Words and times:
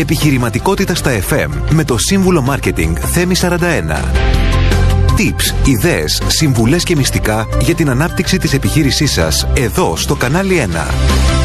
Επιχειρηματικότητα 0.00 0.94
στα 0.94 1.10
FM 1.30 1.48
με 1.70 1.84
το 1.84 1.98
σύμβουλο 1.98 2.42
Μάρκετινγκ 2.42 2.96
Θέμη 3.12 3.34
41. 3.40 3.48
Tips, 5.16 5.68
ιδέες, 5.68 6.22
συμβουλές 6.26 6.82
και 6.82 6.96
μυστικά 6.96 7.48
για 7.60 7.74
την 7.74 7.90
ανάπτυξη 7.90 8.38
της 8.38 8.52
επιχείρησής 8.52 9.12
σας 9.12 9.46
εδώ 9.54 9.96
στο 9.96 10.14
κανάλι 10.14 10.68
1. 10.72 11.39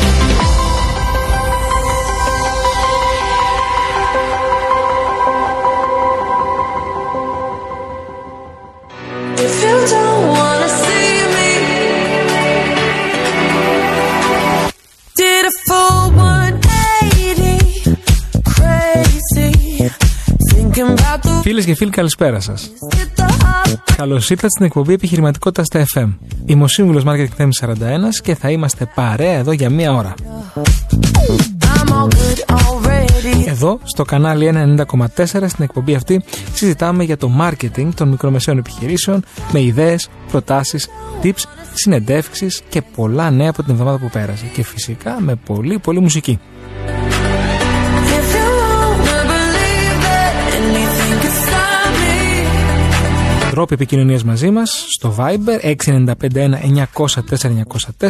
Φίλες 21.55 21.70
και 21.70 21.76
φίλοι, 21.76 21.91
καλησπέρα 21.91 22.40
σας. 22.40 22.70
hit 22.91 23.20
the 23.20 23.23
hop. 23.23 23.77
Καλώς 23.95 24.30
ήρθατε 24.30 24.50
στην 24.50 24.66
εκπομπή 24.66 24.94
Επιχειρηματικότητα 24.94 25.64
στα 25.64 25.86
FM. 25.94 26.18
Είμαι 26.45 26.64
ο 26.64 26.68
σύμβουλος 26.68 27.04
Marketing 27.08 27.28
Theme 27.38 27.50
41 27.59 27.73
και 28.23 28.36
θα 28.36 28.50
είμαστε 28.50 28.91
παρέα 28.95 29.38
εδώ 29.38 29.52
για 29.52 29.70
μία 29.70 29.94
ώρα. 29.94 30.14
I'm 31.62 31.90
all 31.90 32.08
good 32.08 32.55
already. 32.55 33.48
Εδώ, 33.48 33.80
στο 33.84 34.04
κανάλι 34.04 34.52
190,4 34.88 35.26
στην 35.26 35.64
εκπομπή 35.64 35.95
αυτή, 35.95 36.23
συζητάμε 36.54 37.04
για 37.04 37.18
το 37.18 37.31
marketing 37.41 37.90
των 37.95 38.08
μικρομεσαίων 38.08 38.58
επιχειρήσεων 38.58 39.23
με 39.52 39.62
ιδέες, 39.62 40.09
προτάσεις, 40.31 40.88
tips, 41.23 41.44
συνεντεύξεις 41.73 42.62
και 42.70 42.81
πολλά 42.95 43.31
νέα 43.31 43.50
από 43.50 43.64
την 43.64 43.72
εβδομάδα 43.72 43.98
που 43.98 44.09
πέρασε. 44.09 44.45
Και 44.53 44.64
φυσικά 44.64 45.17
με 45.20 45.36
πολύ 45.36 45.80
πολύ 45.80 46.00
μουσική. 46.00 46.40
Τρόποι 53.56 53.73
επικοινωνίας 53.73 54.23
μαζί 54.23 54.50
μας 54.50 54.86
στο 54.89 55.16
Viber 55.17 55.75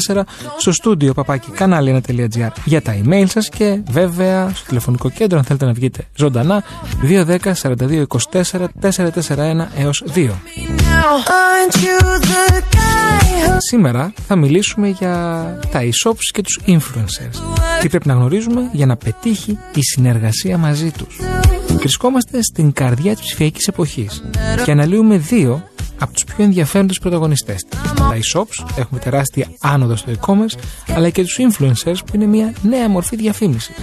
6951904 0.10 0.22
στο 0.58 0.72
στούντιο 0.72 1.14
παπάκι 1.14 1.50
κανάλι1.gr 1.60 2.50
για 2.66 2.82
τα 2.82 2.98
email 3.04 3.26
σας 3.28 3.50
και 3.50 3.82
βέβαια 3.90 4.50
στο 4.56 4.66
τηλεφωνικό 4.68 5.10
κέντρο, 5.10 5.38
αν 5.38 5.44
θέλετε 5.44 5.66
να 5.66 5.74
βγείτε 5.74 6.08
ζωντανά, 6.16 6.64
210 7.02 7.38
42 7.62 8.04
24 8.32 8.68
441 8.82 9.68
έως 9.78 10.04
2. 10.16 10.18
Now, 10.18 10.34
aren't 11.40 11.76
you 11.86 12.00
the 12.22 12.62
guy 12.76 13.50
who 13.50 13.58
Σήμερα 13.58 14.14
θα 14.28 14.36
μιλήσουμε 14.36 14.88
για 14.88 15.14
τα 15.72 15.80
e-shops 15.82 16.26
και 16.34 16.42
τους 16.42 16.60
influencers. 16.68 17.38
Τι 17.82 17.90
πρέπει 17.90 18.08
να 18.08 18.14
γνωρίζουμε 18.14 18.70
για 18.72 18.86
να 18.86 18.96
πετύχει 18.96 19.58
η 19.76 19.82
συνεργασία 19.82 20.58
μαζί 20.58 20.92
τους. 20.92 21.18
Βρισκόμαστε 21.78 22.44
στην 22.44 22.72
καρδιά 22.74 23.14
της 23.16 23.22
ψηφιακής 23.22 23.68
εποχής 23.68 24.24
και 24.64 24.72
αναλύουμε 24.72 25.18
δύο 25.18 25.64
από 26.00 26.14
τους 26.14 26.24
πιο 26.24 26.44
ενδιαφέροντες 26.44 27.00
πρωταγωνιστές 27.00 27.64
της. 27.64 27.80
Τα 27.96 28.14
e-shops, 28.14 28.68
έχουμε 28.78 29.00
τεράστια 29.00 29.48
άνοδο 29.62 29.96
στο 29.96 30.12
e-commerce, 30.12 30.58
αλλά 30.96 31.10
και 31.10 31.22
τους 31.24 31.38
influencers 31.40 31.98
που 32.06 32.12
είναι 32.16 32.26
μια 32.26 32.54
νέα 32.62 32.90
μορφή 32.90 33.16
διαφήμισης. 33.16 33.76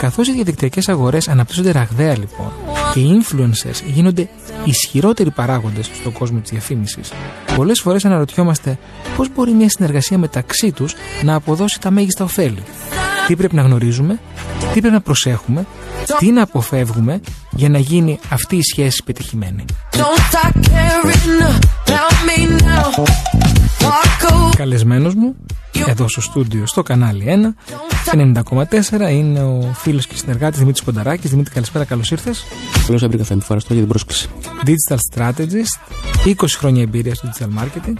Καθώς 0.00 0.28
οι 0.28 0.32
διαδικτυακές 0.32 0.88
αγορές 0.88 1.28
αναπτύσσονται 1.28 1.70
ραγδαία 1.70 2.18
λοιπόν 2.18 2.52
και 2.94 3.00
οι 3.00 3.22
influencers 3.22 3.82
γίνονται 3.86 4.28
ισχυρότεροι 4.64 5.30
παράγοντες 5.30 5.90
στον 6.00 6.12
κόσμο 6.12 6.38
της 6.38 6.50
διαφήμισης, 6.50 7.12
πολλές 7.56 7.80
φορές 7.80 8.04
αναρωτιόμαστε 8.04 8.78
πώς 9.16 9.28
μπορεί 9.34 9.52
μια 9.52 9.68
συνεργασία 9.68 10.18
μεταξύ 10.18 10.72
τους 10.72 10.94
να 11.22 11.34
αποδώσει 11.34 11.80
τα 11.80 11.90
μέγιστα 11.90 12.24
ωφέλη. 12.24 12.62
Τι 13.26 13.36
πρέπει 13.36 13.54
να 13.54 13.62
γνωρίζουμε, 13.62 14.20
τι 14.72 14.80
πρέπει 14.80 14.94
να 14.94 15.00
προσέχουμε, 15.00 15.66
τι 16.18 16.30
να 16.30 16.42
αποφεύγουμε 16.42 17.20
για 17.50 17.68
να 17.68 17.78
γίνει 17.78 18.18
αυτή 18.30 18.56
η 18.56 18.62
σχέση 18.62 19.02
πετυχημένη; 19.04 19.64
don't 19.92 19.98
stop 19.98 20.52
caring 20.52 21.42
about 21.86 22.14
me 22.26 22.60
now? 22.62 23.04
Walk 23.80 24.30
away. 24.30 24.56
Καλεσμένος 24.56 25.14
μου, 25.14 25.34
εδώ 25.86 26.08
στο 26.08 26.20
στούντιο, 26.20 26.66
στο 26.66 26.82
κανάλι 26.82 27.24
1, 27.26 28.14
90,4 28.14 29.10
είναι 29.10 29.42
ο 29.42 29.72
φίλος 29.74 30.06
και 30.06 30.16
συνεργάτης 30.16 30.58
Δημήτρης 30.58 30.84
Πονταράκης. 30.84 31.30
Δημήτρη, 31.30 31.54
καλησπέρα, 31.54 31.84
καλώς 31.84 32.10
ήρθες. 32.10 32.44
Καλώ 32.86 32.98
ήρθατε, 33.02 33.24
θα 33.24 33.34
ευχαριστώ 33.34 33.72
για 33.72 33.82
την 33.82 33.90
πρόσκληση. 33.90 34.28
Digital 34.66 34.96
Strategist, 35.14 35.96
20 36.24 36.32
χρόνια 36.58 36.82
εμπειρία 36.82 37.14
στο 37.14 37.28
digital 37.32 37.62
marketing 37.62 37.94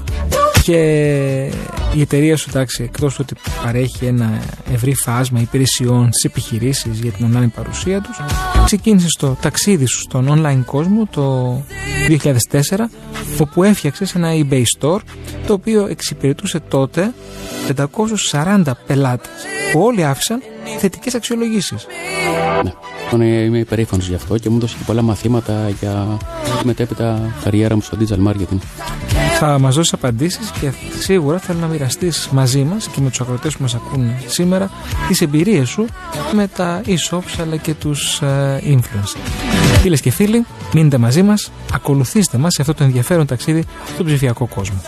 και 0.70 1.50
η 1.94 2.00
εταιρεία 2.00 2.36
σου, 2.36 2.46
εντάξει, 2.48 2.82
εκτός 2.82 3.14
του 3.14 3.24
ότι 3.28 3.40
παρέχει 3.64 4.04
ένα 4.04 4.40
ευρύ 4.72 4.94
φάσμα 4.94 5.40
υπηρεσιών 5.40 6.12
στις 6.12 6.24
επιχειρήσεις 6.24 6.98
για 6.98 7.10
την 7.10 7.26
online 7.26 7.50
παρουσία 7.54 8.00
τους, 8.00 8.20
ξεκίνησε 8.64 9.08
το 9.18 9.36
ταξίδι 9.40 9.84
σου 9.84 10.00
στον 10.00 10.28
online 10.30 10.62
κόσμο 10.64 11.08
το 11.10 11.56
2004, 12.08 12.88
όπου 13.40 13.62
έφτιαξες 13.62 14.14
ένα 14.14 14.28
eBay 14.32 14.62
store, 14.78 14.98
το 15.46 15.52
οποίο 15.52 15.86
εξυπηρετούσε 15.86 16.60
τότε 16.60 17.12
540 18.32 18.62
πελάτες, 18.86 19.30
που 19.72 19.80
όλοι 19.80 20.04
άφησαν 20.04 20.42
θετικές 20.78 21.14
αξιολογήσεις. 21.14 21.86
Ναι. 22.64 22.72
Λοιπόν, 23.04 23.20
ε, 23.20 23.42
είμαι 23.42 23.58
υπερήφανος 23.58 24.08
γι' 24.08 24.14
αυτό 24.14 24.38
και 24.38 24.50
μου 24.50 24.56
έδωσε 24.56 24.76
και 24.78 24.84
πολλά 24.86 25.02
μαθήματα 25.02 25.68
για 25.80 26.18
τη 26.60 26.66
μετέπειτα 26.66 27.34
καριέρα 27.44 27.74
μου 27.74 27.80
στο 27.80 27.98
digital 28.00 28.28
marketing. 28.28 28.58
Θα 29.42 29.58
μας 29.58 29.74
δώσεις 29.74 29.92
απαντήσεις 29.92 30.50
και 30.60 30.72
σίγουρα 30.98 31.38
θέλω 31.38 31.58
να 31.58 31.66
μοιραστείς 31.66 32.28
μαζί 32.32 32.64
μας 32.64 32.88
και 32.88 33.00
με 33.00 33.08
τους 33.08 33.20
ακροτές 33.20 33.56
που 33.56 33.62
μας 33.62 33.74
ακούν 33.74 34.10
σήμερα 34.26 34.70
τις 35.08 35.20
εμπειρίες 35.20 35.68
σου 35.68 35.86
με 36.32 36.46
τα 36.46 36.80
e-shops 36.86 37.40
αλλά 37.40 37.56
και 37.56 37.74
τους 37.74 38.20
influencers. 38.62 39.16
Φίλες 39.80 40.00
και 40.00 40.10
φίλοι, 40.10 40.46
μείνετε 40.74 40.98
μαζί 40.98 41.22
μας, 41.22 41.50
ακολουθήστε 41.72 42.38
μας 42.38 42.52
σε 42.54 42.60
αυτό 42.62 42.74
το 42.74 42.84
ενδιαφέρον 42.84 43.26
ταξίδι 43.26 43.64
στον 43.94 44.06
ψηφιακό 44.06 44.46
κόσμο. 44.46 44.80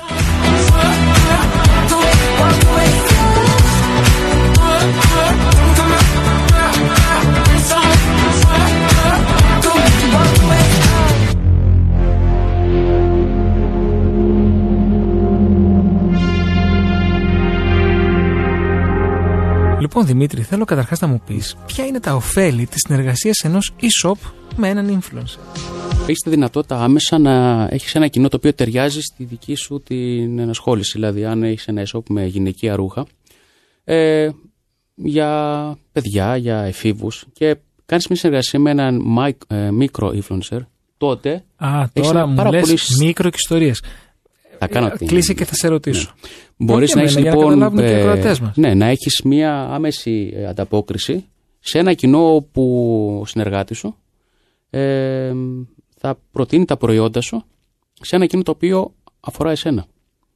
Λοιπόν, 19.82 20.06
Δημήτρη, 20.06 20.42
θέλω 20.42 20.64
καταρχάς 20.64 21.00
να 21.00 21.06
μου 21.06 21.22
πεις 21.26 21.56
ποια 21.66 21.86
είναι 21.86 22.00
τα 22.00 22.14
ωφέλη 22.14 22.66
της 22.66 22.80
συνεργασίας 22.86 23.38
ενός 23.44 23.72
e-shop 23.80 24.14
με 24.56 24.68
έναν 24.68 25.00
influencer; 25.00 25.38
Έχεις 26.02 26.18
τη 26.18 26.30
δυνατότητα 26.30 26.82
άμεσα 26.82 27.18
να 27.18 27.66
έχεις 27.70 27.94
ένα 27.94 28.06
κοινό 28.08 28.28
το 28.28 28.36
οποίο 28.36 28.54
ταιριάζει 28.54 29.00
στη 29.00 29.24
δική 29.24 29.54
σου 29.54 29.82
την 29.84 30.38
ενασχόληση. 30.38 30.92
Δηλαδή, 30.94 31.24
αν 31.24 31.42
έχεις 31.42 31.66
ένα 31.66 31.82
e-shop 31.86 32.02
με 32.08 32.24
γυναικεία 32.26 32.76
ρούχα, 32.76 33.06
ε, 33.84 34.28
για 34.94 35.30
παιδιά, 35.92 36.36
για 36.36 36.62
εφήβους 36.62 37.26
και 37.32 37.56
κάνεις 37.86 38.06
μια 38.08 38.18
συνεργασία 38.18 38.60
με 38.60 38.70
έναν 38.70 39.02
μικ- 39.06 39.42
ε, 39.52 39.70
μικρό 39.70 40.14
influencer, 40.22 40.58
τότε 40.96 41.44
Α, 41.56 41.80
έχεις 41.92 42.06
τώρα 42.08 42.18
ένα 42.18 42.26
μου 42.26 42.34
πάρα 42.34 42.50
λες 42.50 42.60
πολύ 42.60 42.78
μικρο 43.06 43.30
και 43.30 43.36
ιστορίες. 43.38 43.82
Θα 44.58 44.66
κάνω 44.68 44.90
την- 44.90 45.06
Κλείσει 45.06 45.34
και 45.34 45.44
θα 45.44 45.54
σε 45.54 45.68
ρωτήσω. 45.68 46.14
Μπορείς 46.64 46.92
Για 46.92 47.02
να 47.02 47.02
μένα, 47.02 47.18
έχεις 47.18 47.22
για 47.22 47.30
να 47.30 47.36
λοιπόν. 47.36 47.48
καταλάβουν 47.48 47.78
και 47.78 47.90
οι 47.90 47.94
ε, 47.94 47.98
ακροατές 48.00 48.40
μας. 48.40 48.56
ναι, 48.56 48.74
να 48.74 48.86
έχεις 48.86 49.22
μία 49.24 49.62
άμεση 49.62 50.32
ε, 50.34 50.46
ανταπόκριση 50.46 51.24
σε 51.60 51.78
ένα 51.78 51.92
κοινό 51.94 52.46
που 52.52 53.18
ο 53.22 53.26
συνεργάτης 53.26 53.78
σου 53.78 53.96
ε, 54.70 55.32
θα 55.98 56.18
προτείνει 56.32 56.64
τα 56.64 56.76
προϊόντα 56.76 57.20
σου 57.20 57.44
σε 58.00 58.16
ένα 58.16 58.26
κοινό 58.26 58.42
το 58.42 58.50
οποίο 58.50 58.94
αφορά 59.20 59.50
εσένα. 59.50 59.84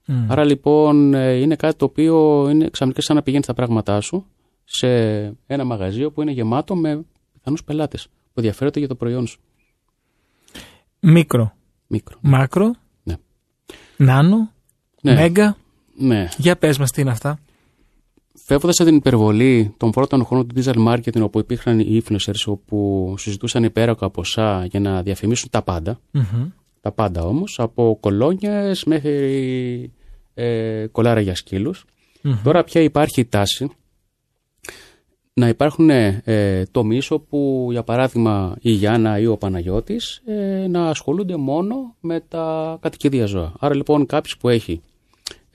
Μμ. 0.07 0.33
Άρα 0.33 0.45
λοιπόν 0.45 1.15
ε, 1.15 1.33
είναι 1.33 1.57
κάτι 1.57 1.77
το 1.77 1.85
οποίο 1.85 2.47
είναι 2.51 2.69
ξαφνικά 2.71 3.01
σαν 3.01 3.17
να 3.17 3.23
πηγαίνεις 3.23 3.47
τα 3.47 3.55
πράγματά 3.55 4.01
σου 4.01 4.27
σε 4.65 4.87
ένα 5.47 5.65
μαγαζί 5.65 6.11
που 6.11 6.23
είναι 6.23 6.31
γεμάτο 6.31 6.77
με 6.77 7.05
πιθανούς 7.33 7.65
πελάτες 7.65 8.07
που 8.07 8.33
ενδιαφέρονται 8.35 8.79
για 8.79 8.89
το 8.89 8.95
προϊόν 8.95 9.27
σου. 9.27 9.41
Μικρο, 11.01 11.53
Μικρό. 11.87 12.19
μάκρο, 12.21 12.75
Ναι. 13.03 13.15
νάνο, 13.97 14.51
Ναι. 15.03 15.15
μέγα. 15.15 15.57
Ναι. 15.99 16.29
Για 16.37 16.57
πες 16.57 16.79
μας 16.79 16.91
τι 16.91 17.01
είναι 17.01 17.11
αυτά. 17.11 17.39
Φεύγοντας 18.35 18.81
από 18.81 18.89
την 18.89 18.99
υπερβολή 18.99 19.75
των 19.77 19.91
πρώτων 19.91 20.25
χρόνων 20.25 20.49
του 20.49 20.63
digital 20.63 20.87
marketing, 20.87 21.23
όπου 21.23 21.39
υπήρχαν 21.39 21.79
οι 21.81 22.03
influencers, 22.05 22.45
όπου 22.47 23.15
συζητούσαν 23.19 23.65
υπέροκα 23.65 24.11
ποσά 24.11 24.65
για 24.65 24.81
να 24.81 25.03
διαφημίσουν 25.03 25.51
τα 25.51 25.63
πάντα, 25.63 26.01
Μμμ. 26.11 26.49
τα 26.81 26.93
πάντα 26.93 27.23
όμως, 27.23 27.59
από 27.61 27.99
κολόνιες 28.01 28.85
μέχρι 28.85 29.93
ε, 30.35 30.87
κολάρα 30.93 31.21
για 31.21 31.35
σκύλους. 31.35 31.85
Μμμ. 32.23 32.39
Τώρα 32.43 32.65
πια 32.65 32.81
υπάρχει 32.81 33.21
η 33.21 33.25
τάση 33.25 33.71
να 35.39 35.49
υπάρχουν 35.49 35.91
ε, 35.91 36.63
τομείς 36.71 37.11
όπου, 37.11 37.69
για 37.71 37.83
παράδειγμα, 37.83 38.57
η 38.61 38.71
Γιάννα 38.71 39.19
ή 39.19 39.27
ο 39.27 39.37
Παναγιώτης 39.37 40.23
ε, 40.25 40.67
να 40.69 40.89
ασχολούνται 40.89 41.37
μόνο 41.37 41.95
με 42.01 42.21
τα 42.29 42.79
κατοικίδια 42.81 43.27
ζώα. 43.27 43.53
Άρα 43.59 43.75
λοιπόν 43.75 44.07
κάποιος 44.07 44.37
που 44.37 44.49
έχει 44.49 44.73
ε, 44.73 44.96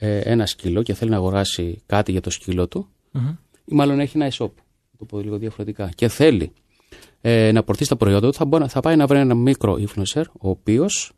ένα 0.06 0.46
σκύλο 0.46 0.82
και 0.82 0.94
θέλει 0.94 1.10
να 1.10 1.16
αγοράσει 1.16 1.82
κάτι 1.86 2.12
για 2.12 2.20
το 2.20 2.30
σκύλο 2.30 2.68
του, 2.68 2.88
Μμμ. 3.10 3.28
ή 3.64 3.74
μάλλον 3.74 4.00
έχει 4.00 4.16
ένα 4.18 4.30
e-shop, 4.32 4.50
να 4.90 4.98
το 4.98 5.04
πω 5.04 5.20
λίγο 5.20 5.36
διαφορετικά, 5.38 5.90
και 5.94 6.08
θέλει 6.08 6.52
ε, 7.20 7.52
να 7.52 7.62
προωθήσει 7.62 7.88
τα 7.88 7.96
προϊόντα 7.96 8.26
του, 8.26 8.34
θα, 8.34 8.44
μπορεί, 8.44 8.62
να- 8.62 8.68
θα 8.68 8.80
πάει 8.80 8.96
να 8.96 9.06
βρει 9.06 9.18
ένα 9.18 9.34
μικρό 9.34 9.78
influencer, 9.80 10.22
ο 10.40 10.48
οποίος 10.48 11.12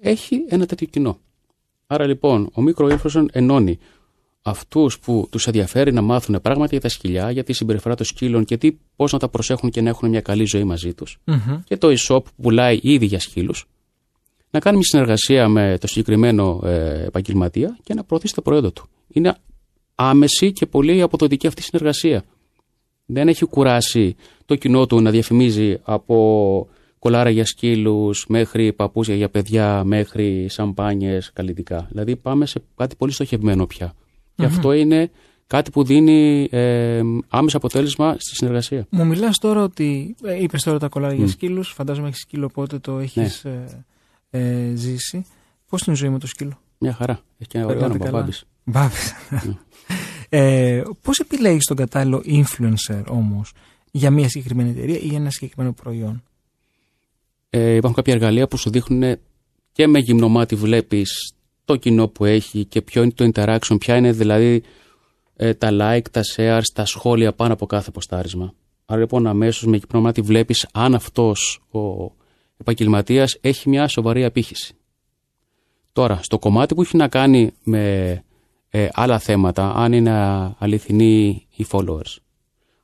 έχει 0.00 0.44
ένα 0.48 0.66
τέτοιο 0.66 0.86
κοινό. 0.86 1.18
Άρα 1.86 2.06
λοιπόν, 2.06 2.50
ο 2.54 2.62
μικρό 2.62 2.86
influencer 2.98 3.24
ενώνει 3.32 3.78
αυτούς 4.42 4.98
που 4.98 5.26
τους 5.30 5.46
ενδιαφέρει 5.46 5.92
να 5.92 6.00
μάθουν 6.02 6.40
πράγματα 6.40 6.68
για 6.70 6.80
τα 6.80 6.88
σκυλιά, 6.88 7.30
για 7.30 7.44
τη 7.44 7.52
συμπεριφορά 7.52 7.94
των 7.94 8.06
σκύλων 8.06 8.44
και 8.44 8.74
πώς 8.96 9.12
να 9.12 9.18
τα 9.18 9.28
προσέχουν 9.28 9.70
και 9.70 9.80
να 9.80 9.88
έχουν 9.88 10.08
μια 10.08 10.20
καλή 10.20 10.44
ζωή 10.44 10.64
μαζί 10.64 10.94
τους. 10.94 11.18
Μμμ. 11.24 11.60
Και 11.64 11.76
το 11.76 11.88
e-shop 11.88 12.24
που 12.24 12.30
πουλάει 12.42 12.78
ήδη 12.82 13.06
για 13.06 13.20
σκύλους, 13.20 13.66
να 14.54 14.60
κάνει 14.60 14.76
μια 14.76 14.86
συνεργασία 14.86 15.48
με 15.48 15.76
το 15.80 15.86
συγκεκριμένο 15.86 16.60
ε, 16.64 17.04
επαγγελματία 17.04 17.78
και 17.82 17.94
να 17.94 18.04
προωθήσει 18.04 18.34
τα 18.34 18.42
προϊόντα 18.42 18.72
του. 18.72 18.86
Είναι 19.08 19.34
άμεση 19.94 20.52
και 20.52 20.66
πολύ 20.66 21.02
αποδοτική 21.02 21.46
αυτή 21.46 21.60
η 21.60 21.64
συνεργασία. 21.64 22.24
Δεν 23.06 23.28
έχει 23.28 23.44
κουράσει 23.44 24.16
το 24.44 24.54
κοινό 24.54 24.86
του 24.86 25.00
να 25.00 25.10
διαφημίζει 25.10 25.78
από 25.82 26.68
κολάρα 26.98 27.30
για 27.30 27.44
σκύλους 27.44 28.24
μέχρι 28.28 28.72
παπούτσια 28.72 29.14
για 29.14 29.28
παιδιά 29.28 29.84
μέχρι 29.84 30.46
σαμπάνιες 30.48 31.32
καλλιτικά. 31.32 31.86
Δηλαδή 31.90 32.16
πάμε 32.16 32.46
σε 32.46 32.62
κάτι 32.76 32.96
πολύ 32.96 33.12
στοχευμένο 33.12 33.66
πια. 33.66 33.94
Και 34.34 34.44
αυτό 34.44 34.72
είναι 34.72 35.10
κάτι 35.46 35.70
που 35.70 35.84
δίνει 35.84 36.48
ε, 36.50 37.00
άμεσο 37.28 37.56
αποτέλεσμα 37.56 38.16
στη 38.18 38.34
συνεργασία. 38.34 38.86
Μου 38.90 39.06
μιλάς 39.06 39.38
τώρα 39.38 39.62
ότι. 39.62 40.16
Ε, 40.24 40.42
Είπες 40.42 40.62
τώρα 40.62 40.78
τα 40.78 40.88
κολλάρια 40.88 41.16
για 41.16 41.28
σκύλους. 41.28 41.68
Φαντάζομαι 41.72 42.08
έχεις 42.08 42.20
σκύλο, 42.20 42.44
οπότε 42.46 42.78
το 42.78 42.98
έχεις 42.98 43.44
Ναι. 43.44 43.50
ε, 43.50 43.84
ε, 44.38 44.72
ζήσει. 44.74 45.26
Πώς 45.68 45.82
είναι 45.82 45.96
η 45.96 45.98
ζωή 45.98 46.08
με 46.10 46.18
το 46.18 46.26
σκύλο, 46.26 46.60
Μια 46.78 46.92
χαρά. 46.92 47.20
Έχει 47.38 47.48
και 47.50 47.58
ένα 47.58 47.66
Περνάτε 47.66 47.84
όργανο 47.86 48.04
καλά. 48.04 48.16
μπαμπάμπης. 48.16 48.44
Μπάβεις. 48.64 49.12
ε, 50.28 50.82
Πώς 51.02 51.18
επιλέγεις 51.18 51.64
τον 51.66 51.76
κατάλληλο 51.76 52.22
influencer 52.26 53.02
όμως 53.08 53.52
για 53.90 54.10
μια 54.10 54.28
συγκεκριμένη 54.28 54.70
εταιρεία 54.70 54.98
ή 54.98 55.06
για 55.06 55.18
ένα 55.18 55.30
συγκεκριμένο 55.30 55.72
προϊόν; 55.72 56.22
Ε, 57.50 57.70
υπάρχουν 57.70 57.94
κάποια 57.94 58.12
εργαλεία 58.14 58.48
που 58.48 58.56
σου 58.56 58.70
δείχνουν 58.70 59.16
και 59.72 59.86
με 59.86 59.98
γυμνομάτι 59.98 60.54
βλέπεις 60.54 61.34
το 61.64 61.76
κοινό 61.76 62.08
που 62.08 62.24
έχει 62.24 62.64
και 62.64 62.82
ποιο 62.82 63.02
είναι 63.02 63.12
το 63.12 63.30
interaction, 63.34 63.76
ποια 63.80 63.96
είναι 63.96 64.12
δηλαδή 64.12 64.62
ε, 65.36 65.54
τα 65.54 65.68
like, 65.72 66.10
τα 66.10 66.20
shares, 66.36 66.62
τα 66.72 66.84
σχόλια 66.84 67.32
πάνω 67.32 67.52
από 67.52 67.66
κάθε 67.66 67.90
ποστάρισμα. 67.90 68.54
Άρα 68.86 69.00
λοιπόν 69.00 69.26
αμέσως 69.26 69.64
με 69.64 69.76
γυμνομάτι 69.76 70.20
βλέπεις 70.20 70.68
αν 70.72 70.94
αυτός 70.94 71.62
ο 71.70 71.80
επαγγελματίας 72.56 73.38
έχει 73.40 73.68
μια 73.68 73.88
σοβαρή 73.88 74.24
απήχηση. 74.24 74.74
Τώρα, 75.92 76.18
στο 76.22 76.38
κομμάτι 76.38 76.74
που 76.74 76.82
έχει 76.82 76.96
να 76.96 77.08
κάνει 77.08 77.52
με 77.64 78.24
ε, 78.70 78.88
άλλα 78.92 79.18
θέματα, 79.18 79.74
αν 79.74 79.92
είναι 79.92 80.12
αληθινοί 80.58 81.46
οι 81.56 81.66
followers, 81.70 82.16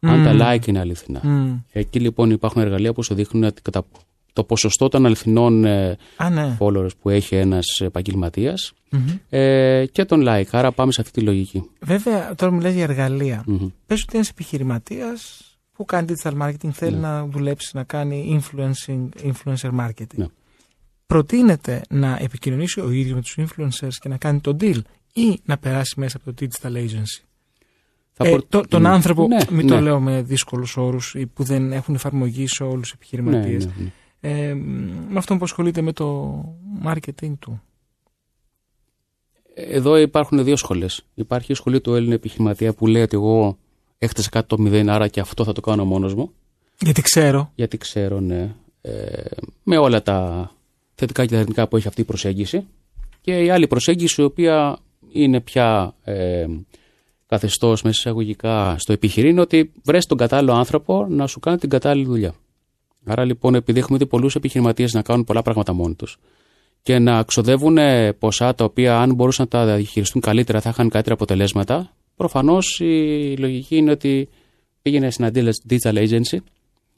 αν 0.00 0.24
τα 0.24 0.32
like 0.56 0.66
είναι 0.66 0.78
αληθινά, 0.78 1.20
Μμ. 1.22 1.56
Εκεί 1.72 2.00
λοιπόν 2.00 2.30
υπάρχουν 2.30 2.62
εργαλεία 2.62 2.92
που 2.92 3.02
σου 3.02 3.14
δείχνουν 3.14 3.44
ότι 3.44 3.62
κατά 3.62 3.84
το 4.32 4.44
ποσοστό 4.44 4.88
των 4.88 5.06
αληθινών 5.06 5.64
ε, 5.64 5.96
Α, 6.16 6.30
ναι. 6.30 6.56
followers 6.60 6.96
που 7.02 7.08
έχει 7.08 7.34
ένας 7.34 7.66
επαγγελματίας 7.80 8.72
Μμμ. 8.90 9.06
ε, 9.28 9.84
και 9.92 10.04
τον 10.04 10.24
like. 10.26 10.48
Άρα 10.50 10.72
πάμε 10.72 10.92
σε 10.92 11.00
αυτή 11.00 11.20
τη 11.20 11.26
λογική. 11.26 11.70
Βέβαια, 11.80 12.34
τώρα 12.34 12.52
μιλάς 12.52 12.72
για 12.72 12.82
εργαλεία. 12.82 13.42
Μμμ. 13.46 13.68
Πες 13.86 14.02
ότι 14.02 14.16
ένα 14.16 14.26
επιχειρηματίας 14.30 15.44
που 15.80 15.86
κάνει 15.86 16.06
digital 16.22 16.32
marketing 16.42 16.70
θέλει 16.72 16.96
να 16.96 17.26
δουλέψει, 17.26 17.70
να 17.76 17.84
κάνει 17.84 18.40
influencing, 18.40 19.08
influencer 19.22 19.70
marketing. 19.80 20.14
Ναι. 20.14 20.26
Προτείνεται 21.06 21.82
να 21.90 22.16
επικοινωνήσει 22.20 22.80
ο 22.80 22.90
ίδιος 22.90 23.14
με 23.14 23.20
τους 23.20 23.36
influencers 23.38 23.92
και 24.00 24.08
να 24.08 24.16
κάνει 24.16 24.40
το 24.40 24.56
deal 24.60 24.80
ή 25.12 25.40
να 25.44 25.58
περάσει 25.58 26.00
μέσα 26.00 26.16
από 26.16 26.32
το 26.32 26.46
digital 26.46 26.72
agency; 26.76 27.24
Θα 28.12 28.26
Ε, 28.26 28.30
προ- 28.30 28.46
το- 28.48 28.60
τον 28.68 28.82
Μ, 28.82 28.86
άνθρωπο, 28.86 29.26
ναι, 29.26 29.38
μην 29.50 29.66
ναι. 29.66 29.72
το 29.72 29.80
λέω 29.80 30.00
με 30.00 30.22
δύσκολους 30.22 30.76
όρους 30.76 31.14
ή 31.14 31.26
που 31.26 31.42
δεν 31.44 31.72
έχουν 31.72 31.94
εφαρμογή 31.94 32.46
σε 32.46 32.62
όλους 32.64 32.80
τους 32.80 32.90
Ναι, 32.90 32.96
επιχειρηματίες. 32.96 33.66
ναι, 33.66 33.72
ναι. 33.78 33.90
Ε, 34.48 34.54
με 35.08 35.18
αυτόν 35.18 35.38
που 35.38 35.44
ασχολείται 35.44 35.80
με 35.80 35.92
το 35.92 36.34
marketing 36.84 37.32
του. 37.38 37.62
Εδώ 39.54 39.96
υπάρχουν 39.96 40.44
δύο 40.44 40.56
σχολές. 40.56 41.02
Υπάρχει 41.14 41.52
η 41.52 41.54
σχολή 41.54 41.80
του 41.80 41.94
Έλληνα 41.94 42.14
επιχειρηματία 42.14 42.72
που 42.72 42.86
λέει 42.86 43.02
ότι 43.02 43.16
εγώ 43.16 43.58
έχτισα 44.02 44.28
κάτι 44.28 44.46
το 44.46 44.58
μηδέν, 44.58 44.88
άρα 44.88 45.08
και 45.08 45.20
αυτό 45.20 45.44
θα 45.44 45.52
το 45.52 45.60
κάνω 45.60 45.84
μόνος 45.84 46.14
μου. 46.14 46.32
Γιατί 46.78 47.02
ξέρω. 47.02 47.52
Γιατί 47.54 47.76
ξέρω, 47.76 48.20
ναι, 48.20 48.54
ε, 48.80 49.22
με 49.62 49.76
όλα 49.76 50.02
τα 50.02 50.50
θετικά 50.94 51.22
και 51.22 51.30
τα 51.30 51.36
αρνητικά 51.36 51.68
που 51.68 51.76
έχει 51.76 51.88
αυτή 51.88 52.00
η 52.00 52.04
προσέγγιση. 52.04 52.66
Και 53.20 53.44
η 53.44 53.50
άλλη 53.50 53.66
προσέγγιση, 53.66 54.22
η 54.22 54.24
οποία 54.24 54.78
είναι 55.12 55.40
πια 55.40 55.94
ε, 56.04 56.46
καθεστώς 57.26 57.82
μέσα 57.82 57.98
εισαγωγικά 57.98 58.78
στο 58.78 58.92
επιχειρήν, 58.92 59.30
είναι 59.30 59.40
ότι 59.40 59.72
βρες 59.84 60.06
τον 60.06 60.18
κατάλληλο 60.18 60.52
άνθρωπο 60.52 61.06
να 61.08 61.26
σου 61.26 61.40
κάνει 61.40 61.58
την 61.58 61.68
κατάλληλη 61.68 62.06
δουλειά. 62.06 62.34
Άρα 63.04 63.24
λοιπόν, 63.24 63.54
επειδή 63.54 63.78
έχουμε 63.78 63.98
δει 63.98 64.06
πολλούς 64.06 64.34
επιχειρηματίες 64.34 64.92
να 64.92 65.02
κάνουν 65.02 65.24
πολλά 65.24 65.42
πράγματα 65.42 65.72
μόνοι 65.72 65.94
τους 65.94 66.18
και 66.82 66.98
να 66.98 67.22
ξοδεύουν 67.22 67.78
ε, 67.78 68.12
ποσά 68.12 68.54
τα 68.54 68.64
οποία 68.64 69.00
αν 69.00 69.14
μπορούσαν 69.14 69.48
να 69.50 69.58
τα 69.58 69.74
διαχειριστούν 69.74 70.20
καλύτερα 70.20 70.60
θα 70.60 70.68
είχαν 70.68 70.88
καλύτερα 70.88 71.14
αποτελέσματα, 71.14 71.92
προφανώς 72.20 72.80
η 72.80 73.36
λογική 73.38 73.76
είναι 73.76 73.90
ότι 73.90 74.28
πήγαινε 74.82 75.10
στην 75.10 75.30
digital 75.68 76.08
agency, 76.08 76.38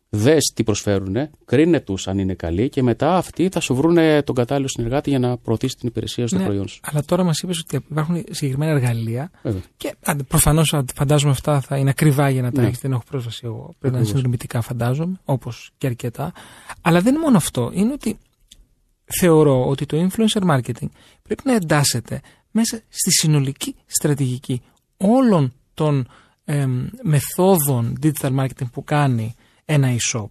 δες 0.08 0.52
τι 0.54 0.64
προσφέρουν, 0.64 1.16
κρίνε 1.44 1.80
τους 1.80 2.08
αν 2.08 2.19
είναι 2.19 2.34
καλοί 2.34 2.69
και 2.69 2.82
μετά 2.82 3.16
αυτοί 3.16 3.48
θα 3.52 3.60
σου 3.60 3.74
βρουν 3.74 3.96
τον 4.24 4.34
κατάλληλο 4.34 4.69
συνεργάτη 4.69 5.10
για 5.10 5.19
να 5.19 5.36
προωθήσει 5.36 5.76
την 5.76 5.88
υπηρεσία 5.88 6.26
στο 6.26 6.38
Ναι, 6.38 6.44
προϊόν 6.44 6.69
σου. 6.69 6.80
Αλλά 6.82 7.04
τώρα 7.04 7.22
μας 7.24 7.38
είπες 7.40 7.58
ότι 7.58 7.76
υπάρχουν 7.90 8.24
συγκεκριμένα 8.30 8.70
εργαλεία 8.72 9.30
Βέβαια. 9.42 9.60
Και 9.76 9.94
προφανώς 10.28 10.74
φαντάζομαι 10.94 11.30
αυτά 11.32 11.60
θα 11.60 11.76
είναι 11.76 11.90
ακριβά 11.90 12.30
για 12.30 12.42
να 12.42 12.52
τα 12.52 12.60
Ναι. 12.60 12.66
έχεις. 12.66 12.78
Δεν 12.78 12.92
έχω 12.92 13.02
πρόσβαση 13.10 13.40
εγώ. 13.44 13.56
Πρέπει 13.56 13.74
να 13.80 13.88
είναι 13.88 13.96
Ακριβώς. 13.96 14.08
συνδρομητικά, 14.08 14.60
φαντάζομαι, 14.60 15.20
όπως 15.24 15.70
και 15.78 15.86
αρκετά. 15.86 16.32
Αλλά 16.82 17.00
δεν 17.00 17.14
είναι 17.14 17.22
μόνο 17.22 17.36
αυτό. 17.36 17.70
Είναι 17.74 17.92
ότι 17.92 18.19
θεωρώ 19.20 19.69
ότι 19.69 19.86
το 19.86 20.08
influencer 20.08 20.42
marketing 20.50 20.88
πρέπει 21.22 21.42
να 21.44 21.54
εντάσσεται 21.54 22.20
μέσα 22.50 22.80
στη 22.88 23.10
συνολική 23.10 23.74
στρατηγική 23.86 24.62
όλων 25.02 25.52
των 25.75 26.08
εμ, 26.44 26.87
μεθόδων 27.02 27.99
digital 28.02 28.38
marketing 28.38 28.70
που 28.72 28.84
κάνει 28.84 29.34
ένα 29.64 29.88
e-shop. 29.96 30.28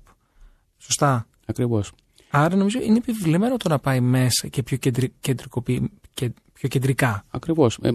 Σωστά; 0.77 1.27
Ακριβώς. 1.45 1.91
Άρα 2.29 2.55
νομίζω 2.55 2.79
είναι 2.81 2.97
επιβλημένο 2.97 3.57
το 3.57 3.69
να 3.69 3.79
πάει 3.79 3.99
μέσα 3.99 4.47
και 4.47 4.63
πιο, 4.63 4.77
κεντρι, 4.77 5.13
κεντρικοποιη- 5.19 5.91
και 6.13 6.31
πιο 6.53 6.67
κεντρικά. 6.69 7.25
Ακριβώς. 7.29 7.79
Ε, 7.81 7.91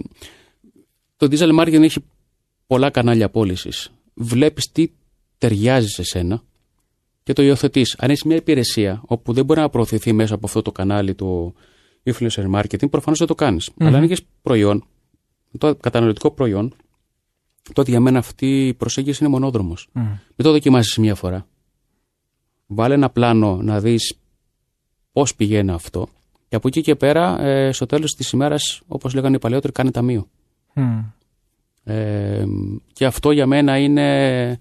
το 1.17 1.29
digital 1.31 1.61
marketing 1.61 1.83
έχει 1.83 2.05
πολλά 2.67 2.91
κανάλια 2.91 3.31
πώλησης. 3.31 3.91
Βλέπεις 4.15 4.71
τι 4.73 4.91
ταιριάζει 5.39 5.89
σε 5.89 6.03
σένα 6.03 6.43
και 7.23 7.33
το 7.33 7.43
υιοθετείς. 7.43 7.97
Αν 7.99 8.11
έχεις 8.11 8.23
μια 8.23 8.37
υπηρεσία 8.37 9.03
όπου 9.07 9.33
δεν 9.33 9.45
μπορεί 9.45 9.61
να 9.61 9.69
προωθηθεί 9.69 10.13
μέσα 10.13 10.35
από 10.35 10.47
αυτό 10.47 10.63
το 10.63 10.73
κανάλι 10.73 11.15
του 11.15 11.55
influencer 12.05 12.51
marketing, 12.55 12.91
προφανώς 12.91 13.19
δεν 13.19 13.27
το 13.29 13.35
κάνεις. 13.35 13.71
Αλλά 13.79 13.97
αν 13.97 14.03
έχεις 14.03 14.23
προϊόν, 14.43 14.87
το 15.59 15.75
καταναλωτικό 15.75 16.31
προϊόν, 16.31 16.75
τότε 17.73 17.91
για 17.91 18.01
μένα 18.01 18.19
αυτή 18.19 18.67
η 18.67 18.75
προσέγγιση 18.75 19.25
είναι 19.25 19.33
μονόδρομος. 19.33 19.89
Μμ. 19.93 20.01
Μην 20.03 20.19
το 20.37 20.51
δοκιμάσεις 20.51 20.97
μία 20.97 21.15
φορά. 21.15 21.47
Βάλε 22.67 22.95
ένα 22.95 23.11
πλάνο 23.11 23.63
να 23.63 23.81
δεις 23.81 24.19
πώς 25.13 25.35
πηγαίνει 25.35 25.71
αυτό 25.71 26.09
και 26.49 26.57
από 26.57 26.69
εκεί 26.69 26.81
και 26.81 26.95
πέρα 26.95 27.41
ε, 27.41 27.73
στο 27.73 27.87
τέλος 27.87 28.15
της 28.15 28.31
ημέρας 28.31 28.81
όπως 28.87 29.15
λέγανε 29.15 29.37
οι 29.37 29.39
παλαιότεροι 29.39 29.73
κάνε 29.73 29.91
ταμείο. 29.91 30.29
Μμ. 30.75 30.99
Ε, 31.85 32.45
και 32.93 33.07
αυτό 33.07 33.31
για 33.31 33.47
μένα 33.47 33.79
είναι 33.79 34.61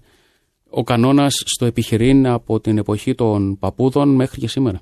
ο 0.70 0.84
κανόνας 0.84 1.42
στο 1.46 1.64
επιχειρήν 1.64 2.26
από 2.26 2.60
την 2.60 2.78
εποχή 2.78 3.14
των 3.14 3.58
παππούδων 3.58 4.14
μέχρι 4.14 4.40
και 4.40 4.48
σήμερα. 4.48 4.80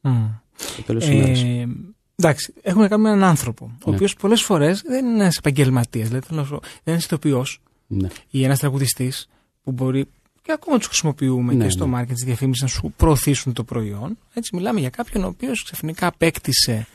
Μμ. 0.00 0.26
Στο 0.56 0.82
τέλος 0.82 1.04
της 1.04 1.14
ημέρας. 1.14 1.42
Ε, 1.42 1.68
εντάξει, 2.16 2.52
έχουμε 2.62 2.82
να 2.82 2.88
κάνουμε 2.88 3.08
με 3.08 3.14
έναν 3.16 3.28
άνθρωπο, 3.28 3.64
ο 3.64 3.90
Ναι. 3.90 3.94
οποίος 3.94 4.14
πολλές 4.14 4.42
φορές 4.42 4.82
δεν 4.86 5.04
είναι 5.06 5.22
ένας 5.22 5.36
επαγγελματίας, 5.36 6.08
δηλαδή 6.08 6.26
θέλω 6.26 6.40
να 6.40 6.46
σου 6.46 6.52
πω, 6.52 6.60
δεν 6.60 6.70
είναι 6.84 6.94
ένα 6.94 6.96
ηθοποιός 7.04 7.60
Ναι. 7.86 8.08
ή 8.30 8.44
ένας 8.44 8.58
τραγουδιστής 8.58 9.28
που 9.62 9.72
μπορεί. 9.72 10.06
Και 10.42 10.52
ακόμα 10.52 10.78
τους 10.78 10.86
χρησιμοποιούμε 10.86 11.54
Ναι, 11.54 11.64
και 11.64 11.70
στο 11.70 11.86
ναι. 11.86 11.98
marketing 12.00 12.06
της 12.12 12.24
διαφήμισης 12.24 12.62
να 12.62 12.68
σου 12.68 12.92
προωθήσουν 12.96 13.52
το 13.52 13.64
προϊόν. 13.64 14.18
Έτσι, 14.34 14.56
μιλάμε 14.56 14.80
για 14.80 14.90
κάποιον 14.90 15.24
ο 15.24 15.26
οποίος 15.26 15.62
ξαφνικά 15.64 16.06
απέκτησε, 16.06 16.86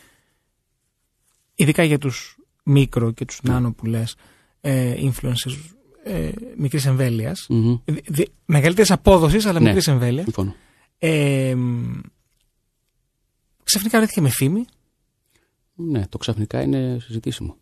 ειδικά 1.55 1.83
για 1.83 1.97
τους 1.97 2.37
μικρο 2.63 3.11
και 3.11 3.25
τους 3.25 3.39
Ναι. 3.43 3.53
νάνο 3.53 3.71
που 3.71 3.85
λες, 3.85 4.15
ε, 4.61 4.93
influencers 5.01 5.57
ε, 6.03 6.29
μικρής 6.57 6.85
εμβέλειας. 6.85 7.45
Μμμ. 7.49 7.77
Μεγαλύτερης 8.45 8.91
απόδοσης, 8.91 9.45
αλλά 9.45 9.59
Ναι. 9.59 9.65
μικρής 9.65 9.87
εμβέλειας. 9.87 10.23
Συμφωνώ. 10.23 10.55
Ε, 10.99 11.55
ξαφνικά 13.63 13.97
βρέθηκε 13.97 14.21
με 14.21 14.29
φήμη. 14.29 14.65
Ναι, 15.81 16.07
το 16.07 16.17
ξαφνικά 16.17 16.61
είναι 16.61 16.97
συζητήσιμο. 17.01 17.55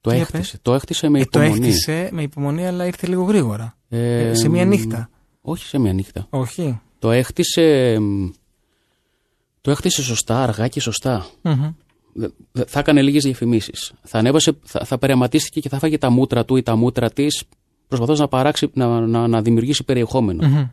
Το 0.00 0.10
Για 0.10 0.20
έχτισε. 0.20 0.58
Το 0.62 0.74
έχτισε 0.74 1.08
με 1.08 1.20
Ε, 1.20 1.24
το 1.30 1.40
υπομονή. 1.42 1.66
έκτισε 1.66 2.08
με 2.12 2.22
υπομονή, 2.22 2.66
αλλά 2.66 2.86
ήρθε 2.86 3.06
λίγο 3.06 3.22
γρήγορα. 3.22 3.76
Ε, 3.88 4.28
Ε, 4.28 4.34
σε 4.34 4.48
μία 4.48 4.64
νύχτα. 4.64 5.10
Όχι 5.40 5.64
σε 5.66 5.78
μία 5.78 5.92
νύχτα. 5.92 6.26
Όχι. 6.30 6.80
Το 6.98 7.10
έχτισε, 7.10 7.96
μ, 8.00 8.28
το 9.60 9.70
έχτισε 9.70 10.02
σωστά, 10.02 10.42
αργά 10.42 10.68
και 10.68 10.80
σωστά. 10.80 11.26
Μμμ. 11.42 11.72
Δε- 12.12 12.28
δε- 12.52 12.64
Θα 12.66 12.78
έκανε 12.78 13.02
λίγες 13.02 13.22
διαφημίσεις. 13.24 13.92
Θα 14.02 14.18
ανέβασε, 14.18 14.52
θα, 14.64 14.84
θα 14.84 14.98
περαματίστηκε 14.98 15.60
και 15.60 15.68
θα 15.68 15.78
φάγε 15.78 15.98
τα 15.98 16.10
μούτρα 16.10 16.44
του 16.44 16.56
ή 16.56 16.62
τα 16.62 16.76
μούτρα 16.76 17.10
της, 17.10 17.44
προσπαθώντας 17.88 18.20
να 18.20 18.28
παράξει, 18.28 18.70
να, 18.74 19.00
να, 19.00 19.26
να 19.28 19.42
δημιουργήσει 19.42 19.84
περιεχόμενο. 19.84 20.46
Μμμ. 20.48 20.64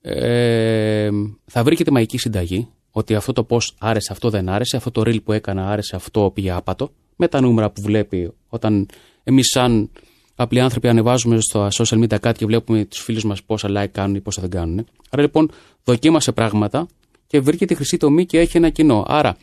ε, 0.00 1.10
θα 1.46 1.62
βρει 1.64 1.76
και 1.76 1.84
τη 1.84 1.92
μαγική 1.92 2.18
συνταγή 2.18 2.68
ότι 2.92 3.14
αυτό 3.14 3.32
το 3.32 3.46
post 3.48 3.74
άρεσε, 3.78 4.12
αυτό 4.12 4.30
δεν 4.30 4.48
άρεσε, 4.48 4.76
αυτό 4.76 4.90
το 4.90 5.00
reel 5.00 5.22
που 5.24 5.32
έκανα 5.32 5.70
άρεσε, 5.70 5.96
αυτό 5.96 6.30
πήγε 6.34 6.50
άπατο, 6.50 6.90
με 7.16 7.28
τα 7.28 7.40
νούμερα 7.40 7.70
που 7.70 7.82
βλέπει 7.82 8.32
όταν 8.48 8.88
εμείς 9.24 9.46
σαν 9.46 9.90
απλοί 10.34 10.60
άνθρωποι 10.60 10.88
ανεβάζουμε 10.88 11.40
στο 11.40 11.68
social 11.72 12.02
media 12.02 12.18
κάτι 12.20 12.38
και 12.38 12.46
βλέπουμε 12.46 12.84
τους 12.84 13.00
φίλους 13.00 13.24
μας 13.24 13.42
πόσα 13.42 13.68
like 13.70 13.88
κάνουν 13.92 14.14
ή 14.14 14.20
πόσα 14.20 14.40
δεν 14.40 14.50
κάνουν. 14.50 14.86
Άρα 15.10 15.22
λοιπόν 15.22 15.50
δοκίμασε 15.84 16.32
πράγματα 16.32 16.86
και 17.26 17.40
βρήκε 17.40 17.66
τη 17.66 17.74
χρυσή 17.74 17.96
τομή 17.96 18.26
και 18.26 18.38
έχει 18.38 18.56
ένα 18.56 18.70
κοινό. 18.70 19.04
Άρα, 19.06 19.36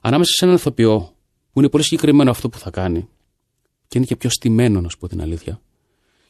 ανάμεσα 0.00 0.30
σε 0.32 0.44
έναν 0.44 0.56
ηθοποιό 0.56 1.12
που 1.52 1.58
είναι 1.60 1.68
πολύ 1.68 1.84
συγκεκριμένο 1.84 2.30
αυτό 2.30 2.48
που 2.48 2.58
θα 2.58 2.70
κάνει 2.70 3.08
και 3.88 3.98
είναι 3.98 4.06
και 4.06 4.16
πιο 4.16 4.30
στημένο, 4.30 4.80
να 4.80 4.88
σου 4.88 4.98
πω 4.98 5.08
την 5.08 5.22
αλήθεια, 5.22 5.60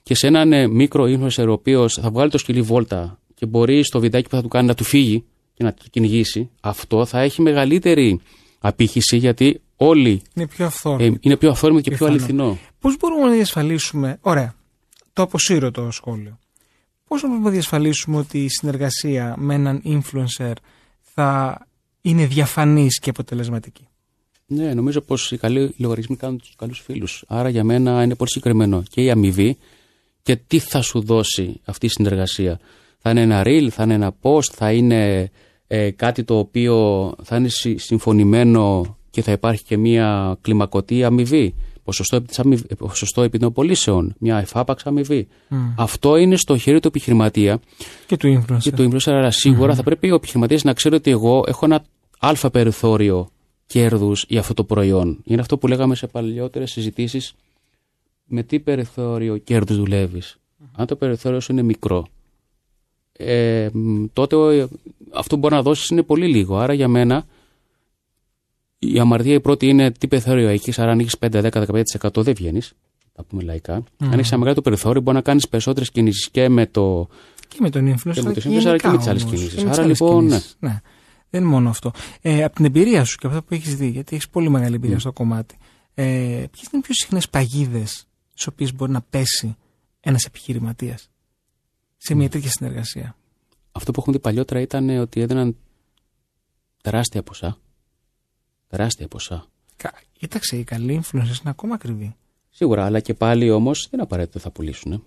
και 0.02 0.14
σε 0.14 0.26
έναν 0.26 0.52
ε, 0.52 0.66
μικρό 0.66 1.04
influencer 1.04 1.46
ο 1.48 1.52
οποίος 1.52 1.98
θα 2.02 2.10
βγάλει 2.10 2.30
το 2.30 2.38
σκυλί 2.38 2.62
βόλτα 2.62 3.20
και 3.34 3.46
μπορεί 3.46 3.84
στο 3.84 4.00
βιντεάκι 4.00 4.28
που 4.28 4.36
θα 4.36 4.42
του 4.42 4.48
κάνει 4.48 4.66
να 4.66 4.74
του 4.74 4.84
φύγει 4.84 5.24
και 5.60 5.66
να 5.66 5.72
του 5.72 5.84
κυνηγήσει, 5.90 6.50
αυτό 6.60 7.04
θα 7.06 7.20
έχει 7.20 7.42
μεγαλύτερη 7.42 8.20
απήχηση 8.58 9.16
γιατί 9.16 9.60
όλοι 9.76 10.22
Είναι 10.34 10.46
πιο 10.46 10.64
ε, 10.64 10.66
αυθόρμητο. 10.66 11.16
είναι 11.20 11.36
πιο 11.36 11.50
αυθόρμητο 11.50 11.82
και 11.90 11.96
πιο 11.96 12.06
Πιθανό. 12.06 12.16
αληθινό. 12.18 12.58
Πώς 12.80 12.96
μπορούμε 12.96 13.24
να 13.24 13.30
διασφαλίσουμε. 13.32 14.18
Ωραία. 14.20 14.54
Το 15.12 15.22
αποσύρω 15.22 15.70
το 15.70 15.90
σχόλιο. 15.90 16.38
Πώς 17.08 17.20
μπορούμε 17.22 17.44
να 17.44 17.50
διασφαλίσουμε 17.50 18.16
ότι 18.16 18.44
η 18.44 18.48
συνεργασία 18.48 19.34
με 19.38 19.54
έναν 19.54 19.82
influencer 19.84 20.52
θα 21.00 21.58
είναι 22.00 22.26
διαφανής 22.26 22.98
και 22.98 23.10
αποτελεσματική; 23.10 23.88
Ναι, 24.46 24.74
νομίζω 24.74 25.00
πως 25.00 25.32
οι 25.32 25.36
καλοί 25.36 25.74
λογαριασμοί 25.76 26.16
κάνουν 26.16 26.38
τους 26.38 26.54
καλούς 26.58 26.78
φίλους. 26.80 27.24
Άρα 27.28 27.48
για 27.48 27.64
μένα 27.64 28.02
είναι 28.02 28.14
πολύ 28.14 28.30
συγκεκριμένο 28.30 28.82
και 28.90 29.02
η 29.02 29.10
αμοιβή 29.10 29.56
και 30.22 30.36
τι 30.36 30.58
θα 30.58 30.80
σου 30.82 31.00
δώσει 31.00 31.60
αυτή 31.64 31.86
η 31.86 31.88
συνεργασία. 31.88 32.60
Θα 32.98 33.10
είναι 33.10 33.20
ένα 33.20 33.42
reel, 33.44 33.68
θα 33.70 33.82
είναι 33.82 33.94
ένα 33.94 34.14
post, 34.22 34.44
θα 34.52 34.72
είναι 34.72 35.30
ε, 35.72 35.90
κάτι 35.90 36.24
το 36.24 36.38
οποίο 36.38 36.74
θα 37.22 37.36
είναι 37.36 37.48
συ- 37.48 37.78
συμφωνημένο 37.78 38.96
και 39.10 39.22
θα 39.22 39.32
υπάρχει 39.32 39.64
και 39.64 39.76
μια 39.76 40.38
κλιμακωτή 40.40 41.04
αμοιβή. 41.04 41.54
Ποσοστό, 41.84 42.16
επί 42.16 42.26
της 42.26 42.38
αμοιβ- 42.38 42.74
ποσοστό 42.74 43.22
επί 43.22 43.38
των 43.38 43.52
πωλήσεων, 43.52 44.14
μια 44.18 44.38
εφάπαξ 44.38 44.86
αμοιβή. 44.86 45.28
Αυτό 45.76 46.16
είναι 46.16 46.36
στο 46.36 46.56
χέρι 46.56 46.80
του 46.80 46.88
επιχειρηματία 46.88 47.60
Και 48.06 48.16
του 48.16 48.42
influencer. 48.42 48.58
και 48.60 48.70
το 48.70 48.82
influencer, 48.84 49.10
αλλά 49.12 49.30
σίγουρα 49.30 49.74
θα 49.74 49.82
πρέπει 49.82 50.10
ο 50.10 50.14
επιχειρηματία 50.14 50.58
να 50.64 50.72
ξέρει 50.72 50.94
ότι 50.94 51.10
εγώ 51.10 51.44
έχω 51.46 51.64
ένα 51.64 51.84
αλφα 52.18 52.50
περιθώριο 52.50 53.28
κέρδους 53.66 54.24
για 54.28 54.40
αυτό 54.40 54.54
το 54.54 54.64
προϊόν. 54.64 55.18
Είναι 55.24 55.40
αυτό 55.40 55.58
που 55.58 55.66
λέγαμε 55.66 55.94
σε 55.94 56.06
παλιότερες 56.06 56.70
συζητήσεις. 56.70 57.34
Με 58.24 58.42
τι 58.42 58.60
περιθώριο 58.60 59.36
κέρδους 59.36 59.76
δουλεύεις; 59.76 60.38
Αν 60.72 60.86
το 60.86 60.96
περιθώριο 60.96 61.40
σου 61.40 61.52
είναι 61.52 61.62
μικρό, 61.62 62.06
ε, 63.12 63.68
μ, 63.72 64.04
τότε 64.12 64.36
ο- 64.36 64.68
αυτό 65.14 65.34
που 65.34 65.40
μπορεί 65.40 65.54
να 65.54 65.62
δώσεις 65.62 65.88
είναι 65.88 66.02
πολύ 66.02 66.26
λίγο. 66.26 66.58
Άρα 66.58 66.72
για 66.72 66.88
μένα 66.88 67.24
η 68.78 68.98
αμαρτία 68.98 69.34
η 69.34 69.40
πρώτη 69.40 69.68
είναι 69.68 69.90
τι 69.90 70.08
περιθώριο 70.08 70.48
έχεις. 70.48 70.78
Άρα 70.78 70.90
αν 70.90 70.98
έχεις 70.98 71.16
5, 71.18 71.42
10, 71.42 71.82
15% 72.02 72.22
δεν 72.22 72.34
βγαίνεις. 72.34 72.72
Τα 73.12 73.24
πούμε 73.24 73.42
λαϊκά. 73.42 73.74
Αν 73.98 74.12
έχεις 74.12 74.30
ένα 74.32 74.40
μεγάλο 74.40 74.60
περιθώριο, 74.60 75.00
μπορεί 75.00 75.16
να 75.16 75.22
κάνεις 75.22 75.48
περισσότερες 75.48 75.90
κινήσεις 75.90 76.30
και 76.30 76.48
με 76.48 76.66
το 76.66 77.08
Και 77.48 77.56
με 77.60 77.70
τον 77.70 77.94
influencer. 77.94 78.12
Και 78.14 78.22
με 78.22 78.32
το 78.32 78.40
και 78.40 78.48
influencer, 78.48 78.66
αλλά 78.66 78.76
και 78.76 78.88
με 78.88 78.96
τις 78.96 79.06
γενικά 79.06 79.10
άλλες 79.10 79.22
όμως. 79.22 79.34
κινήσεις. 79.34 79.54
Και 79.54 79.62
με 79.64 79.68
τις 79.70 79.78
Άρα, 79.78 79.82
άλλες 79.86 80.00
λοιπόν, 80.00 80.26
κινήσεις. 80.26 80.56
ναι. 80.58 80.80
Δεν 81.30 81.40
είναι 81.40 81.50
μόνο 81.50 81.68
αυτό. 81.68 81.90
Ε, 82.20 82.44
από 82.44 82.54
την 82.54 82.64
εμπειρία 82.64 83.04
σου 83.04 83.16
και 83.16 83.26
από 83.26 83.36
αυτά 83.36 83.48
που 83.48 83.54
έχεις 83.54 83.76
δει, 83.76 83.88
γιατί 83.88 84.14
έχεις 84.14 84.28
πολύ 84.28 84.50
μεγάλη 84.50 84.74
εμπειρία 84.74 84.98
στο 84.98 85.12
κομμάτι, 85.12 85.56
ε, 85.94 86.04
ποιες 86.50 86.66
είναι 86.72 86.78
οι 86.78 86.80
πιο 86.80 86.94
συχνές 86.94 87.28
παγίδες 87.28 88.04
στις 88.32 88.46
οποίες 88.46 88.74
μπορεί 88.74 88.92
να 88.92 89.00
πέσει 89.10 89.56
ένας 90.00 90.24
επιχειρηματίας 90.24 91.10
σε 91.96 92.14
μια 92.14 92.28
τέτοια 92.28 92.50
συνεργασία; 92.50 93.16
Αυτό 93.72 93.92
που 93.92 94.00
έχουμε 94.00 94.16
δει 94.16 94.22
παλιότερα 94.22 94.60
ήταν 94.60 94.88
ότι 94.88 95.20
έδιναν 95.20 95.56
τεράστια 96.82 97.22
ποσά. 97.22 97.58
Τεράστια 98.68 99.08
ποσά. 99.08 99.46
Κα- 99.76 99.94
Κοίταξε, 100.18 100.56
οι 100.56 100.64
καλοί 100.64 101.00
influencers 101.02 101.12
είναι 101.40 101.50
ακόμα 101.50 101.74
ακριβοί. 101.74 102.14
Σίγουρα, 102.50 102.84
αλλά 102.84 103.00
και 103.00 103.14
πάλι 103.14 103.50
όμως 103.50 103.80
δεν 103.80 103.90
είναι 103.92 104.02
απαραίτητο 104.02 104.32
ότι 104.38 104.46
θα 104.46 104.52
πουλήσουν. 104.52 105.04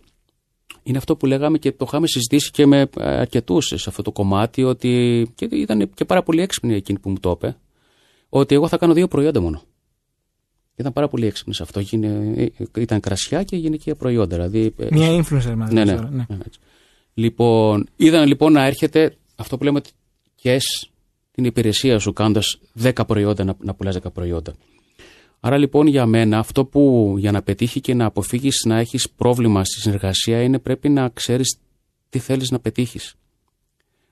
Είναι 0.84 0.98
αυτό 0.98 1.15
που 1.15 1.25
λέγαμε 1.25 1.58
και 1.58 1.72
το 1.72 1.86
είχαμε 1.88 2.08
συζητήσει 2.08 2.51
και 2.51 2.65
με 2.65 2.89
αρκετούς 2.96 3.65
σε 3.75 3.89
αυτό 3.89 4.01
το 4.01 4.12
κομμάτι, 4.12 4.63
ότι 4.63 5.32
και 5.36 5.46
ήταν 5.51 5.93
και 5.93 6.05
πάρα 6.05 6.24
πολύ 6.24 6.41
έξυπνοι 6.41 6.74
εκείνοι 6.74 7.00
που 7.00 7.10
μου 7.10 7.20
το 7.20 7.32
είπε, 7.32 7.58
ότι 8.29 8.55
εγώ 8.55 8.67
θα 8.67 8.77
κάνω 8.77 8.93
δύο 8.93 9.08
προϊόντα 9.08 9.41
μόνο. 9.41 9.62
Ήταν 10.75 10.93
πάρα 10.93 11.08
πολύ 11.08 11.25
έξυπνοι 11.25 11.53
σε 11.53 11.63
αυτό. 11.63 11.79
Γίνε- 11.79 12.51
Ήταν 12.77 13.00
κρασιά 13.00 13.43
και 13.43 13.55
γυναικεία 13.55 13.96
προϊόντα. 13.96 14.36
Δηλαδή, 14.36 14.74
ε, 14.77 14.88
Μια 14.91 15.08
influencer 15.24 15.53
μαζί 15.55 15.74
Ναι, 15.74 15.84
ναι. 15.86 15.96
τώρα, 15.96 16.10
ναι. 16.10 16.25
ναι, 16.29 16.38
έτσι. 16.46 16.60
Λοιπόν, 17.13 17.88
είδαν 17.96 18.27
λοιπόν 18.27 18.51
να 18.51 18.65
έρχεται 18.65 19.15
αυτό 19.36 19.58
που 19.58 19.63
λέμε 19.63 19.77
ότι 19.77 19.89
και 20.36 20.58
την 21.32 21.46
υπηρεσία 21.46 22.00
σου 22.00 22.13
κάνοντας 22.13 22.60
10 22.82 22.91
προϊόντα 23.08 23.43
να, 23.43 23.55
να 23.60 23.74
πουλάς 23.74 23.98
10 24.03 24.13
προϊόντα. 24.13 24.53
Άρα 25.39 25.58
λοιπόν 25.58 25.88
για 25.88 26.05
μένα 26.05 26.39
αυτό 26.39 26.65
που 26.65 27.15
για 27.17 27.32
να 27.32 27.41
πετύχει 27.41 27.82
και 27.82 27.93
να 27.93 28.05
αποφύγεις 28.05 28.63
να 28.65 28.79
έχεις 28.79 29.10
πρόβλημα 29.10 29.63
στη 29.63 29.79
συνεργασία 29.79 30.41
είναι 30.41 30.60
πρέπει 30.60 30.89
να 30.89 31.10
ξέρεις 31.10 31.58
τι 32.10 32.20
θέλεις 32.20 32.51
να 32.51 32.60
πετύχεις. 32.60 33.15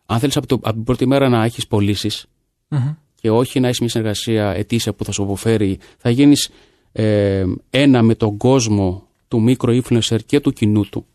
Αν 0.05 0.19
θέλεις 0.19 0.37
από, 0.37 0.47
το, 0.47 0.55
από 0.55 0.73
την 0.73 0.83
πρώτη 0.83 1.05
μέρα 1.05 1.29
να 1.29 1.43
έχεις 1.43 1.67
πωλήσεις 1.67 2.25
Μμμ. 2.67 2.93
και 3.15 3.29
όχι 3.29 3.59
να 3.59 3.67
έχεις 3.67 3.79
μια 3.79 3.89
συνεργασία 3.89 4.53
ετήσια 4.53 4.93
που 4.93 5.03
θα 5.05 5.11
σου 5.11 5.23
αποφέρει, 5.23 5.79
θα 5.97 6.09
γίνεις 6.09 6.49
ε, 6.91 7.43
ένα 7.69 8.01
με 8.01 8.15
τον 8.15 8.37
κόσμο 8.37 9.07
του 9.27 9.45
micro 9.47 9.81
influencer 9.81 10.19
και 10.25 10.39
του 10.39 10.51
κοινού 10.51 10.89
του, 10.89 11.05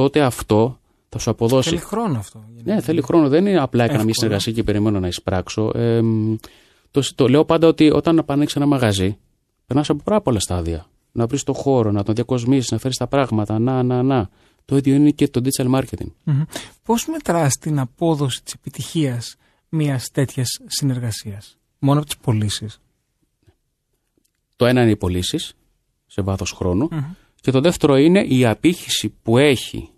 τότε 0.00 0.20
αυτό 0.20 0.78
θα 1.08 1.18
σου 1.18 1.30
αποδώσει. 1.30 1.68
Θέλει 1.68 1.80
χρόνο 1.80 2.18
αυτό. 2.18 2.44
Ναι, 2.64 2.80
θέλει 2.80 3.02
χρόνο. 3.02 3.28
Δεν 3.28 3.46
είναι 3.46 3.60
απλά 3.60 3.84
έκανα 3.84 3.98
μια 3.98 4.08
Εύκολο. 4.08 4.14
συνεργασία 4.14 4.52
και 4.52 4.62
περιμένω 4.62 5.00
να 5.00 5.06
εισπράξω. 5.06 5.70
Ε, 5.74 6.02
μ, 6.02 6.36
το, 6.90 7.14
το 7.14 7.28
λέω 7.28 7.44
πάντα 7.44 7.66
ότι 7.66 7.90
όταν 7.90 8.24
ανοίξει 8.26 8.54
ένα 8.56 8.66
μαγαζί, 8.66 9.18
περνάς 9.66 9.90
από 9.90 10.02
πάρα 10.02 10.20
πολλά 10.20 10.40
στάδια. 10.40 10.86
Να 11.12 11.26
βρεις 11.26 11.42
το 11.42 11.52
χώρο, 11.52 11.90
να 11.90 12.02
τον 12.02 12.14
διακοσμήσεις, 12.14 12.70
να 12.70 12.78
φέρεις 12.78 12.96
τα 12.96 13.06
πράγματα. 13.06 13.58
Να, 13.58 13.82
να, 13.82 14.02
να. 14.02 14.28
Το 14.64 14.76
ίδιο 14.76 14.94
είναι 14.94 15.10
και 15.10 15.28
το 15.28 15.40
digital 15.44 15.74
marketing. 15.74 16.10
Μμμ. 16.24 16.42
Πώς 16.82 17.06
μετράς 17.06 17.56
την 17.58 17.78
απόδοση 17.78 18.42
της 18.42 18.52
επιτυχίας 18.52 19.36
μιας 19.68 20.10
τέτοιας 20.10 20.60
συνεργασίας; 20.66 21.58
Μόνο 21.78 21.98
από 21.98 22.08
τις 22.08 22.16
πωλήσεις; 22.18 22.80
Το 24.56 24.66
ένα 24.66 24.82
είναι 24.82 24.90
οι 24.90 24.96
πωλήσεις 24.96 25.54
σε 26.06 26.22
βάθος 26.22 26.52
χρόνου. 26.52 26.88
Και 27.40 27.50
το 27.50 27.60
δεύτερο 27.60 27.96
είναι 27.96 28.20
η 28.20 28.46
απήχηση 28.46 29.14
που 29.22 29.38
έχει 29.38 29.89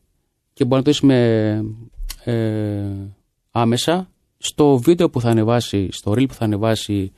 και 0.62 0.68
μπορεί 0.68 0.82
να 0.82 0.82
το 0.82 0.90
είσαι 0.90 1.06
με, 1.06 1.64
ε, 2.24 2.90
άμεσα 3.50 4.10
στο 4.38 4.78
βίντεο 4.78 5.10
που 5.10 5.20
θα 5.20 5.30
ανεβάσει, 5.30 5.88
στο 5.92 6.12
reel 6.12 6.28
που 6.28 6.34
θα 6.34 6.44
ανεβάσει 6.44 7.12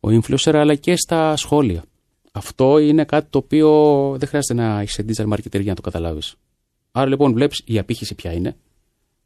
ο 0.00 0.08
influencer 0.08 0.54
αλλά 0.54 0.74
και 0.74 0.96
στα 0.96 1.36
σχόλια. 1.36 1.84
Αυτό 2.32 2.78
είναι 2.78 3.04
κάτι 3.04 3.26
το 3.30 3.38
οποίο 3.38 3.70
δεν 4.18 4.28
χρειάζεται 4.28 4.62
να 4.62 4.82
είσαι 4.82 5.04
digital 5.08 5.32
marketer 5.32 5.60
για 5.60 5.70
να 5.70 5.74
το 5.74 5.80
καταλάβεις. 5.80 6.34
Άρα 6.90 7.08
λοιπόν 7.08 7.32
βλέπεις 7.32 7.62
η 7.64 7.78
απήχηση 7.78 8.14
ποια 8.14 8.32
είναι 8.32 8.56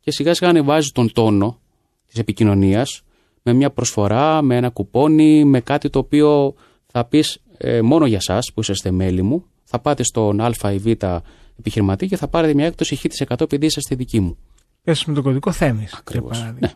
και 0.01 0.11
σιγά 0.11 0.35
σιγά 0.35 0.51
ανεβάζει 0.51 0.91
τον 0.91 1.13
τόνο 1.13 1.61
της 2.07 2.19
επικοινωνίας 2.19 3.03
με 3.43 3.53
μια 3.53 3.71
προσφορά, 3.71 4.43
με 4.43 4.57
ένα 4.57 4.69
κουπόνι, 4.69 5.45
με 5.45 5.61
κάτι 5.61 5.91
το 5.91 5.99
οποίο 5.99 6.55
θα 6.87 7.05
πεις 7.05 7.39
ε, 7.59 7.83
μόνο 7.83 8.07
για 8.07 8.21
σας 8.21 8.53
που 8.55 8.61
είσαστε 8.61 8.91
μέλη 8.91 9.23
μου, 9.23 9.45
θα 9.65 9.79
πάτε 9.79 10.03
στον 10.03 10.41
α 10.41 10.73
ή 10.73 10.79
β 10.79 10.87
επιχειρηματή 11.59 12.07
και 12.07 12.17
θα 12.17 12.29
πάρετε 12.29 12.55
μια 12.55 12.67
έκπτωση 12.67 12.97
χ% 13.03 13.41
επειδή 13.41 13.67
είσαστε 13.67 13.95
δικοί 13.95 14.21
μου. 14.21 14.37
Πες 14.85 15.05
με 15.05 15.15
τον 15.15 15.23
κωδικό 15.23 15.53
Θέμης. 15.53 15.89
για 15.89 15.99
Ακριβώς. 15.99 16.39
παράδειγμα. 16.39 16.59
Ναι. 16.67 16.73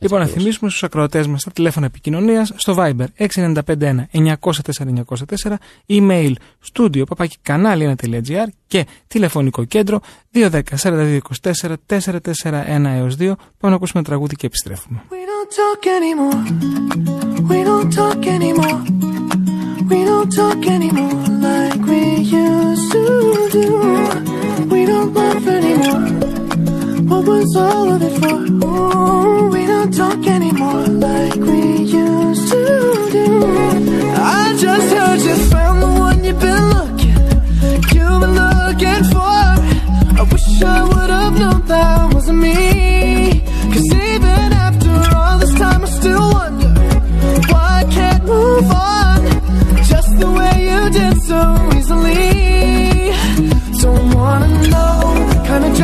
Λοιπόν, 0.00 0.18
να 0.18 0.24
ακριβώς. 0.24 0.42
θυμίσουμε 0.42 0.70
στους 0.70 0.82
ακροατές 0.82 1.26
μας 1.26 1.42
τα 1.44 1.50
τηλέφωνα 1.50 1.86
επικοινωνίας 1.86 2.52
στο 2.56 2.74
Viber 2.78 3.04
6951 3.16 4.08
904 4.10 5.58
email 5.86 6.32
studio 6.72 7.02
παπάκι 7.08 7.36
κανάλι1.gr 7.48 8.46
και 8.66 8.86
τηλεφωνικό 9.06 9.64
κέντρο 9.64 10.00
210 10.34 10.60
4224 10.82 11.74
441 11.86 12.84
έως 12.84 13.14
2. 13.14 13.18
Πάμε 13.18 13.36
να 13.60 13.74
ακούσουμε 13.74 14.02
τραγούδι 14.02 14.36
και 14.36 14.46
επιστρέφουμε. 14.46 15.02
We 15.08 15.12
don't 15.30 15.50
talk 15.60 15.84
anymore. 16.00 16.42
We 17.50 17.64
don't 17.64 17.94
talk 17.94 18.26
anymore. 18.26 18.80
We 19.90 20.04
don't 20.10 20.30
talk 20.40 20.62
anymore 20.76 21.18
like 21.46 21.80
we 21.90 22.02
used 22.46 22.92
to 22.92 23.04
do. 23.52 24.19
Don't 25.00 25.14
laugh 25.14 25.46
anymore. 25.46 26.08
What 27.08 27.26
was 27.26 27.56
all 27.56 27.88
of 27.94 28.02
it 28.02 28.14
for? 28.20 28.38
Ooh, 28.66 29.48
we 29.48 29.64
don't 29.66 29.92
talk 29.96 30.26
anymore 30.26 30.86
like 30.88 31.36
we 31.36 31.60
used 32.00 32.48
to 32.52 33.08
do. 33.10 33.26
I 34.42 34.54
just 34.58 34.88
heard 34.94 35.20
you 35.20 35.36
found 35.52 35.82
the 35.84 35.90
one 36.06 36.22
you've 36.22 36.38
been 36.38 36.64
looking. 36.76 37.16
You've 37.96 38.20
been 38.24 38.34
looking 38.44 39.04
for. 39.14 39.46
I 40.20 40.28
wish 40.30 40.62
I 40.62 40.82
would 40.90 41.10
have 41.18 41.38
known 41.38 41.64
that 41.64 42.12
wasn't 42.12 42.38
me. 42.40 43.40
Cause 43.72 43.90
even 44.12 44.52
after 44.66 44.92
all 45.16 45.38
this 45.38 45.54
time, 45.54 45.80
I 45.80 45.88
still 46.00 46.26
wonder 46.38 46.68
why 47.50 47.84
I 47.84 47.90
can't 47.90 48.24
move 48.24 48.70
on. 48.70 49.20
Just 49.92 50.10
the 50.18 50.30
way 50.30 50.56
you 50.70 50.90
did 50.90 51.22
so 51.22 51.40
easily. 51.78 52.29
kind 55.50 55.64
of 55.64 55.80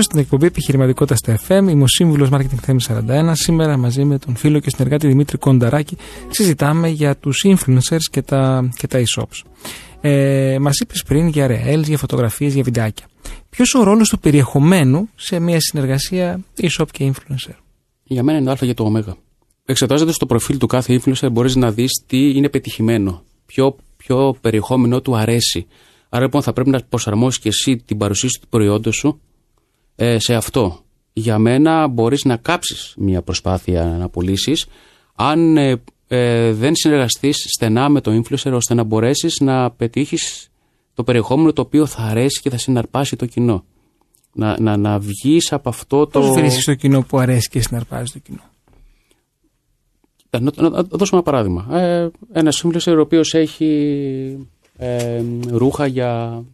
στην 0.00 0.18
εκπομπή 0.18 0.46
Επιχειρηματικότητας 0.46 1.18
στα 1.18 1.38
FM, 1.48 1.68
είμαι 1.70 1.82
ο 1.82 1.86
σύμβουλος 1.86 2.28
Marketing 2.32 2.70
Theme 2.70 2.76
41. 3.28 3.30
Σήμερα 3.32 3.76
μαζί 3.76 4.04
με 4.04 4.18
τον 4.18 4.36
φίλο 4.36 4.58
και 4.58 4.70
συνεργάτη 4.70 5.06
Δημήτρη 5.06 5.38
Κονταράκη 5.38 5.96
συζητάμε 6.28 6.88
για 6.88 7.16
τους 7.16 7.44
influencers 7.48 8.04
και 8.10 8.22
τα, 8.22 8.68
και 8.76 8.86
τα 8.86 8.98
e-shops. 8.98 9.42
Ε, 10.06 10.58
Μας 10.60 10.78
είπες 10.78 11.02
πριν 11.02 11.26
για 11.28 11.46
reels, 11.50 11.82
για 11.82 11.98
φωτογραφίες, 11.98 12.54
για 12.54 12.62
βιντεάκια. 12.62 13.06
Ποιος 13.50 13.74
ο 13.74 13.82
ρόλος 13.82 14.08
του 14.08 14.18
περιεχομένου 14.18 15.08
σε 15.14 15.38
μια 15.38 15.60
συνεργασία 15.60 16.40
e-shop 16.60 16.84
και 16.90 17.12
influencer; 17.12 17.54
Για 18.04 18.22
μένα 18.22 18.38
είναι 18.38 18.46
το 18.46 18.52
α 18.52 18.56
για 18.60 18.74
το 18.74 18.84
ω. 18.84 19.16
Εξετάζοντας 19.64 20.16
το 20.16 20.26
προφίλ 20.26 20.58
του 20.58 20.66
κάθε 20.66 21.00
influencer, 21.00 21.28
μπορείς 21.32 21.56
να 21.56 21.70
δεις 21.70 22.02
τι 22.06 22.36
είναι 22.36 22.48
πετυχημένο. 22.48 23.22
Ποιο, 23.46 23.76
ποιο 23.96 24.36
περιεχόμενο 24.40 25.00
του 25.00 25.16
αρέσει. 25.16 25.66
Άρα 26.08 26.22
λοιπόν 26.22 26.42
θα 26.42 26.52
πρέπει 26.52 26.70
να 26.70 26.80
προσαρμόσεις 26.88 27.40
και 27.40 27.48
εσύ 27.48 27.76
την 27.76 27.98
παρουσίαση 27.98 28.38
του 28.40 28.48
προϊόντος 28.48 28.96
σου 28.96 29.20
ε, 29.96 30.18
σε 30.18 30.34
αυτό. 30.34 30.80
Για 31.12 31.38
μένα 31.38 31.86
μπορείς 31.86 32.24
να 32.24 32.36
κάψεις 32.36 32.94
μια 32.96 33.22
προσπάθεια 33.22 33.84
να 33.84 34.08
πουλήσεις 34.08 34.66
αν 35.14 35.56
ε, 35.56 35.82
ε, 36.06 36.52
δεν 36.52 36.74
συνεργαστείς 36.74 37.36
στενά 37.56 37.88
με 37.88 38.00
το 38.00 38.10
influencer 38.10 38.52
ώστε 38.52 38.74
να 38.74 38.82
μπορέσεις 38.82 39.40
να 39.40 39.70
πετύχεις 39.70 40.48
το 40.94 41.04
περιεχόμενο 41.04 41.52
το 41.52 41.62
οποίο 41.62 41.86
θα 41.86 42.02
αρέσει 42.02 42.40
και 42.40 42.50
θα 42.50 42.58
συναρπάσει 42.58 43.16
το 43.16 43.26
κοινό. 43.26 43.64
Να, 44.32 44.60
να, 44.60 44.76
να 44.76 44.98
βγεις 44.98 45.52
από 45.52 45.68
αυτό 45.68 46.06
το. 46.06 46.20
Πώς 46.20 46.30
βρίσκεις 46.30 46.64
το 46.64 46.74
κοινό 46.74 47.02
που 47.02 47.18
αρέσει 47.18 47.48
και 47.48 47.60
συναρπάζει 47.60 48.12
το 48.12 48.18
κοινό; 48.18 48.42
Να, 50.30 50.40
να, 50.40 50.68
να 50.68 50.82
δώσουμε 50.82 51.08
ένα 51.10 51.22
παράδειγμα. 51.22 51.78
Ε, 51.78 52.10
ένας 52.32 52.64
influencer 52.64 52.94
ο 52.96 53.00
οποίος 53.00 53.34
έχει 53.34 54.48
ε, 54.76 55.22
ρούχα 55.46 55.86
για, 55.86 56.44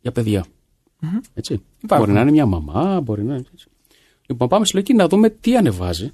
για 0.00 0.12
παιδια 0.12 0.44
Έτσι. 1.34 1.62
Μπορεί 1.86 2.12
να 2.12 2.20
είναι 2.20 2.30
μια 2.30 2.46
μαμά, 2.46 3.00
μπορεί 3.00 3.22
να 3.22 3.34
είναι 3.34 3.44
έτσι. 3.52 3.68
Λοιπόν, 4.26 4.48
πάμε 4.48 4.64
στη 4.64 4.74
λογική 4.74 4.94
να 4.94 5.08
δούμε 5.08 5.30
τι 5.30 5.56
ανεβάζει, 5.56 6.12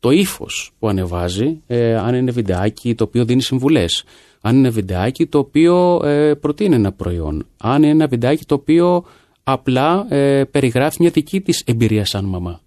το 0.00 0.10
ύφος 0.10 0.72
που 0.78 0.88
ανεβάζει, 0.88 1.60
ε, 1.66 1.96
αν 1.96 2.14
είναι 2.14 2.30
βιντεάκι 2.30 2.94
το 2.94 3.04
οποίο 3.04 3.24
δίνει 3.24 3.42
συμβουλές, 3.42 4.04
αν 4.40 4.56
είναι 4.56 4.70
βιντεάκι 4.70 5.26
το 5.26 5.38
οποίο 5.38 6.00
ε, 6.04 6.34
προτείνει 6.34 6.74
ένα 6.74 6.92
προϊόν, 6.92 7.46
αν 7.56 7.82
είναι 7.82 7.92
ένα 7.92 8.06
βιντεάκι 8.06 8.44
το 8.44 8.54
οποίο 8.54 9.04
απλά 9.42 10.06
ε, 10.08 10.44
περιγράφει 10.44 10.96
μια 11.00 11.10
δική 11.10 11.40
της 11.40 11.62
εμπειρία 11.66 12.04
σαν 12.04 12.24
μαμά. 12.24 12.60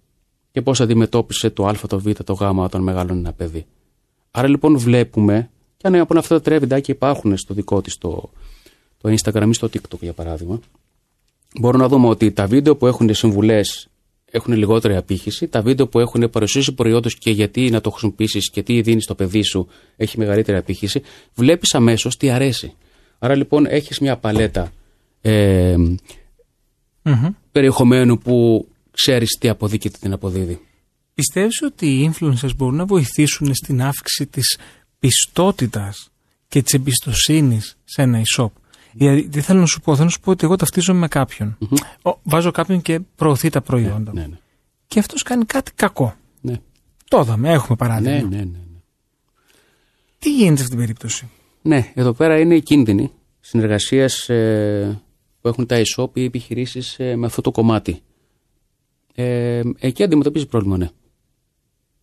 Και 0.52 0.62
πώς 0.62 0.80
αντιμετώπισε 0.80 1.50
το 1.50 1.66
α, 1.66 1.74
το 1.88 2.00
β, 2.00 2.10
το 2.24 2.32
γ 2.32 2.40
όταν 2.58 2.82
μεγάλωνε 2.82 3.18
ένα 3.18 3.32
παιδί. 3.32 3.66
Άρα 4.30 4.48
λοιπόν 4.48 4.78
βλέπουμε, 4.78 5.50
και 5.76 5.86
αν 5.86 5.94
από 5.94 6.18
αυτά 6.18 6.34
τα 6.34 6.40
τρία 6.40 6.58
βιντεάκια 6.58 6.94
υπάρχουν 6.94 7.36
στο 7.36 7.54
δικό 7.54 7.80
της 7.80 7.98
το, 7.98 8.30
το 9.00 9.14
Instagram 9.16 9.48
ή 9.48 9.52
στο 9.52 9.68
TikTok 9.72 10.00
για 10.00 10.12
παράδειγμα, 10.12 10.60
μπορούμε 11.60 11.82
να 11.82 11.88
δούμε 11.88 12.08
ότι 12.08 12.32
τα 12.32 12.46
βίντεο 12.46 12.76
που 12.76 12.86
έχουν 12.86 13.14
συμβουλές 13.14 13.89
έχουν 14.30 14.54
λιγότερη 14.54 14.96
απήχηση, 14.96 15.48
τα 15.48 15.62
βίντεο 15.62 15.86
που 15.86 15.98
έχουν 15.98 16.30
παρουσίαση 16.30 16.72
προϊόντος 16.72 17.18
και 17.18 17.30
γιατί 17.30 17.70
να 17.70 17.80
το 17.80 17.90
χρησιμοποιήσεις 17.90 18.50
και 18.50 18.62
τι 18.62 18.80
δίνεις 18.80 19.04
στο 19.04 19.14
παιδί 19.14 19.42
σου 19.42 19.68
έχει 19.96 20.18
μεγαλύτερη 20.18 20.58
απήχηση, 20.58 21.02
βλέπεις 21.34 21.74
αμέσως 21.74 22.16
τι 22.16 22.30
αρέσει. 22.30 22.72
Άρα 23.18 23.34
λοιπόν 23.34 23.66
έχεις 23.66 23.98
μια 23.98 24.16
παλέτα 24.16 24.72
ε, 25.20 25.74
περιεχομένου 27.52 28.18
που 28.18 28.68
ξέρεις 28.90 29.36
τι 29.38 29.48
αποδίδει 29.48 29.78
και 29.78 29.90
τι 29.90 29.98
την 29.98 30.12
αποδίδει. 30.12 30.60
Πιστεύεις 31.14 31.62
ότι 31.62 31.86
οι 31.86 32.12
influencers 32.12 32.56
μπορούν 32.56 32.76
να 32.76 32.84
βοηθήσουν 32.84 33.54
στην 33.54 33.82
αύξηση 33.82 34.26
της 34.26 34.58
πιστότητας 34.98 36.10
και 36.48 36.62
της 36.62 36.74
εμπιστοσύνης 36.74 37.76
σε 37.84 38.02
ένα 38.02 38.22
e-shop; 38.22 38.50
Δηλαδή, 38.92 39.28
τι 39.28 39.40
θέλω 39.40 39.60
να 39.60 39.66
σου 39.66 39.80
πω, 39.80 39.92
θέλω 39.92 40.04
να 40.04 40.10
σου 40.10 40.20
πω 40.20 40.30
ότι 40.30 40.44
εγώ 40.44 40.56
ταυτίζομαι 40.56 40.98
με 40.98 41.08
κάποιον. 41.08 41.58
Ο, 42.02 42.18
βάζω 42.22 42.50
κάποιον 42.50 42.82
και 42.82 43.00
προωθεί 43.00 43.48
τα 43.48 43.60
προϊόντα. 43.60 44.12
Ναι, 44.12 44.26
ναι. 44.26 44.38
Και 44.86 44.98
αυτός 44.98 45.22
κάνει 45.22 45.44
κάτι 45.44 45.72
κακό. 45.74 46.14
Ναι. 46.40 46.54
Το 47.08 47.20
είδαμε, 47.20 47.50
έχουμε 47.50 47.76
παράδειγμα. 47.76 48.18
Ναι, 48.18 48.36
ναι, 48.36 48.36
ναι, 48.36 48.44
ναι. 48.44 48.58
Τι 50.18 50.34
γίνεται 50.34 50.56
σε 50.56 50.62
αυτήν 50.62 50.68
την 50.68 50.78
περίπτωση; 50.78 51.28
Ναι, 51.62 51.92
εδώ 51.94 52.12
πέρα 52.12 52.40
είναι 52.40 52.54
οι 52.54 52.62
κίνδυνοι 52.62 53.10
συνεργασίας 53.40 54.24
που 55.40 55.48
έχουν 55.48 55.66
τα 55.66 55.82
e-shop 55.82 56.10
ή 56.12 56.24
επιχειρήσεις 56.24 56.96
με 56.98 57.26
αυτό 57.26 57.40
το 57.40 57.50
κομμάτι. 57.50 58.02
Ε, 59.14 59.60
εκεί 59.78 60.02
αντιμετωπίζει 60.02 60.46
πρόβλημα, 60.46 60.76
ναι. 60.76 60.88